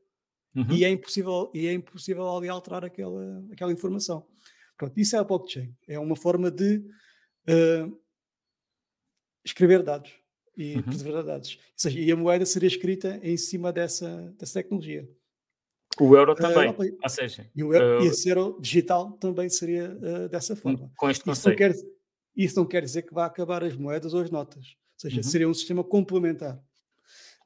Uhum. 0.56 0.72
E, 0.72 0.84
é 0.84 0.90
impossível, 0.90 1.52
e 1.54 1.68
é 1.68 1.74
impossível 1.74 2.24
alguém 2.24 2.50
alterar 2.50 2.84
aquela, 2.84 3.46
aquela 3.52 3.72
informação. 3.72 4.26
Pronto, 4.76 5.00
isso 5.00 5.16
é 5.16 5.20
a 5.20 5.24
blockchain. 5.24 5.72
É 5.88 6.00
uma 6.00 6.16
forma 6.16 6.50
de 6.50 6.78
uh, 7.48 8.02
escrever 9.46 9.84
dados 9.84 10.12
e 10.58 10.76
uhum. 10.76 10.82
preservar 10.82 11.22
dados. 11.22 11.58
Ou 11.62 11.74
seja, 11.76 12.00
e 12.00 12.12
a 12.12 12.16
moeda 12.16 12.46
seria 12.46 12.68
escrita 12.68 13.20
em 13.22 13.38
cima 13.38 13.72
dessa, 13.72 14.34
dessa 14.38 14.62
tecnologia. 14.62 15.08
O 16.00 16.16
euro 16.16 16.36
também, 16.36 16.70
uh, 16.70 16.98
ou 17.02 17.10
seja... 17.10 17.50
E, 17.56 17.64
o 17.64 17.74
euro, 17.74 18.04
uh, 18.04 18.08
esse 18.08 18.28
euro 18.30 18.58
digital 18.60 19.12
também 19.14 19.50
seria 19.50 19.92
uh, 19.92 20.30
dessa 20.30 20.56
forma. 20.56 20.92
Com 20.98 21.10
este 21.10 21.22
isso 21.22 21.26
conceito. 21.26 21.50
Não 21.50 21.56
quer, 21.56 21.76
isso 22.36 22.56
não 22.60 22.66
quer 22.66 22.84
dizer 22.84 23.04
que 23.04 23.14
vá 23.14 23.26
acabar 23.26 23.64
as 23.64 23.76
moedas 23.76 24.14
ou 24.14 24.22
as 24.22 24.30
notas. 24.30 24.66
Ou 24.66 25.00
seja, 25.00 25.18
uhum. 25.18 25.24
seria 25.24 25.50
um 25.50 25.54
sistema 25.54 25.84
complementar. 25.84 26.60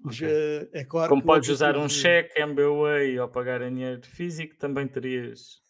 Mas, 0.03 0.15
okay. 0.15 0.69
é 0.73 0.83
claro 0.83 1.09
Como 1.09 1.23
podes 1.23 1.49
usar 1.49 1.77
um 1.77 1.87
cheque, 1.87 2.39
MBWay 2.41 3.19
ou 3.19 3.27
pagar 3.29 3.61
em 3.61 3.73
dinheiro 3.73 4.01
físico, 4.01 4.57
também 4.57 4.87
terias 4.87 5.61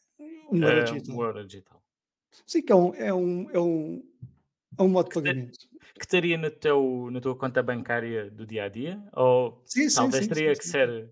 um 0.51 0.63
euro, 0.63 0.85
digital. 0.85 1.15
Um 1.15 1.23
euro 1.23 1.45
digital. 1.45 1.83
Sim, 2.47 2.61
que 2.61 2.71
é 2.71 2.75
um, 2.75 2.95
é 2.95 3.13
um, 3.13 3.49
é 3.51 3.59
um, 3.59 4.03
é 4.77 4.83
um 4.83 4.87
modo 4.87 5.09
de 5.09 5.15
pagamento. 5.15 5.59
Que 5.99 6.05
estaria 6.05 6.37
no 6.37 6.49
teu, 6.49 7.09
na 7.11 7.19
tua 7.19 7.35
conta 7.35 7.61
bancária 7.61 8.29
do 8.31 8.45
dia 8.45 8.65
a 8.65 8.69
dia? 8.69 9.03
Ou 9.13 9.61
sim, 9.65 9.87
talvez 9.93 10.23
sim, 10.23 10.29
teria 10.29 10.55
sim, 10.55 10.61
que 10.61 10.67
ser 10.67 11.11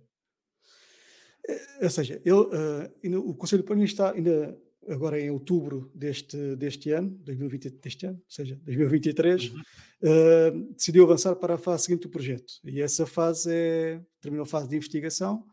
é, 1.49 1.83
ou 1.85 1.89
seja, 1.89 2.21
ele, 2.23 3.15
uh, 3.15 3.19
o 3.29 3.33
Conselho 3.33 3.63
de 3.63 3.83
está 3.83 4.11
ainda 4.11 4.57
agora 4.87 5.19
em 5.19 5.29
outubro 5.29 5.91
deste, 5.93 6.55
deste 6.55 6.91
ano, 6.91 7.09
2020, 7.23 7.69
deste 7.79 8.05
ano, 8.05 8.17
ou 8.17 8.31
seja, 8.31 8.55
2023, 8.63 9.49
uhum. 9.49 9.59
uh, 9.59 10.73
decidiu 10.73 11.03
avançar 11.03 11.35
para 11.35 11.55
a 11.55 11.57
fase 11.57 11.85
seguinte 11.85 12.03
do 12.03 12.09
projeto. 12.09 12.53
E 12.63 12.81
essa 12.81 13.05
fase 13.05 13.51
é, 13.51 14.01
terminou 14.21 14.43
a 14.43 14.47
fase 14.47 14.69
de 14.69 14.75
investigação 14.75 15.43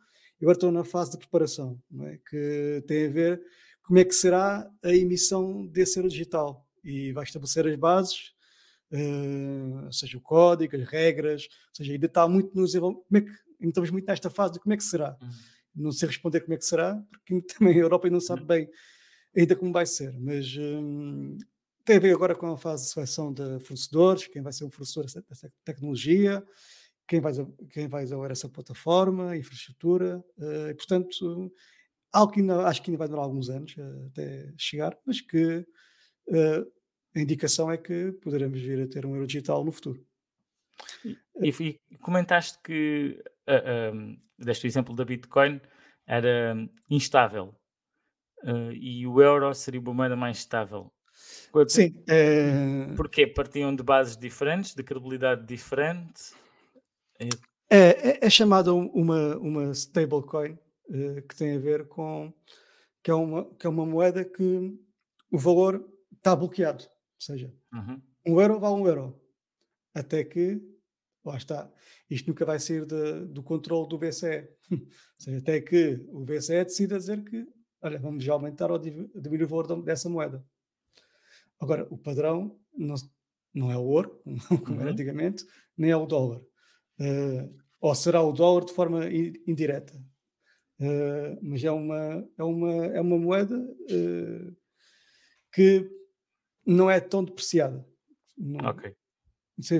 e 0.40 0.44
agora 0.44 0.56
estão 0.56 0.70
na 0.70 0.84
fase 0.84 1.12
de 1.12 1.18
preparação, 1.18 1.80
é? 2.02 2.18
que 2.28 2.84
tem 2.86 3.06
a 3.06 3.10
ver 3.10 3.42
como 3.82 3.98
é 3.98 4.04
que 4.04 4.14
será 4.14 4.68
a 4.82 4.94
emissão 4.94 5.66
desse 5.66 5.98
euro 5.98 6.08
digital. 6.08 6.65
E 6.86 7.12
vai 7.12 7.24
estabelecer 7.24 7.66
as 7.66 7.76
bases, 7.76 8.32
uh, 8.92 9.86
ou 9.86 9.92
seja, 9.92 10.16
o 10.16 10.20
código, 10.20 10.76
as 10.76 10.84
regras, 10.88 11.48
ou 11.68 11.74
seja, 11.74 11.92
ainda 11.92 12.06
está 12.06 12.28
muito 12.28 12.54
nos 12.54 12.74
como 12.74 13.04
é 13.14 13.20
que 13.20 13.30
ainda 13.60 13.68
estamos 13.68 13.90
muito 13.90 14.06
nesta 14.06 14.30
fase 14.30 14.54
de 14.54 14.60
como 14.60 14.72
é 14.72 14.76
que 14.76 14.84
será. 14.84 15.16
Uhum 15.20 15.28
não 15.76 15.92
sei 15.92 16.08
responder 16.08 16.40
como 16.40 16.54
é 16.54 16.56
que 16.56 16.64
será, 16.64 16.96
porque 17.10 17.40
também 17.54 17.74
a 17.74 17.82
Europa 17.82 18.08
não 18.08 18.20
sabe 18.20 18.40
uhum. 18.40 18.46
bem 18.46 18.70
ainda 19.36 19.54
como 19.54 19.70
vai 19.70 19.84
ser, 19.84 20.18
mas 20.18 20.56
hum, 20.56 21.36
tem 21.84 21.96
a 21.96 22.00
ver 22.00 22.14
agora 22.14 22.34
com 22.34 22.46
a 22.46 22.56
fase 22.56 22.84
de 22.84 22.90
seleção 22.90 23.32
de 23.32 23.60
fornecedores, 23.60 24.26
quem 24.26 24.40
vai 24.40 24.52
ser 24.52 24.64
um 24.64 24.70
fornecedor 24.70 25.04
dessa 25.04 25.52
tecnologia, 25.62 26.42
quem 27.06 27.20
vai, 27.20 27.32
quem 27.70 27.86
vai 27.86 28.04
usar 28.04 28.30
essa 28.30 28.48
plataforma, 28.48 29.36
infraestrutura, 29.36 30.24
uh, 30.38 30.70
e 30.70 30.74
portanto, 30.74 31.52
algo 32.10 32.32
que 32.32 32.40
ainda, 32.40 32.66
acho 32.66 32.82
que 32.82 32.90
ainda 32.90 32.98
vai 32.98 33.08
demorar 33.08 33.24
alguns 33.24 33.50
anos 33.50 33.76
uh, 33.76 34.06
até 34.06 34.52
chegar, 34.56 34.98
mas 35.04 35.20
que 35.20 35.58
uh, 36.28 36.72
a 37.16 37.20
indicação 37.20 37.70
é 37.70 37.76
que 37.76 38.12
poderemos 38.22 38.60
vir 38.60 38.82
a 38.82 38.86
ter 38.86 39.06
um 39.06 39.14
euro 39.14 39.26
digital 39.26 39.64
no 39.64 39.72
futuro. 39.72 40.04
E, 41.40 41.48
e 41.48 41.98
comentaste 41.98 42.58
que 42.62 43.18
uh, 43.48 44.16
deste 44.38 44.66
exemplo 44.66 44.94
da 44.94 45.04
Bitcoin, 45.04 45.60
era 46.06 46.56
instável. 46.90 47.54
Uh, 48.42 48.72
e 48.72 49.06
o 49.06 49.20
euro 49.20 49.52
seria 49.54 49.80
uma 49.80 49.94
moeda 49.94 50.16
mais 50.16 50.38
estável. 50.38 50.92
Sim. 51.68 52.02
É... 52.08 52.92
Porquê? 52.94 53.26
Partiam 53.26 53.74
de 53.74 53.82
bases 53.82 54.16
diferentes, 54.16 54.74
de 54.74 54.82
credibilidade 54.82 55.46
diferente? 55.46 56.34
É, 57.18 57.28
é, 57.70 58.26
é 58.26 58.30
chamada 58.30 58.74
uma, 58.74 59.36
uma 59.38 59.70
stablecoin 59.72 60.52
uh, 60.52 61.22
que 61.26 61.34
tem 61.34 61.56
a 61.56 61.58
ver 61.58 61.88
com 61.88 62.32
que 63.02 63.10
é, 63.10 63.14
uma, 63.14 63.44
que 63.54 63.66
é 63.66 63.70
uma 63.70 63.86
moeda 63.86 64.24
que 64.24 64.78
o 65.30 65.38
valor 65.38 65.82
está 66.12 66.36
bloqueado. 66.36 66.84
Ou 67.16 67.20
seja, 67.20 67.54
uhum. 67.72 68.02
um 68.26 68.40
euro 68.40 68.60
vale 68.60 68.74
um 68.74 68.86
euro. 68.86 69.20
Até 69.94 70.22
que 70.24 70.60
lá 71.24 71.36
está, 71.36 71.70
isto 72.08 72.28
nunca 72.28 72.44
vai 72.44 72.58
sair 72.58 72.86
de, 72.86 73.26
do 73.26 73.42
controle 73.42 73.88
do 73.88 73.98
BCE. 73.98 74.48
seja, 75.18 75.38
até 75.38 75.60
que 75.60 76.04
o 76.08 76.24
BCE 76.24 76.64
decida 76.64 76.98
dizer 76.98 77.24
que, 77.24 77.46
olha, 77.82 77.98
vamos 77.98 78.22
já 78.22 78.32
aumentar 78.32 78.70
ou 78.70 78.78
diminuir 78.78 79.42
o 79.42 79.48
valor 79.48 79.82
dessa 79.82 80.08
moeda. 80.08 80.44
Agora, 81.58 81.86
o 81.90 81.98
padrão 81.98 82.58
não, 82.76 82.94
não 83.52 83.70
é 83.70 83.76
o 83.76 83.82
ouro, 83.82 84.22
como 84.64 84.76
era 84.76 84.86
uhum. 84.86 84.92
antigamente, 84.92 85.44
nem 85.76 85.90
é 85.90 85.96
o 85.96 86.06
dólar. 86.06 86.40
Uh, 87.00 87.56
ou 87.80 87.94
será 87.94 88.22
o 88.22 88.32
dólar 88.32 88.64
de 88.64 88.72
forma 88.72 89.06
indireta. 89.46 89.94
Uh, 90.78 91.38
mas 91.42 91.64
é 91.64 91.70
uma, 91.70 92.28
é 92.38 92.44
uma, 92.44 92.86
é 92.86 93.00
uma 93.00 93.18
moeda 93.18 93.56
uh, 93.56 94.56
que 95.52 95.90
não 96.66 96.90
é 96.90 97.00
tão 97.00 97.24
depreciada. 97.24 97.86
Não, 98.36 98.68
ok. 98.68 98.94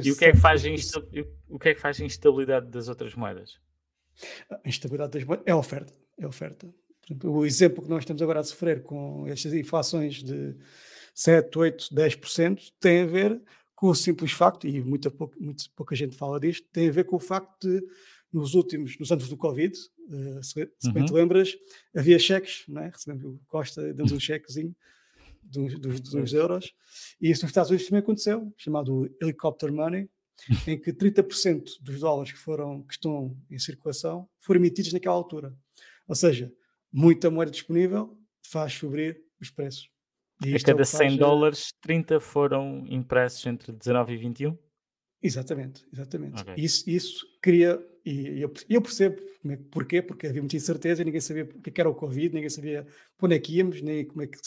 E 0.05 0.11
o 0.11 0.17
que, 0.17 0.25
é 0.25 0.33
que 0.33 0.39
faz 0.39 0.63
o 1.49 1.59
que 1.59 1.69
é 1.69 1.75
que 1.75 1.81
faz 1.81 2.01
a 2.01 2.05
instabilidade 2.05 2.71
das 2.71 2.89
outras 2.89 3.15
moedas? 3.15 3.59
A 4.51 4.67
instabilidade 4.69 5.13
das 5.13 5.25
moedas 5.25 5.45
é 5.47 5.51
a 5.51 5.57
oferta. 5.57 5.93
É 6.19 6.25
a 6.25 6.29
oferta. 6.29 6.73
Exemplo, 7.05 7.31
o 7.31 7.47
exemplo 7.47 7.83
que 7.83 7.91
nós 7.91 8.01
estamos 8.01 8.23
agora 8.23 8.41
a 8.41 8.45
sofrer 8.45 8.83
com 8.83 9.27
estas 9.29 9.53
inflações 9.53 10.23
de 10.23 10.57
7, 11.15 11.59
8, 11.59 11.95
10% 11.95 12.73
tem 12.81 13.03
a 13.03 13.07
ver 13.07 13.43
com 13.75 13.89
o 13.89 13.95
simples 13.95 14.33
facto, 14.33 14.67
e 14.67 14.83
muita 14.83 15.11
pouca, 15.11 15.37
pouca 15.77 15.95
gente 15.95 16.17
fala 16.17 16.41
disto, 16.41 16.67
tem 16.73 16.89
a 16.89 16.93
ver 16.93 17.05
com 17.05 17.17
o 17.17 17.21
facto 17.21 17.69
de, 17.69 17.87
nos 18.33 18.55
últimos, 18.55 18.99
nos 18.99 19.13
anos 19.13 19.29
do 19.29 19.37
Covid, 19.37 19.77
uh, 20.09 20.43
se, 20.43 20.71
se 20.79 20.91
bem 20.91 21.05
te 21.05 21.13
uhum. 21.13 21.19
lembras, 21.19 21.55
havia 21.95 22.19
cheques, 22.19 22.65
não 22.67 22.83
é? 22.83 22.89
recebemos 22.89 23.25
o 23.25 23.39
Costa, 23.47 23.93
dando 23.93 24.15
um 24.15 24.19
chequezinho, 24.21 24.75
dos, 25.51 25.79
dos, 25.79 26.01
dos 26.01 26.33
euros. 26.33 26.73
E 27.21 27.31
isso 27.31 27.43
nos 27.43 27.51
Estados 27.51 27.71
Unidos 27.71 27.87
também 27.87 28.01
aconteceu, 28.01 28.53
chamado 28.57 29.09
Helicopter 29.21 29.73
Money, 29.73 30.09
em 30.67 30.79
que 30.79 30.93
30% 30.93 31.65
dos 31.81 32.01
dólares 32.01 32.33
que, 32.33 32.39
foram, 32.39 32.83
que 32.83 32.95
estão 32.95 33.37
em 33.51 33.59
circulação 33.59 34.29
foram 34.39 34.61
emitidos 34.61 34.93
naquela 34.93 35.15
altura. 35.15 35.55
Ou 36.07 36.15
seja, 36.15 36.53
muita 36.93 37.31
moeda 37.31 37.51
disponível 37.51 38.17
faz 38.43 38.73
subir 38.73 39.23
os 39.41 39.51
preços. 39.51 39.91
E 40.45 40.55
a 40.55 40.61
cada 40.61 40.83
é 40.83 40.85
100 40.85 40.99
faz... 40.99 41.19
dólares, 41.19 41.69
30 41.81 42.21
foram 42.21 42.85
impressos 42.89 43.45
entre 43.47 43.73
19 43.73 44.13
e 44.13 44.17
21? 44.17 44.59
Exatamente, 45.23 45.85
exatamente. 45.93 46.43
Okay. 46.43 46.55
Isso, 46.59 46.89
isso 46.89 47.27
cria, 47.41 47.81
e 48.05 48.41
eu, 48.41 48.53
eu 48.69 48.83
percebo 48.83 49.21
é, 49.51 49.57
porquê, 49.71 50.03
porque 50.03 50.27
havia 50.27 50.43
muita 50.43 50.57
incerteza, 50.57 51.03
ninguém 51.03 51.21
sabia 51.21 51.45
o 51.45 51.61
que 51.61 51.81
era 51.81 51.89
o 51.89 51.95
Covid, 51.95 52.35
ninguém 52.35 52.51
sabia 52.51 52.87
para 53.17 53.27
onde 53.27 53.37
é 53.37 53.39
que 53.39 53.57
íamos, 53.57 53.81
nem 53.81 54.05
como 54.05 54.23
é 54.23 54.27
que 54.27 54.39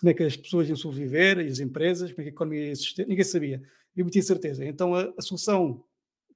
como 0.00 0.10
é 0.10 0.14
que 0.14 0.22
as 0.22 0.36
pessoas 0.36 0.68
iam 0.68 0.76
sobreviver 0.76 1.38
e 1.38 1.48
as 1.48 1.58
empresas, 1.58 2.10
como 2.12 2.22
é 2.22 2.24
que 2.24 2.30
a 2.30 2.32
economia 2.32 2.64
ia 2.64 2.70
existir, 2.70 3.06
ninguém 3.06 3.24
sabia. 3.24 3.62
Havia 3.92 4.04
muita 4.04 4.18
incerteza. 4.18 4.64
Então 4.64 4.94
a, 4.94 5.12
a, 5.18 5.22
solução 5.22 5.84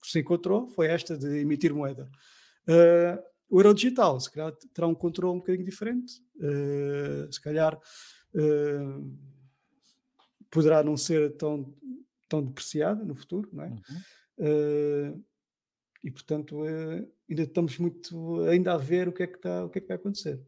que 0.02 0.10
se 0.10 0.20
encontrou 0.20 0.68
foi 0.68 0.88
esta 0.88 1.16
de 1.16 1.38
emitir 1.38 1.74
moeda. 1.74 2.10
Uh, 2.68 3.22
o 3.48 3.60
euro 3.60 3.74
digital, 3.74 4.18
se 4.20 4.30
calhar, 4.30 4.52
terá 4.74 4.86
um 4.86 4.94
controle 4.94 5.36
um 5.36 5.38
bocadinho 5.38 5.64
diferente, 5.64 6.20
uh, 6.36 7.32
se 7.32 7.40
calhar 7.40 7.76
uh, 7.76 9.18
poderá 10.50 10.82
não 10.82 10.96
ser 10.96 11.36
tão, 11.36 11.74
tão 12.28 12.44
depreciada 12.44 13.04
no 13.04 13.14
futuro, 13.14 13.48
não 13.52 13.64
é? 13.64 13.76
Uhum. 14.38 15.24
e 16.04 16.10
portanto 16.10 16.60
ainda 16.62 17.42
estamos 17.42 17.78
muito 17.78 18.42
ainda 18.42 18.74
a 18.74 18.76
ver 18.76 19.08
o 19.08 19.12
que 19.12 19.22
é 19.22 19.26
que, 19.26 19.36
está, 19.36 19.64
o 19.64 19.70
que, 19.70 19.78
é 19.78 19.80
que 19.80 19.88
vai 19.88 19.96
acontecer. 19.96 20.38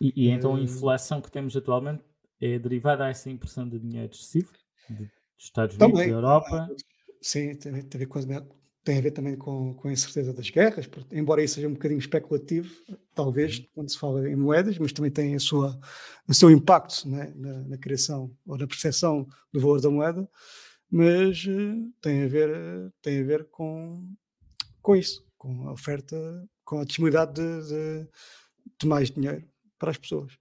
E, 0.00 0.12
e 0.16 0.28
então 0.28 0.54
a 0.54 0.60
inflação 0.60 1.20
que 1.20 1.30
temos 1.30 1.56
atualmente 1.56 2.02
é 2.40 2.58
derivada 2.58 3.04
a 3.04 3.08
essa 3.08 3.30
impressão 3.30 3.68
de 3.68 3.78
dinheiro 3.78 4.12
excessivo 4.12 4.52
dos 4.88 5.08
Estados 5.38 5.76
Unidos, 5.76 5.92
também, 5.92 6.10
da 6.10 6.16
Europa? 6.16 6.68
Sim, 7.20 7.54
tem, 7.56 7.82
tem, 7.82 7.98
a 7.98 7.98
ver 7.98 8.06
com, 8.06 8.20
tem 8.84 8.98
a 8.98 9.00
ver 9.00 9.10
também 9.10 9.36
com, 9.36 9.74
com 9.74 9.88
a 9.88 9.92
incerteza 9.92 10.32
das 10.32 10.48
guerras, 10.50 10.86
porque, 10.86 11.16
embora 11.16 11.42
isso 11.42 11.54
seja 11.54 11.68
um 11.68 11.72
bocadinho 11.72 11.98
especulativo, 11.98 12.72
talvez, 13.14 13.58
uhum. 13.58 13.66
quando 13.74 13.90
se 13.90 13.98
fala 13.98 14.28
em 14.28 14.36
moedas, 14.36 14.78
mas 14.78 14.92
também 14.92 15.10
tem 15.10 15.34
a 15.34 15.40
sua, 15.40 15.78
o 16.28 16.34
seu 16.34 16.50
impacto 16.50 17.08
né, 17.08 17.32
na, 17.34 17.64
na, 17.64 17.78
criação 17.78 18.30
ou 18.46 18.56
na 18.56 18.66
percepção 18.66 19.26
do 19.52 19.60
valor 19.60 19.80
da 19.80 19.90
moeda, 19.90 20.28
mas 20.90 21.44
uh, 21.46 21.92
tem 22.00 22.22
a 22.22 22.28
ver, 22.28 22.50
uh, 22.50 22.92
tem 23.02 23.20
a 23.20 23.24
ver 23.24 23.48
com, 23.50 24.08
com 24.80 24.94
isso, 24.94 25.26
com 25.36 25.68
a 25.68 25.72
oferta, 25.72 26.16
com 26.64 26.78
a 26.78 26.84
disponibilidade 26.84 27.34
de, 27.34 27.68
de, 27.68 28.08
de 28.78 28.86
mais 28.86 29.10
dinheiro 29.10 29.44
para 29.78 29.90
as 29.90 29.98
pessoas. 29.98 30.32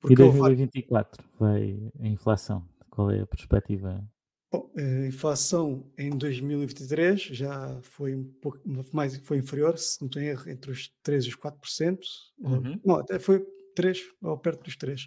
Porque 0.00 0.14
e 0.14 0.16
2024 0.16 1.24
vai 1.38 1.92
a 2.00 2.06
inflação? 2.06 2.66
Qual 2.90 3.10
é 3.10 3.20
a 3.20 3.26
perspectiva? 3.26 4.04
Bom, 4.50 4.70
a 4.76 5.06
inflação 5.06 5.90
em 5.98 6.10
2023 6.10 7.20
já 7.20 7.78
foi 7.82 8.14
um 8.14 8.24
pouco 8.40 8.60
mais 8.92 9.16
foi 9.18 9.38
inferior, 9.38 9.76
se 9.76 10.00
não 10.00 10.08
tenho 10.08 10.30
erro, 10.30 10.48
entre 10.48 10.70
os 10.70 10.90
3 11.02 11.24
e 11.24 11.28
os 11.28 11.36
4%. 11.36 11.98
Uhum. 12.38 12.80
Não, 12.84 12.96
até 12.96 13.18
foi 13.18 13.44
3, 13.74 14.00
ou 14.22 14.38
perto 14.38 14.64
dos 14.64 14.76
3, 14.76 15.06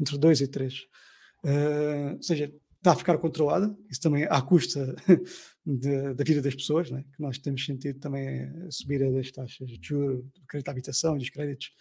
entre 0.00 0.16
2 0.16 0.40
e 0.40 0.48
3. 0.48 0.74
Uh, 1.44 2.14
ou 2.14 2.22
seja, 2.22 2.52
está 2.76 2.92
a 2.92 2.96
ficar 2.96 3.18
controlada, 3.18 3.76
isso 3.90 4.00
também 4.00 4.24
à 4.30 4.40
custa 4.40 4.94
de, 5.66 6.14
da 6.14 6.24
vida 6.24 6.40
das 6.40 6.54
pessoas, 6.54 6.88
né? 6.88 7.04
que 7.14 7.20
nós 7.20 7.38
temos 7.38 7.64
sentido 7.64 7.98
também 7.98 8.44
a 8.44 8.70
subir 8.70 9.00
das 9.12 9.32
taxas 9.32 9.68
de 9.68 9.78
juros, 9.82 10.24
do 10.24 10.46
crédito 10.46 10.68
à 10.68 10.70
habitação, 10.70 11.18
dos 11.18 11.28
créditos 11.28 11.72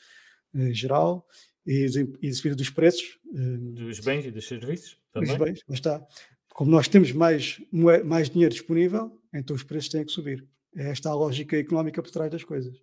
geral 0.71 1.25
e, 1.65 1.85
e 2.21 2.33
subida 2.33 2.55
dos 2.55 2.69
preços. 2.69 3.17
Uh, 3.27 3.57
dos 3.73 3.99
bens 3.99 4.25
e 4.25 4.31
dos 4.31 4.47
serviços 4.47 4.97
também. 5.11 5.29
Dos 5.29 5.37
bens, 5.37 5.59
mas 5.67 5.77
está. 5.77 6.05
Como 6.53 6.71
nós 6.71 6.87
temos 6.87 7.11
mais, 7.11 7.61
mais 8.05 8.29
dinheiro 8.29 8.53
disponível, 8.53 9.11
então 9.33 9.55
os 9.55 9.63
preços 9.63 9.89
têm 9.89 10.05
que 10.05 10.11
subir. 10.11 10.47
É 10.75 10.89
esta 10.89 11.09
a 11.09 11.13
lógica 11.13 11.57
económica 11.57 12.01
por 12.01 12.11
trás 12.11 12.31
das 12.31 12.43
coisas. 12.43 12.73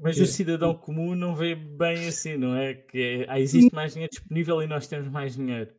Mas 0.00 0.18
o 0.20 0.26
cidadão 0.26 0.74
comum 0.76 1.16
não 1.16 1.34
vê 1.34 1.56
bem 1.56 2.06
assim, 2.06 2.36
não 2.36 2.54
é? 2.54 2.74
Que 2.74 3.26
é, 3.28 3.40
existe 3.40 3.74
mais 3.74 3.94
dinheiro 3.94 4.12
disponível 4.12 4.62
e 4.62 4.66
nós 4.68 4.86
temos 4.86 5.08
mais 5.08 5.34
dinheiro 5.34 5.72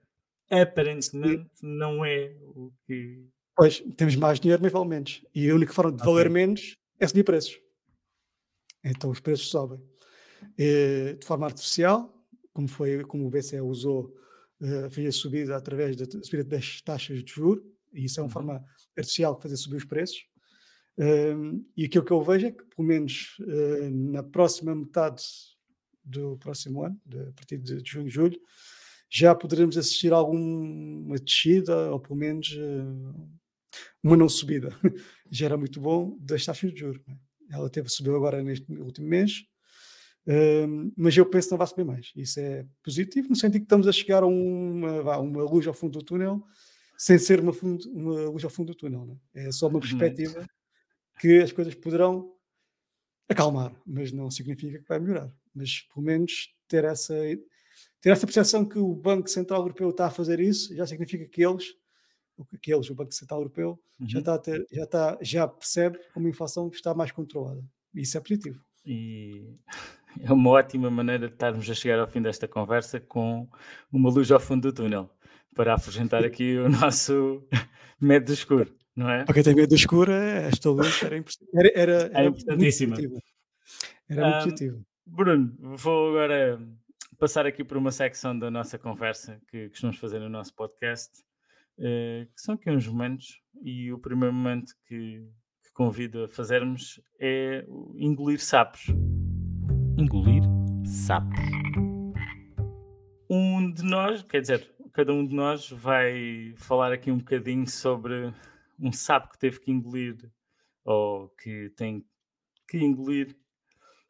aparentemente 0.50 1.50
não 1.62 2.04
é 2.04 2.36
o 2.42 2.72
que. 2.86 3.28
Pois, 3.56 3.80
temos 3.96 4.16
mais 4.16 4.40
dinheiro, 4.40 4.62
mas 4.62 4.72
vale 4.72 4.88
menos. 4.88 5.24
E 5.36 5.50
a 5.50 5.56
única 5.56 5.74
forma 5.74 5.92
de 5.92 6.04
valer 6.04 6.28
okay. 6.28 6.34
menos 6.34 6.76
é 7.00 7.08
subir 7.08 7.24
preços. 7.24 7.60
Então 8.84 9.10
os 9.10 9.20
preços 9.20 9.50
sobem. 9.50 9.80
E, 10.58 11.16
de 11.20 11.26
forma 11.26 11.46
artificial, 11.46 12.14
como, 12.54 12.68
foi, 12.68 13.04
como 13.04 13.26
o 13.26 13.30
BCE 13.30 13.62
usou, 13.62 14.16
uh, 14.62 14.90
fez 14.90 15.08
a 15.08 15.12
subida 15.12 15.56
através 15.56 15.96
da 15.96 16.06
subida 16.06 16.44
das 16.44 16.82
taxas 16.82 17.24
de 17.24 17.32
juros, 17.32 17.64
e 17.94 18.06
isso 18.06 18.20
é 18.20 18.24
uma 18.24 18.28
uhum. 18.28 18.34
forma 18.34 18.66
artificial 18.98 19.36
de 19.36 19.42
fazer 19.42 19.58
subir 19.58 19.78
os 19.78 19.86
preços. 19.86 20.26
Uh, 20.98 21.66
e 21.78 21.86
aquilo 21.86 22.04
que 22.04 22.12
eu 22.12 22.22
vejo 22.22 22.48
é 22.48 22.52
que, 22.52 22.64
pelo 22.66 22.88
menos 22.88 23.38
uh, 23.40 23.90
na 23.90 24.24
próxima 24.24 24.76
metade 24.76 25.24
do 26.04 26.38
próximo 26.38 26.84
ano, 26.84 27.00
a 27.30 27.32
partir 27.34 27.58
de 27.58 27.82
junho, 27.86 28.10
julho, 28.10 28.40
já 29.10 29.34
poderemos 29.34 29.78
assistir 29.78 30.12
a 30.12 30.18
alguma 30.18 31.18
descida, 31.18 31.92
ou 31.92 32.00
pelo 32.00 32.16
menos 32.16 32.56
uma 34.04 34.18
não 34.18 34.30
subida. 34.30 34.70
já 35.32 35.46
era 35.46 35.58
muito 35.58 35.80
bom 35.80 36.18
das 36.20 36.46
taxas 36.46 36.74
de 36.74 36.80
juros. 36.80 37.02
É? 37.08 37.56
Ela 37.56 37.70
teve 37.70 37.90
subiu 37.90 38.16
agora 38.16 38.44
neste 38.44 38.72
último 38.74 39.08
mês, 39.08 39.46
uh, 40.28 40.94
mas 40.96 41.16
eu 41.16 41.26
penso 41.26 41.48
que 41.48 41.52
não 41.52 41.58
vai 41.58 41.68
subir 41.68 41.86
mais. 41.86 42.12
Isso 42.16 42.40
é 42.40 42.66
positivo, 42.84 43.30
no 43.30 43.36
sentido 43.36 43.62
que 43.62 43.66
estamos 43.66 43.88
a 43.88 43.92
chegar 43.92 44.24
a 44.24 44.28
uma, 44.28 45.18
uma 45.18 45.44
luz 45.44 45.68
ao 45.68 45.74
fundo 45.74 46.00
do 46.00 46.06
túnel, 46.06 46.44
sem 46.98 47.18
ser 47.18 47.40
uma, 47.40 47.54
fundo, 47.54 47.90
uma 47.92 48.30
luz 48.30 48.44
ao 48.44 48.50
fundo 48.50 48.74
do 48.74 48.76
túnel. 48.76 49.20
É? 49.34 49.48
é 49.48 49.52
só 49.52 49.68
uma 49.68 49.76
uhum. 49.76 49.80
perspectiva 49.82 50.48
que 51.20 51.40
as 51.40 51.52
coisas 51.52 51.76
poderão 51.76 52.34
acalmar, 53.28 53.74
mas 53.86 54.12
não 54.12 54.30
significa 54.32 54.80
que 54.80 54.88
vai 54.88 55.00
melhorar. 55.00 55.32
Mas 55.54 55.82
pelo 55.94 56.06
menos 56.06 56.54
ter 56.68 56.84
essa 56.84 57.14
ter 58.02 58.12
essa 58.12 58.26
percepção 58.26 58.66
que 58.66 58.80
o 58.80 58.96
Banco 58.96 59.30
Central 59.30 59.62
Europeu 59.62 59.90
está 59.90 60.08
a 60.08 60.12
fazer 60.12 60.40
isso, 60.40 60.74
já 60.76 60.88
significa 60.88 61.26
que 61.26 61.44
eles, 61.46 61.66
que 62.62 62.74
eles 62.74 62.90
o 62.90 62.96
Banco 62.96 63.14
Central 63.14 63.42
Europeu, 63.42 63.80
uhum. 64.00 64.08
já, 64.08 64.20
está 64.20 64.38
ter, 64.38 64.66
já, 64.72 64.84
está, 64.84 65.18
já 65.22 65.48
percebe 65.48 66.00
como 66.14 66.28
a 66.28 66.30
inflação 66.30 66.70
está 66.70 66.94
mais 66.94 67.12
controlada. 67.12 67.64
Isso 67.94 68.18
é 68.18 68.22
positivo. 68.22 68.64
E 68.86 69.58
é 70.22 70.32
uma 70.32 70.50
ótima 70.50 70.90
maneira 70.90 71.28
de 71.28 71.34
estarmos 71.34 71.70
a 71.70 71.74
chegar 71.74 72.00
ao 72.00 72.08
fim 72.08 72.22
desta 72.22 72.48
conversa 72.48 73.00
com 73.00 73.48
uma 73.92 74.10
luz 74.10 74.32
ao 74.32 74.40
fundo 74.40 74.72
do 74.72 74.74
túnel, 74.74 75.10
para 75.56 75.76
afugentar 75.76 76.24
aqui 76.24 76.58
o 76.58 76.70
nosso 76.70 77.44
medo 78.00 78.28
do 78.28 78.34
escuro, 78.34 78.74
não 78.96 79.10
é? 79.10 79.26
Para 79.26 79.34
quem 79.34 79.44
tem 79.44 79.56
medo 79.56 79.70
do 79.70 79.76
escuro, 79.76 80.12
esta 80.12 80.70
luz 80.70 81.04
era, 81.04 81.16
era, 81.16 81.72
era, 81.76 81.92
era, 81.92 82.12
é 82.24 82.26
importantíssima. 82.26 82.98
Era 84.10 84.30
muito 84.30 84.44
positiva. 84.44 84.80
Bruno, 85.06 85.56
vou 85.76 86.10
agora 86.10 86.60
passar 87.18 87.46
aqui 87.46 87.64
por 87.64 87.78
uma 87.78 87.92
secção 87.92 88.38
da 88.38 88.50
nossa 88.50 88.78
conversa 88.78 89.42
que 89.50 89.70
costumamos 89.70 90.00
fazer 90.00 90.20
no 90.20 90.30
nosso 90.30 90.56
podcast, 90.56 91.12
uh, 91.78 92.26
que 92.26 92.42
são 92.42 92.56
aqui 92.56 92.72
uns 92.72 92.88
momentos, 92.88 93.42
e 93.62 93.92
o 93.92 94.00
primeiro 94.00 94.34
momento 94.34 94.74
que, 94.88 95.28
que 95.64 95.72
convido 95.74 96.24
a 96.24 96.30
fazermos 96.30 97.02
é 97.20 97.66
engolir 97.96 98.40
sapos. 98.40 98.86
Engolir 100.00 100.44
sapos. 100.86 101.38
Um 103.30 103.70
de 103.74 103.84
nós, 103.84 104.24
quer 104.24 104.40
dizer, 104.40 104.74
cada 104.94 105.12
um 105.14 105.28
de 105.28 105.36
nós 105.36 105.70
vai 105.70 106.54
falar 106.56 106.94
aqui 106.94 107.12
um 107.12 107.18
bocadinho 107.18 107.68
sobre 107.68 108.34
um 108.80 108.94
sapo 108.94 109.30
que 109.30 109.38
teve 109.38 109.60
que 109.60 109.70
engolir 109.70 110.16
ou 110.86 111.28
que 111.42 111.70
tem 111.76 112.06
que 112.66 112.78
engolir 112.78 113.36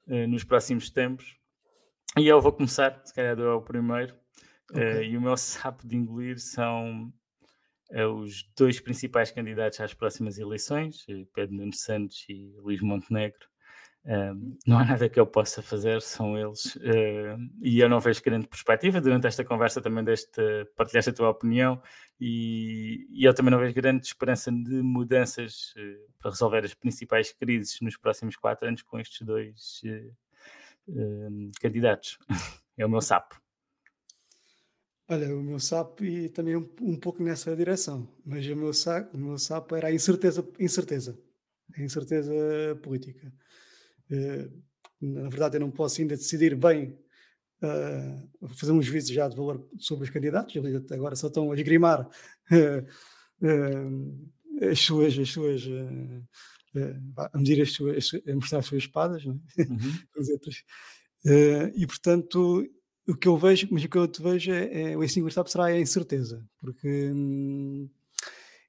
uh, 0.08 0.28
nos 0.28 0.44
próximos 0.44 0.92
tempos 0.92 1.36
e 2.16 2.28
eu 2.28 2.40
vou 2.40 2.52
começar, 2.52 3.02
se 3.04 3.12
calhar 3.12 3.40
é 3.40 3.50
o 3.50 3.60
primeiro. 3.60 4.16
Okay. 4.70 4.84
Uh, 4.84 5.04
e 5.06 5.18
o 5.18 5.22
meu 5.22 5.36
sapo 5.38 5.88
de 5.88 5.98
engolir 5.98 6.38
são 6.40 7.12
uh, 7.90 8.14
os 8.14 8.44
dois 8.56 8.80
principais 8.80 9.32
candidatos 9.32 9.80
às 9.80 9.96
próximas 9.96 10.38
eleições, 10.38 11.04
eh, 11.10 11.26
Pedro 11.34 11.56
Nuno 11.56 11.74
Santos 11.74 12.28
e 12.30 12.54
Luís 12.58 12.80
Montenegro. 12.80 13.49
Uh, 14.10 14.58
não 14.66 14.80
há 14.80 14.86
nada 14.86 15.08
que 15.08 15.20
eu 15.20 15.28
possa 15.28 15.62
fazer, 15.62 16.02
são 16.02 16.36
eles. 16.36 16.76
e 17.62 17.80
eu 17.80 17.88
não 17.88 18.00
vejo 18.00 18.24
grande 18.24 18.48
perspectiva. 18.48 19.00
Durante 19.00 19.28
esta 19.28 19.46
conversa 19.46 19.82
também 19.82 20.04
deste, 20.04 20.42
partilhaste 20.76 21.12
a 21.12 21.14
tua 21.14 21.30
opinião 21.30 21.80
e, 22.20 23.08
e, 23.12 23.24
eu 23.24 23.36
também 23.36 23.52
não 23.52 23.60
vejo 23.60 23.76
grande 23.76 24.08
esperança 24.08 24.52
de 24.52 24.82
mudanças 24.82 25.76
para 26.18 26.32
resolver 26.32 26.66
as 26.66 26.74
principais 26.74 27.32
crises 27.32 27.80
nos 27.82 27.98
próximos 27.98 28.36
quatro 28.36 28.68
anos 28.68 28.82
com 28.82 29.00
estes 29.00 29.22
dois 29.22 29.82
uh, 29.86 31.52
candidatos. 31.62 32.18
é 32.80 32.86
o 32.86 32.90
meu 32.90 33.02
sapo. 33.02 33.40
Olha, 35.08 35.36
o 35.36 35.42
meu 35.44 35.60
sapo 35.60 36.04
e 36.04 36.30
também 36.30 36.56
um, 36.56 36.68
um 36.82 36.96
pouco 36.96 37.22
nessa 37.22 37.56
direção, 37.56 38.08
mas 38.26 38.46
o 38.48 38.56
meu, 38.56 38.74
sapo, 38.74 39.16
o 39.18 39.20
meu 39.20 39.38
sapo 39.38 39.76
era 39.76 39.88
a 39.88 39.94
incerteza, 39.94 40.48
incerteza, 40.60 41.20
a 41.76 41.82
incerteza 41.82 42.34
política. 42.82 43.32
Uh, 44.12 44.64
na 45.02 45.30
verdade, 45.30 45.58
eu 45.58 45.62
não 45.62 45.72
posso 45.72 46.02
ainda 46.02 46.16
decidir 46.16 46.56
bem, 46.56 46.98
uh, 47.64 48.48
fazer 48.56 48.72
uns 48.72 48.86
juízos 48.86 49.12
já 49.12 49.28
de 49.28 49.36
valor 49.36 49.66
sobre 49.78 50.06
os 50.06 50.10
candidatos, 50.10 50.56
eles 50.56 50.92
agora 50.92 51.16
só 51.16 51.28
estão 51.28 51.52
a 51.52 51.56
esgrimar 51.56 52.08
uh, 52.08 52.86
as 54.70 54.80
suas, 54.80 55.18
as 55.18 55.30
suas 55.30 55.64
a 57.18 57.38
medir 57.38 57.62
as 57.62 57.72
suas, 57.72 58.12
a 58.28 58.36
mostrar 58.36 58.60
as 58.60 58.66
suas 58.66 58.84
espadas, 58.84 59.26
não 59.26 59.42
é? 59.58 59.64
Uhum. 59.64 59.78
uh, 61.26 61.72
e 61.76 61.88
portanto, 61.88 62.68
o 63.08 63.16
que 63.16 63.28
eu 63.28 63.38
vejo, 63.38 63.68
mas 63.72 63.84
o 63.84 63.90
que 63.90 63.98
eu 63.98 64.08
te 64.08 64.22
vejo 64.22 64.52
é, 64.52 64.92
é 64.92 64.98
o 64.98 65.04
ensino 65.04 65.24
universal 65.24 65.48
será 65.48 65.66
a 65.66 65.80
incerteza, 65.80 66.46
porque 66.60 67.12
hum, 67.12 67.90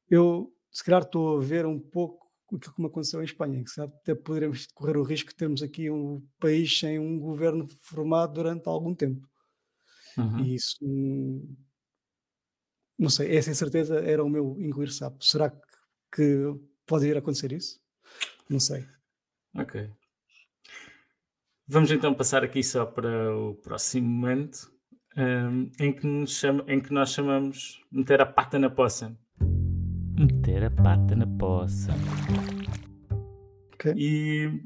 eu 0.08 0.52
se 0.70 0.84
calhar 0.84 1.02
estou 1.02 1.38
a 1.38 1.40
ver 1.42 1.66
um 1.66 1.78
pouco 1.78 2.19
aquilo 2.56 2.74
que 2.74 2.80
me 2.80 2.88
aconteceu 2.88 3.20
em 3.20 3.24
Espanha, 3.24 3.62
que 3.62 3.70
sabe, 3.70 3.92
até 3.96 4.14
poderemos 4.14 4.66
correr 4.74 4.96
o 4.96 5.02
risco 5.02 5.30
de 5.30 5.36
termos 5.36 5.62
aqui 5.62 5.90
um 5.90 6.26
país 6.38 6.78
sem 6.78 6.98
um 6.98 7.18
governo 7.18 7.66
formado 7.82 8.34
durante 8.34 8.68
algum 8.68 8.94
tempo. 8.94 9.28
Uhum. 10.16 10.44
E 10.44 10.54
isso, 10.54 10.78
não 12.98 13.08
sei, 13.08 13.34
essa 13.34 13.50
incerteza 13.50 14.00
era 14.00 14.24
o 14.24 14.28
meu 14.28 14.56
engolir 14.60 14.92
sapo. 14.92 15.22
Será 15.24 15.50
que, 15.50 15.58
que 16.14 16.54
pode 16.86 17.06
ir 17.06 17.16
a 17.16 17.20
acontecer 17.20 17.52
isso? 17.52 17.80
Não 18.48 18.60
sei. 18.60 18.86
Ok. 19.54 19.90
Vamos 21.66 21.90
então 21.92 22.12
passar 22.12 22.42
aqui 22.42 22.64
só 22.64 22.84
para 22.84 23.36
o 23.36 23.54
próximo 23.54 24.08
momento 24.08 24.72
um, 25.16 25.70
em, 25.78 25.92
que 25.92 26.26
chama, 26.26 26.64
em 26.66 26.80
que 26.80 26.92
nós 26.92 27.10
chamamos 27.10 27.80
meter 27.90 28.20
a 28.20 28.26
pata 28.26 28.58
na 28.58 28.68
poça. 28.68 29.16
Meter 30.20 30.64
a 30.64 30.70
pata 30.70 31.16
na 31.16 31.26
poça. 31.26 31.92
Okay. 33.72 33.94
E 33.96 34.62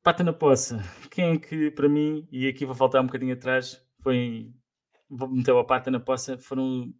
pata 0.00 0.22
na 0.22 0.32
poça. 0.32 0.80
Quem 1.10 1.32
é 1.32 1.38
que 1.38 1.72
para 1.72 1.88
mim, 1.88 2.24
e 2.30 2.46
aqui 2.46 2.64
vou 2.64 2.72
voltar 2.72 3.00
um 3.00 3.06
bocadinho 3.06 3.34
atrás, 3.34 3.84
foi 4.00 4.54
meteu 5.10 5.58
a 5.58 5.64
pata 5.64 5.90
na 5.90 5.98
poça, 5.98 6.38
foram 6.38 6.94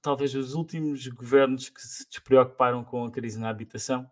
talvez 0.00 0.36
os 0.36 0.54
últimos 0.54 1.08
governos 1.08 1.68
que 1.68 1.80
se 1.80 2.08
despreocuparam 2.08 2.84
com 2.84 3.04
a 3.04 3.10
crise 3.10 3.40
na 3.40 3.48
habitação 3.48 4.08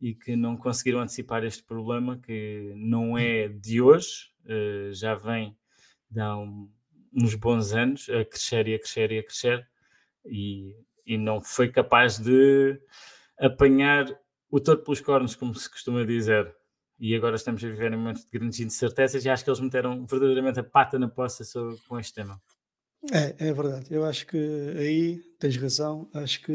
e 0.00 0.14
que 0.14 0.34
não 0.34 0.56
conseguiram 0.56 1.00
antecipar 1.00 1.44
este 1.44 1.62
problema, 1.62 2.16
que 2.16 2.72
não 2.74 3.18
é 3.18 3.48
de 3.48 3.82
hoje, 3.82 4.30
uh, 4.46 4.94
já 4.94 5.14
vem 5.14 5.54
de 6.10 6.20
há 6.20 6.34
uns 7.12 7.34
bons 7.34 7.74
anos 7.74 8.08
a 8.08 8.24
crescer 8.24 8.66
e 8.66 8.74
a 8.76 8.78
crescer 8.78 9.12
e 9.12 9.18
a 9.18 9.22
crescer, 9.22 9.68
e, 10.24 10.74
e 11.06 11.16
não 11.16 11.40
foi 11.40 11.70
capaz 11.70 12.18
de 12.18 12.80
apanhar 13.38 14.06
o 14.50 14.60
touro 14.60 14.82
pelos 14.82 15.00
cornos, 15.00 15.34
como 15.34 15.54
se 15.54 15.70
costuma 15.70 16.04
dizer. 16.04 16.54
E 16.98 17.14
agora 17.14 17.36
estamos 17.36 17.62
a 17.62 17.68
viver 17.68 17.92
em 17.92 17.96
momentos 17.96 18.24
de 18.24 18.30
grandes 18.30 18.58
incertezas 18.60 19.24
e 19.24 19.28
acho 19.28 19.44
que 19.44 19.50
eles 19.50 19.60
meteram 19.60 20.06
verdadeiramente 20.06 20.58
a 20.58 20.64
pata 20.64 20.98
na 20.98 21.08
poça 21.08 21.44
sobre, 21.44 21.76
com 21.86 21.98
este 21.98 22.14
tema. 22.14 22.40
É, 23.12 23.48
é 23.48 23.52
verdade. 23.52 23.86
Eu 23.90 24.04
acho 24.04 24.26
que 24.26 24.38
aí 24.78 25.20
tens 25.38 25.56
razão. 25.56 26.10
Acho 26.14 26.42
que 26.42 26.52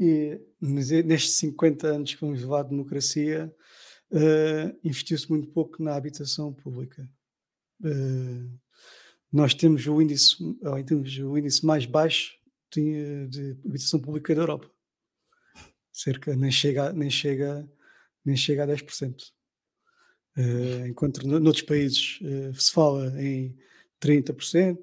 e 0.00 0.40
nestes 0.62 1.34
50 1.34 1.86
anos 1.86 2.14
que 2.14 2.20
vamos 2.22 2.40
levar 2.40 2.62
de 2.62 2.70
democracia, 2.70 3.54
uh, 4.10 4.78
investiu-se 4.82 5.28
muito 5.28 5.48
pouco 5.48 5.82
na 5.82 5.94
habitação 5.94 6.54
pública. 6.54 7.06
Uh, 7.82 8.50
nós 9.30 9.52
temos 9.52 9.86
o 9.86 10.00
índice, 10.00 10.36
temos 10.86 11.18
o 11.18 11.36
índice 11.36 11.66
mais 11.66 11.84
baixo 11.84 12.39
tinha 12.70 13.26
de 13.28 13.56
habitação 13.66 14.00
pública 14.00 14.34
da 14.34 14.42
Europa. 14.42 14.70
Cerca, 15.92 16.34
nem 16.36 16.50
chega, 16.50 16.92
nem 16.92 17.10
chega, 17.10 17.68
nem 18.24 18.36
chega 18.36 18.62
a 18.62 18.66
10%. 18.66 19.32
Uh, 20.36 20.86
enquanto 20.86 21.26
no- 21.26 21.40
noutros 21.40 21.64
países 21.64 22.18
uh, 22.22 22.54
se 22.54 22.70
fala 22.72 23.12
em 23.20 23.56
30%, 24.00 24.78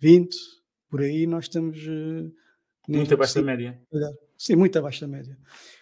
20%, 0.00 0.28
por 0.88 1.00
aí 1.00 1.26
nós 1.26 1.46
estamos 1.46 1.78
uh, 1.86 2.32
Muito 2.86 3.14
abaixo 3.14 3.34
da 3.36 3.42
média. 3.42 3.80
Sim, 4.36 4.56
muito 4.56 4.78
abaixo 4.78 5.00
da 5.00 5.08
média. 5.08 5.36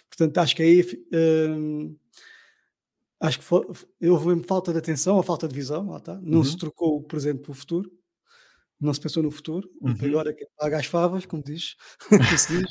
Portanto, 0.08 0.38
acho 0.38 0.54
que 0.54 0.62
aí 0.62 0.84
hum, 1.12 1.96
acho 3.20 3.40
que 3.40 4.08
houve 4.08 4.42
falta 4.44 4.72
de 4.72 4.78
atenção, 4.78 5.18
a 5.18 5.22
falta 5.22 5.48
de 5.48 5.54
visão, 5.54 5.90
lá 5.90 5.98
está. 5.98 6.20
Não 6.22 6.44
se 6.44 6.52
Uhum. 6.52 6.58
trocou 6.58 6.96
o 6.98 7.02
presente 7.02 7.40
pelo 7.40 7.54
futuro, 7.54 7.90
não 8.80 8.92
se 8.94 9.00
pensou 9.00 9.22
no 9.22 9.30
futuro. 9.30 9.68
Uhum. 9.80 9.94
Agora 10.02 10.32
que 10.32 10.46
paga 10.56 10.78
as 10.78 10.86
favas, 10.86 11.26
como 11.26 11.42
diz, 11.42 11.76
como 12.08 12.38
se 12.38 12.58
diz, 12.58 12.70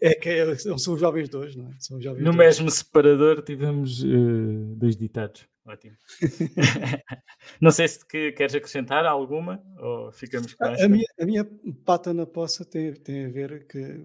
é 0.00 0.14
que 0.14 0.28
é- 0.28 0.54
são 0.56 0.74
os 0.94 1.00
jovens 1.00 1.28
de 1.28 1.36
hoje, 1.36 1.58
não 1.58 1.68
é? 1.68 1.76
São 1.78 1.98
os 1.98 2.04
jovens 2.04 2.22
No 2.22 2.30
hoje. 2.30 2.38
mesmo 2.38 2.70
separador 2.70 3.42
tivemos 3.42 4.02
eh, 4.04 4.06
dois 4.76 4.96
ditados. 4.96 5.46
Ótimo. 5.66 5.96
Não 7.60 7.70
sei 7.70 7.88
se 7.88 8.06
que 8.06 8.32
queres 8.32 8.54
acrescentar 8.54 9.06
alguma 9.06 9.62
ou 9.78 10.12
ficamos 10.12 10.52
com 10.52 10.64
A, 10.64 10.72
esta. 10.72 10.84
a 10.84 10.88
minha, 10.88 11.06
a 11.18 11.24
minha 11.24 11.44
pata 11.84 12.12
na 12.12 12.26
poça 12.26 12.64
tem, 12.66 12.92
tem 12.92 13.24
a 13.26 13.30
ver 13.30 13.66
que 13.66 14.04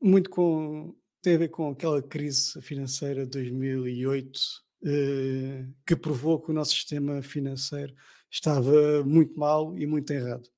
muito 0.00 0.30
com 0.30 0.94
tem 1.20 1.34
a 1.34 1.38
ver 1.38 1.48
com 1.48 1.70
aquela 1.70 2.00
crise 2.00 2.62
financeira 2.62 3.24
de 3.24 3.30
2008 3.32 4.40
eh, 4.86 5.66
que 5.86 5.96
provou 5.96 6.40
que 6.40 6.50
o 6.52 6.54
nosso 6.54 6.70
sistema 6.72 7.20
financeiro 7.22 7.92
estava 8.30 9.02
muito 9.04 9.38
mal 9.38 9.76
e 9.76 9.86
muito 9.86 10.10
errado. 10.12 10.48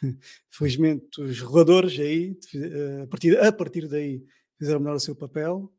Felizmente 0.50 1.20
os 1.20 1.40
reguladores 1.40 1.98
aí 1.98 2.36
eh, 2.54 3.02
a 3.02 3.06
partir, 3.06 3.38
a 3.38 3.52
partir 3.52 3.88
daí 3.88 4.24
fizeram 4.58 4.80
melhor 4.80 4.96
o 4.96 5.00
seu 5.00 5.16
papel 5.16 5.72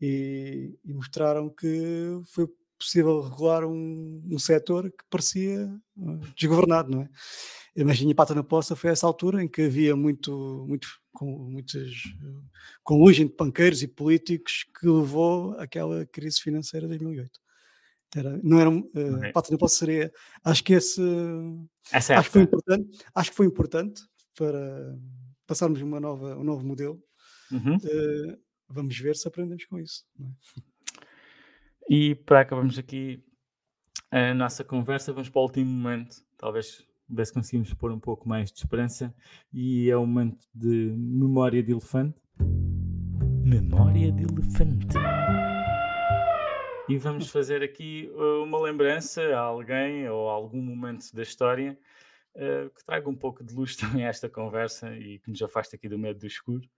e, 0.00 0.78
e 0.84 0.94
mostraram 0.94 1.50
que 1.50 2.20
foi 2.26 2.48
possível 2.78 3.20
regular 3.20 3.64
um, 3.64 4.22
um 4.30 4.38
setor 4.38 4.90
que 4.90 5.04
parecia 5.10 5.70
eh, 5.98 6.26
desgovernado, 6.34 6.90
não 6.90 7.02
é? 7.02 7.08
Mas 7.84 7.98
a 7.98 8.02
minha 8.02 8.14
pata 8.14 8.34
na 8.34 8.42
poça 8.42 8.74
foi 8.74 8.90
essa 8.90 9.06
altura 9.06 9.44
em 9.44 9.48
que 9.48 9.62
havia 9.62 9.94
muito, 9.94 10.64
muito 10.66 10.88
com 11.12 11.26
muitas 11.26 11.86
eh, 11.86 12.42
conlusion 12.82 13.26
de 13.26 13.34
banqueiros 13.36 13.82
e 13.82 13.88
políticos 13.88 14.64
que 14.78 14.86
levou 14.86 15.52
àquela 15.58 16.06
crise 16.06 16.40
financeira 16.40 16.86
de 16.86 16.98
2008. 16.98 17.38
Era, 18.16 18.40
não 18.42 18.58
era 18.60 18.68
um, 18.70 18.90
eh, 18.94 19.10
Ok. 19.10 19.32
pata 19.32 19.52
na 19.52 19.58
poça 19.58 19.76
seria, 19.78 20.12
acho 20.44 20.64
que 20.64 20.72
esse 20.72 21.00
Essa 21.92 22.14
é 22.14 22.16
acho 22.16 22.28
que 22.28 22.32
foi 22.32 22.40
a 22.42 22.44
importante, 22.44 23.04
acho 23.14 23.30
que 23.30 23.36
foi 23.36 23.46
importante 23.46 24.02
para 24.36 24.98
passarmos 25.46 25.80
uma 25.80 26.00
nova, 26.00 26.36
um 26.36 26.42
novo 26.44 26.66
modelo. 26.66 27.00
uhum. 27.52 27.76
Eh, 27.84 28.38
vamos 28.68 28.98
ver 28.98 29.14
se 29.16 29.28
aprendemos 29.28 29.64
com 29.66 29.78
isso. 29.78 30.04
não 30.18 30.28
é? 30.28 30.32
E 31.88 32.14
para 32.14 32.40
acabarmos 32.40 32.78
aqui 32.78 33.24
a 34.10 34.34
nossa 34.34 34.64
conversa, 34.64 35.12
vamos 35.12 35.28
para 35.28 35.40
o 35.40 35.44
último 35.44 35.66
momento. 35.70 36.16
Talvez 36.36 36.84
ver 37.08 37.26
se 37.26 37.32
conseguimos 37.32 37.72
pôr 37.74 37.90
um 37.92 37.98
pouco 38.00 38.28
mais 38.28 38.50
de 38.52 38.58
esperança. 38.58 39.12
E 39.52 39.90
é 39.90 39.96
o 39.96 40.06
momento 40.06 40.46
de 40.54 40.94
memória 40.96 41.62
de 41.62 41.72
elefante. 41.72 42.16
Memória 43.44 44.12
de 44.12 44.22
elefante. 44.22 44.86
E 46.90 46.98
vamos 46.98 47.30
fazer 47.30 47.62
aqui 47.62 48.10
uh, 48.14 48.42
uma 48.42 48.60
lembrança 48.60 49.22
a 49.34 49.38
alguém 49.40 50.08
ou 50.08 50.28
a 50.28 50.32
algum 50.32 50.60
momento 50.60 51.14
da 51.14 51.22
história 51.22 51.78
uh, 52.34 52.68
que 52.70 52.84
traga 52.84 53.08
um 53.08 53.14
pouco 53.14 53.44
de 53.44 53.54
luz 53.54 53.76
também 53.76 54.04
a 54.04 54.08
esta 54.08 54.28
conversa 54.28 54.94
e 54.96 55.18
que 55.20 55.30
nos 55.30 55.40
afaste 55.42 55.76
aqui 55.76 55.88
do 55.88 55.98
medo 55.98 56.18
do 56.18 56.26
escuro. 56.26 56.68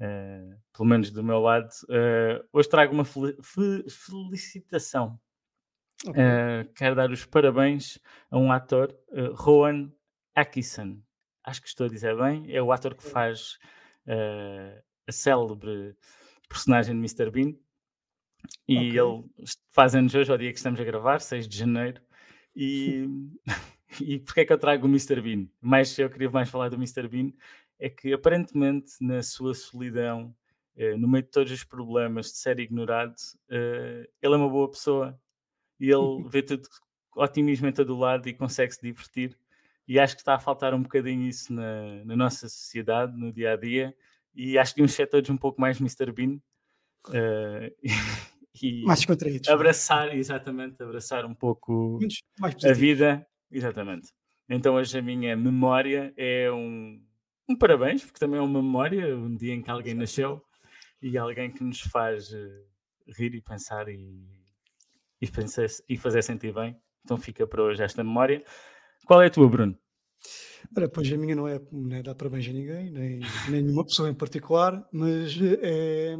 Uh, 0.00 0.54
pelo 0.72 0.88
menos 0.88 1.10
do 1.10 1.24
meu 1.24 1.40
lado. 1.40 1.70
Uh, 1.84 2.46
hoje 2.52 2.68
trago 2.68 2.94
uma 2.94 3.04
fel- 3.04 3.34
fe- 3.42 3.84
felicitação. 3.88 5.18
Ok. 6.06 6.22
Uh, 6.22 6.72
quero 6.76 6.94
dar 6.94 7.10
os 7.10 7.24
parabéns 7.24 7.98
a 8.30 8.38
um 8.38 8.52
ator, 8.52 8.96
uh, 9.08 9.34
Rowan 9.34 9.90
Atkinson. 10.36 11.00
Acho 11.42 11.60
que 11.62 11.66
estou 11.68 11.86
a 11.86 11.90
dizer 11.90 12.16
bem. 12.16 12.44
É 12.54 12.62
o 12.62 12.70
ator 12.70 12.94
que 12.94 13.02
faz 13.02 13.58
a 15.06 15.12
célebre 15.12 15.96
personagem 16.48 16.94
de 16.94 17.00
Mr. 17.00 17.30
Bean. 17.30 17.54
E 18.68 18.76
Ok. 18.76 19.00
ele 19.00 19.24
faz 19.70 19.94
anos 19.94 20.14
hoje, 20.14 20.30
ao 20.30 20.38
dia 20.38 20.52
que 20.52 20.58
estamos 20.58 20.78
a 20.80 20.84
gravar, 20.84 21.20
6 21.20 21.48
de 21.48 21.56
janeiro. 21.56 22.00
E, 22.54 23.06
e 24.00 24.18
porquê 24.18 24.40
é 24.40 24.44
que 24.44 24.52
eu 24.52 24.58
trago 24.58 24.86
o 24.86 24.90
Mr. 24.90 25.20
Bean? 25.20 25.48
Mais 25.60 25.98
eu 25.98 26.10
queria 26.10 26.30
mais 26.30 26.50
falar 26.50 26.68
do 26.68 26.76
Mr. 26.76 27.08
Bean, 27.08 27.32
é 27.78 27.88
que 27.88 28.12
aparentemente 28.12 28.92
na 29.00 29.22
sua 29.22 29.54
solidão, 29.54 30.34
eh, 30.76 30.96
no 30.96 31.08
meio 31.08 31.24
de 31.24 31.30
todos 31.30 31.50
os 31.50 31.64
problemas 31.64 32.26
de 32.26 32.38
ser 32.38 32.58
ignorado, 32.60 33.14
eh, 33.48 34.08
ele 34.20 34.34
é 34.34 34.36
uma 34.36 34.48
boa 34.48 34.70
pessoa 34.70 35.18
e 35.80 35.90
ele 35.90 36.22
vê 36.28 36.42
tudo 36.42 36.68
otimismo 37.16 37.66
em 37.68 37.72
todo 37.72 37.96
lado 37.96 38.28
e 38.28 38.34
consegue 38.34 38.72
se 38.74 38.82
divertir. 38.82 39.38
E 39.86 39.98
acho 39.98 40.14
que 40.14 40.20
está 40.20 40.34
a 40.34 40.38
faltar 40.38 40.74
um 40.74 40.82
bocadinho 40.82 41.26
isso 41.26 41.52
na, 41.52 42.04
na 42.04 42.16
nossa 42.16 42.48
sociedade, 42.48 43.16
no 43.16 43.32
dia 43.32 43.52
a 43.54 43.56
dia. 43.56 43.96
E 44.34 44.58
acho 44.58 44.74
que 44.74 44.82
uns 44.82 44.92
setores 44.92 45.30
um 45.30 45.36
pouco 45.36 45.60
mais 45.60 45.80
Mr. 45.80 46.12
Bean. 46.12 46.38
eh, 47.12 47.72
e 48.62 48.82
Mais 48.84 49.00
descontraídos. 49.00 49.48
abraçar, 49.48 50.16
exatamente, 50.16 50.82
abraçar 50.82 51.24
um 51.24 51.34
pouco 51.34 51.98
a 52.64 52.72
vida. 52.72 53.26
Exatamente. 53.50 54.12
Então 54.48 54.74
hoje 54.74 54.98
a 54.98 55.02
minha 55.02 55.36
memória 55.36 56.12
é 56.16 56.50
um, 56.50 57.02
um 57.48 57.56
parabéns, 57.56 58.04
porque 58.04 58.18
também 58.18 58.38
é 58.38 58.42
uma 58.42 58.62
memória, 58.62 59.16
um 59.16 59.34
dia 59.34 59.54
em 59.54 59.62
que 59.62 59.70
alguém 59.70 59.94
nasceu 59.94 60.42
e 61.02 61.16
alguém 61.16 61.50
que 61.50 61.62
nos 61.62 61.80
faz 61.80 62.32
eh, 62.32 62.62
rir 63.16 63.34
e 63.34 63.40
pensar 63.40 63.88
e, 63.88 64.26
e, 65.20 65.30
pensar, 65.30 65.66
e 65.88 65.96
fazer 65.96 66.22
sentir 66.22 66.52
bem. 66.52 66.76
Então 67.04 67.16
fica 67.16 67.46
para 67.46 67.62
hoje 67.62 67.82
esta 67.82 68.02
memória. 68.02 68.42
Qual 69.06 69.22
é 69.22 69.26
a 69.26 69.30
tua, 69.30 69.48
Bruno? 69.48 69.78
Ora, 70.76 70.88
pois 70.88 71.10
a 71.12 71.16
minha 71.16 71.34
não 71.34 71.46
é, 71.46 71.60
não 71.70 71.96
é 71.96 72.02
dar 72.02 72.14
parabéns 72.14 72.48
a 72.48 72.52
ninguém, 72.52 72.90
nem, 72.90 73.20
nem 73.48 73.62
nenhuma 73.62 73.84
pessoa 73.84 74.10
em 74.10 74.14
particular, 74.14 74.86
mas 74.92 75.38
é, 75.62 76.16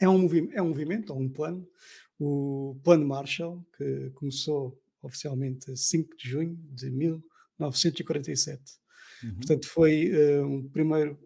é, 0.00 0.08
um 0.08 0.18
movi 0.18 0.48
é 0.52 0.62
um 0.62 0.68
movimento, 0.68 1.12
ou 1.12 1.20
um 1.20 1.28
plano, 1.28 1.66
o 2.18 2.78
Plano 2.82 3.06
Marshall, 3.06 3.64
que 3.76 4.10
começou 4.14 4.80
oficialmente 5.02 5.70
a 5.70 5.76
5 5.76 6.16
de 6.16 6.28
junho 6.28 6.58
de 6.72 6.90
1947. 6.90 8.62
Uhum. 9.22 9.34
Portanto, 9.34 9.68
foi 9.68 10.08
eh, 10.10 10.42
um 10.42 10.68
primeiro, 10.68 11.18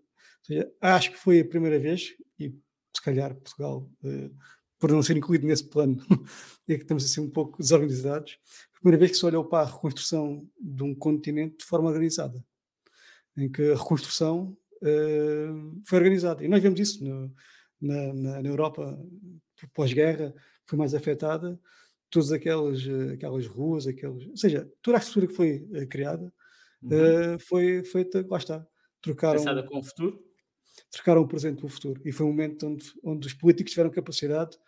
seja, 0.43 0.71
acho 0.81 1.11
que 1.13 1.19
foi 1.19 1.41
a 1.41 1.45
primeira 1.45 1.79
vez, 1.79 2.15
e 2.39 2.55
se 2.95 3.03
calhar 3.03 3.35
Portugal, 3.35 3.91
eh, 4.05 4.31
por 4.79 4.91
não 4.91 5.03
ser 5.03 5.17
incluído 5.17 5.47
nesse 5.47 5.65
plano, 5.65 5.97
é 6.69 6.75
que 6.77 6.83
estamos 6.83 7.05
assim 7.05 7.21
um 7.21 7.31
pouco 7.31 7.59
desorganizados, 7.59 8.39
a 8.77 8.81
primeira 8.81 8.99
vez 8.99 9.13
que 9.13 9.17
se 9.19 9.27
olhou 9.27 9.45
para 9.45 9.67
a 9.67 9.71
reconstrução 9.73 10.47
de 10.61 10.83
um 10.83 10.95
continente 10.95 11.59
de 11.59 11.65
forma 11.65 11.89
organizada, 11.89 12.45
em 13.37 13.51
que 13.51 13.63
a 13.73 13.77
reconstrução 13.77 14.57
eh, 14.83 15.49
foi 15.87 15.99
organizada. 15.99 16.45
E 16.45 16.49
nós 16.49 16.63
vemos 16.63 16.81
isso 16.81 17.05
no- 17.05 17.33
na, 17.83 18.13
na- 18.15 18.43
na 18.43 18.49
Europa 18.49 18.99
pós-guerra, 19.75 20.35
foi 20.67 20.79
mais 20.79 20.95
afetada, 20.95 21.61
todas 22.11 22.33
aquelas, 22.33 22.81
aquelas 23.13 23.47
ruas, 23.47 23.87
aqueles, 23.87 24.27
ou 24.29 24.37
seja, 24.37 24.71
toda 24.83 24.99
a 24.99 25.01
estrutura 25.01 25.27
que 25.29 25.35
foi 25.35 25.69
eh, 25.75 25.87
criada 25.87 26.33
Uhum. 26.83 26.93
eh, 26.95 27.39
foi 27.41 27.85
feita, 27.85 28.27
lá 28.29 28.39
está, 28.39 28.67
trocaram, 29.03 29.39
Pensada 29.39 29.63
com 29.65 29.79
o 29.79 29.83
futuro? 29.85 30.25
trocaram 30.91 31.23
o 31.23 31.29
presente 31.29 31.57
pelo 31.57 31.69
futuro. 31.69 32.01
E 32.05 32.13
foi 32.13 32.27
um 32.27 32.31
momento 32.31 32.67
onde, 32.67 32.93
onde 33.03 33.27
os 33.27 33.35
políticos 33.35 33.73
tiveram 33.73 33.91
capacidade 33.91 34.53
de 34.53 34.59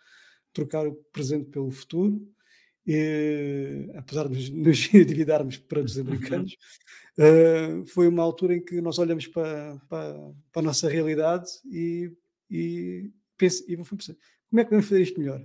trocar 0.53 0.87
o 0.87 0.95
presente 1.13 1.49
pelo 1.49 1.71
futuro, 1.71 2.27
e, 2.87 3.89
apesar 3.95 4.29
de 4.29 4.51
nos, 4.53 4.89
endividarmos 4.93 5.57
para 5.57 5.81
os 5.81 5.97
americanos, 5.97 6.55
eh, 7.19 7.83
foi 7.87 8.07
uma 8.07 8.23
altura 8.23 8.55
em 8.55 8.63
que 8.65 8.81
nós 8.81 8.99
olhamos 8.99 9.27
para, 9.27 9.77
para, 9.89 10.13
para 10.51 10.61
a 10.61 10.65
nossa 10.65 10.89
realidade 10.89 11.47
e, 11.71 12.11
e, 12.49 13.11
penso, 13.37 13.63
e 13.67 13.75
fui 13.83 13.97
pensar, 13.97 14.15
como 14.49 14.59
é 14.59 14.63
que 14.63 14.69
podemos 14.69 14.87
fazer 14.89 15.01
isto 15.01 15.19
melhor? 15.19 15.41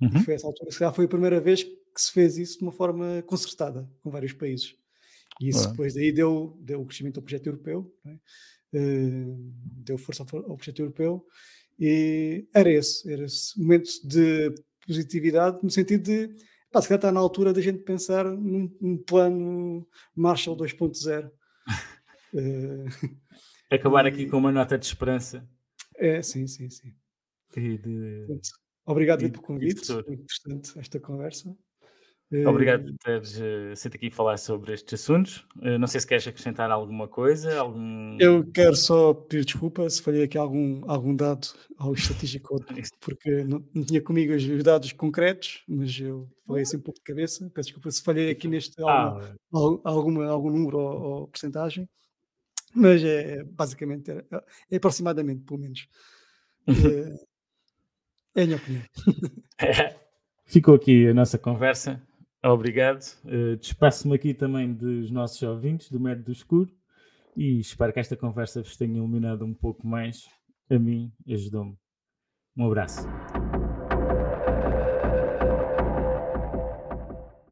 E 0.00 0.04
Uhum. 0.06 0.20
foi 0.22 0.34
essa 0.34 0.46
altura, 0.46 0.70
se 0.70 0.78
calhar 0.78 0.94
foi 0.94 1.06
a 1.06 1.08
primeira 1.08 1.40
vez 1.40 1.62
que 1.64 1.72
se 1.96 2.12
fez 2.12 2.36
isso 2.36 2.58
de 2.58 2.64
uma 2.64 2.72
forma 2.72 3.22
concertada 3.26 3.90
com 4.02 4.10
vários 4.10 4.32
países. 4.34 4.74
E 5.40 5.48
isso 5.48 5.60
Ora. 5.60 5.70
depois 5.70 5.94
daí 5.94 6.12
deu, 6.12 6.58
deu 6.60 6.84
crescimento 6.84 7.16
ao 7.18 7.22
projeto 7.22 7.46
europeu, 7.46 7.94
é? 8.06 8.18
Eh, 8.74 9.24
deu 9.84 9.96
força 9.96 10.22
ao, 10.22 10.56
projeto 10.56 10.80
europeu, 10.80 11.24
e 11.78 12.46
era 12.54 12.70
esse, 12.70 13.10
era 13.10 13.24
esse 13.24 13.58
momento 13.58 13.88
de 14.04 14.52
positividade, 14.86 15.58
no 15.62 15.70
sentido 15.70 16.02
de, 16.02 16.28
pá, 16.70 16.82
se 16.82 16.88
calhar 16.88 16.98
está 16.98 17.10
na 17.12 17.20
altura 17.20 17.52
da 17.54 17.60
gente 17.62 17.78
pensar 17.82 18.24
num, 18.24 18.70
num 18.80 18.98
plano 18.98 19.86
Marshall 20.14 20.56
2.0. 20.58 21.30
Eh, 22.34 22.84
Acabar 23.76 24.04
aqui 24.04 24.22
E- 24.22 24.28
com 24.28 24.36
uma 24.36 24.52
nota 24.52 24.76
de 24.76 24.84
esperança 24.84 25.48
é, 25.98 26.22
sim, 26.22 26.46
sim, 26.46 26.68
sim. 26.68 26.94
e 27.56 27.78
de, 27.78 28.24
Portanto, 28.26 28.48
Obrigado 28.86 29.24
E- 29.24 29.30
pelo 29.30 29.42
convite, 29.42 29.92
interessante 30.08 30.78
esta 30.78 31.00
conversa. 31.00 31.56
Obrigado 32.44 32.88
Eh, 32.88 32.92
por 32.92 32.98
teres 32.98 33.38
uh, 33.38 33.76
sido 33.76 33.94
aqui 33.94 34.10
falar 34.10 34.36
sobre 34.36 34.72
estes 34.72 35.00
assuntos. 35.00 35.46
Uh, 35.56 35.78
não 35.78 35.86
sei 35.86 36.00
se 36.00 36.06
queres 36.06 36.26
acrescentar 36.26 36.70
alguma 36.72 37.06
coisa, 37.06 37.56
algum... 37.56 38.16
Eu 38.18 38.44
quero 38.50 38.74
só 38.74 39.14
pedir 39.14 39.44
desculpa 39.44 39.88
se 39.88 40.02
falhei 40.02 40.24
aqui 40.24 40.36
algum, 40.36 40.82
algum 40.90 41.14
dado 41.14 41.46
ao 41.78 41.92
estatístico, 41.94 42.56
porque 43.00 43.44
não, 43.44 43.64
não 43.72 43.84
tinha 43.84 44.02
comigo 44.02 44.34
os 44.34 44.44
os 44.44 44.62
dados 44.64 44.92
concretos, 44.92 45.62
mas 45.68 45.98
eu 46.00 46.28
falei 46.46 46.62
assim 46.62 46.78
um 46.78 46.82
pouco 46.82 46.98
de 46.98 47.04
cabeça. 47.04 47.48
Peço 47.54 47.68
desculpa 47.68 47.90
se 47.92 48.02
falhei 48.02 48.30
aqui 48.30 48.48
neste 48.48 48.80
alguma, 48.82 49.38
Ah, 49.52 49.78
alguma, 49.84 50.26
algum 50.26 50.50
número 50.50 50.78
ou, 50.78 51.02
ou 51.02 51.28
porcentagem, 51.28 51.88
mas 52.76 53.02
é 53.02 53.42
basicamente 53.42 54.10
é, 54.10 54.24
é 54.70 54.76
aproximadamente, 54.76 55.44
pelo 55.44 55.60
menos. 55.60 55.88
É, 56.68 58.40
é 58.40 58.42
a 58.42 58.46
minha 58.46 58.56
opinião. 58.58 58.82
Ficou 60.44 60.74
aqui 60.74 61.08
a 61.08 61.14
nossa 61.14 61.38
conversa. 61.38 62.00
Obrigado. 62.44 63.02
Uh, 63.24 63.56
Despeço-me 63.56 64.14
aqui 64.14 64.34
também 64.34 64.72
dos 64.72 65.10
nossos 65.10 65.42
ouvintes 65.42 65.90
do 65.90 65.98
Método 65.98 66.30
Escuro 66.30 66.70
e 67.36 67.58
espero 67.58 67.92
que 67.92 68.00
esta 68.00 68.16
conversa 68.16 68.62
vos 68.62 68.76
tenha 68.76 68.96
iluminado 68.96 69.44
um 69.44 69.54
pouco 69.54 69.86
mais. 69.86 70.28
A 70.70 70.78
mim, 70.78 71.12
ajudou-me. 71.28 71.76
Um 72.56 72.66
abraço. 72.66 73.06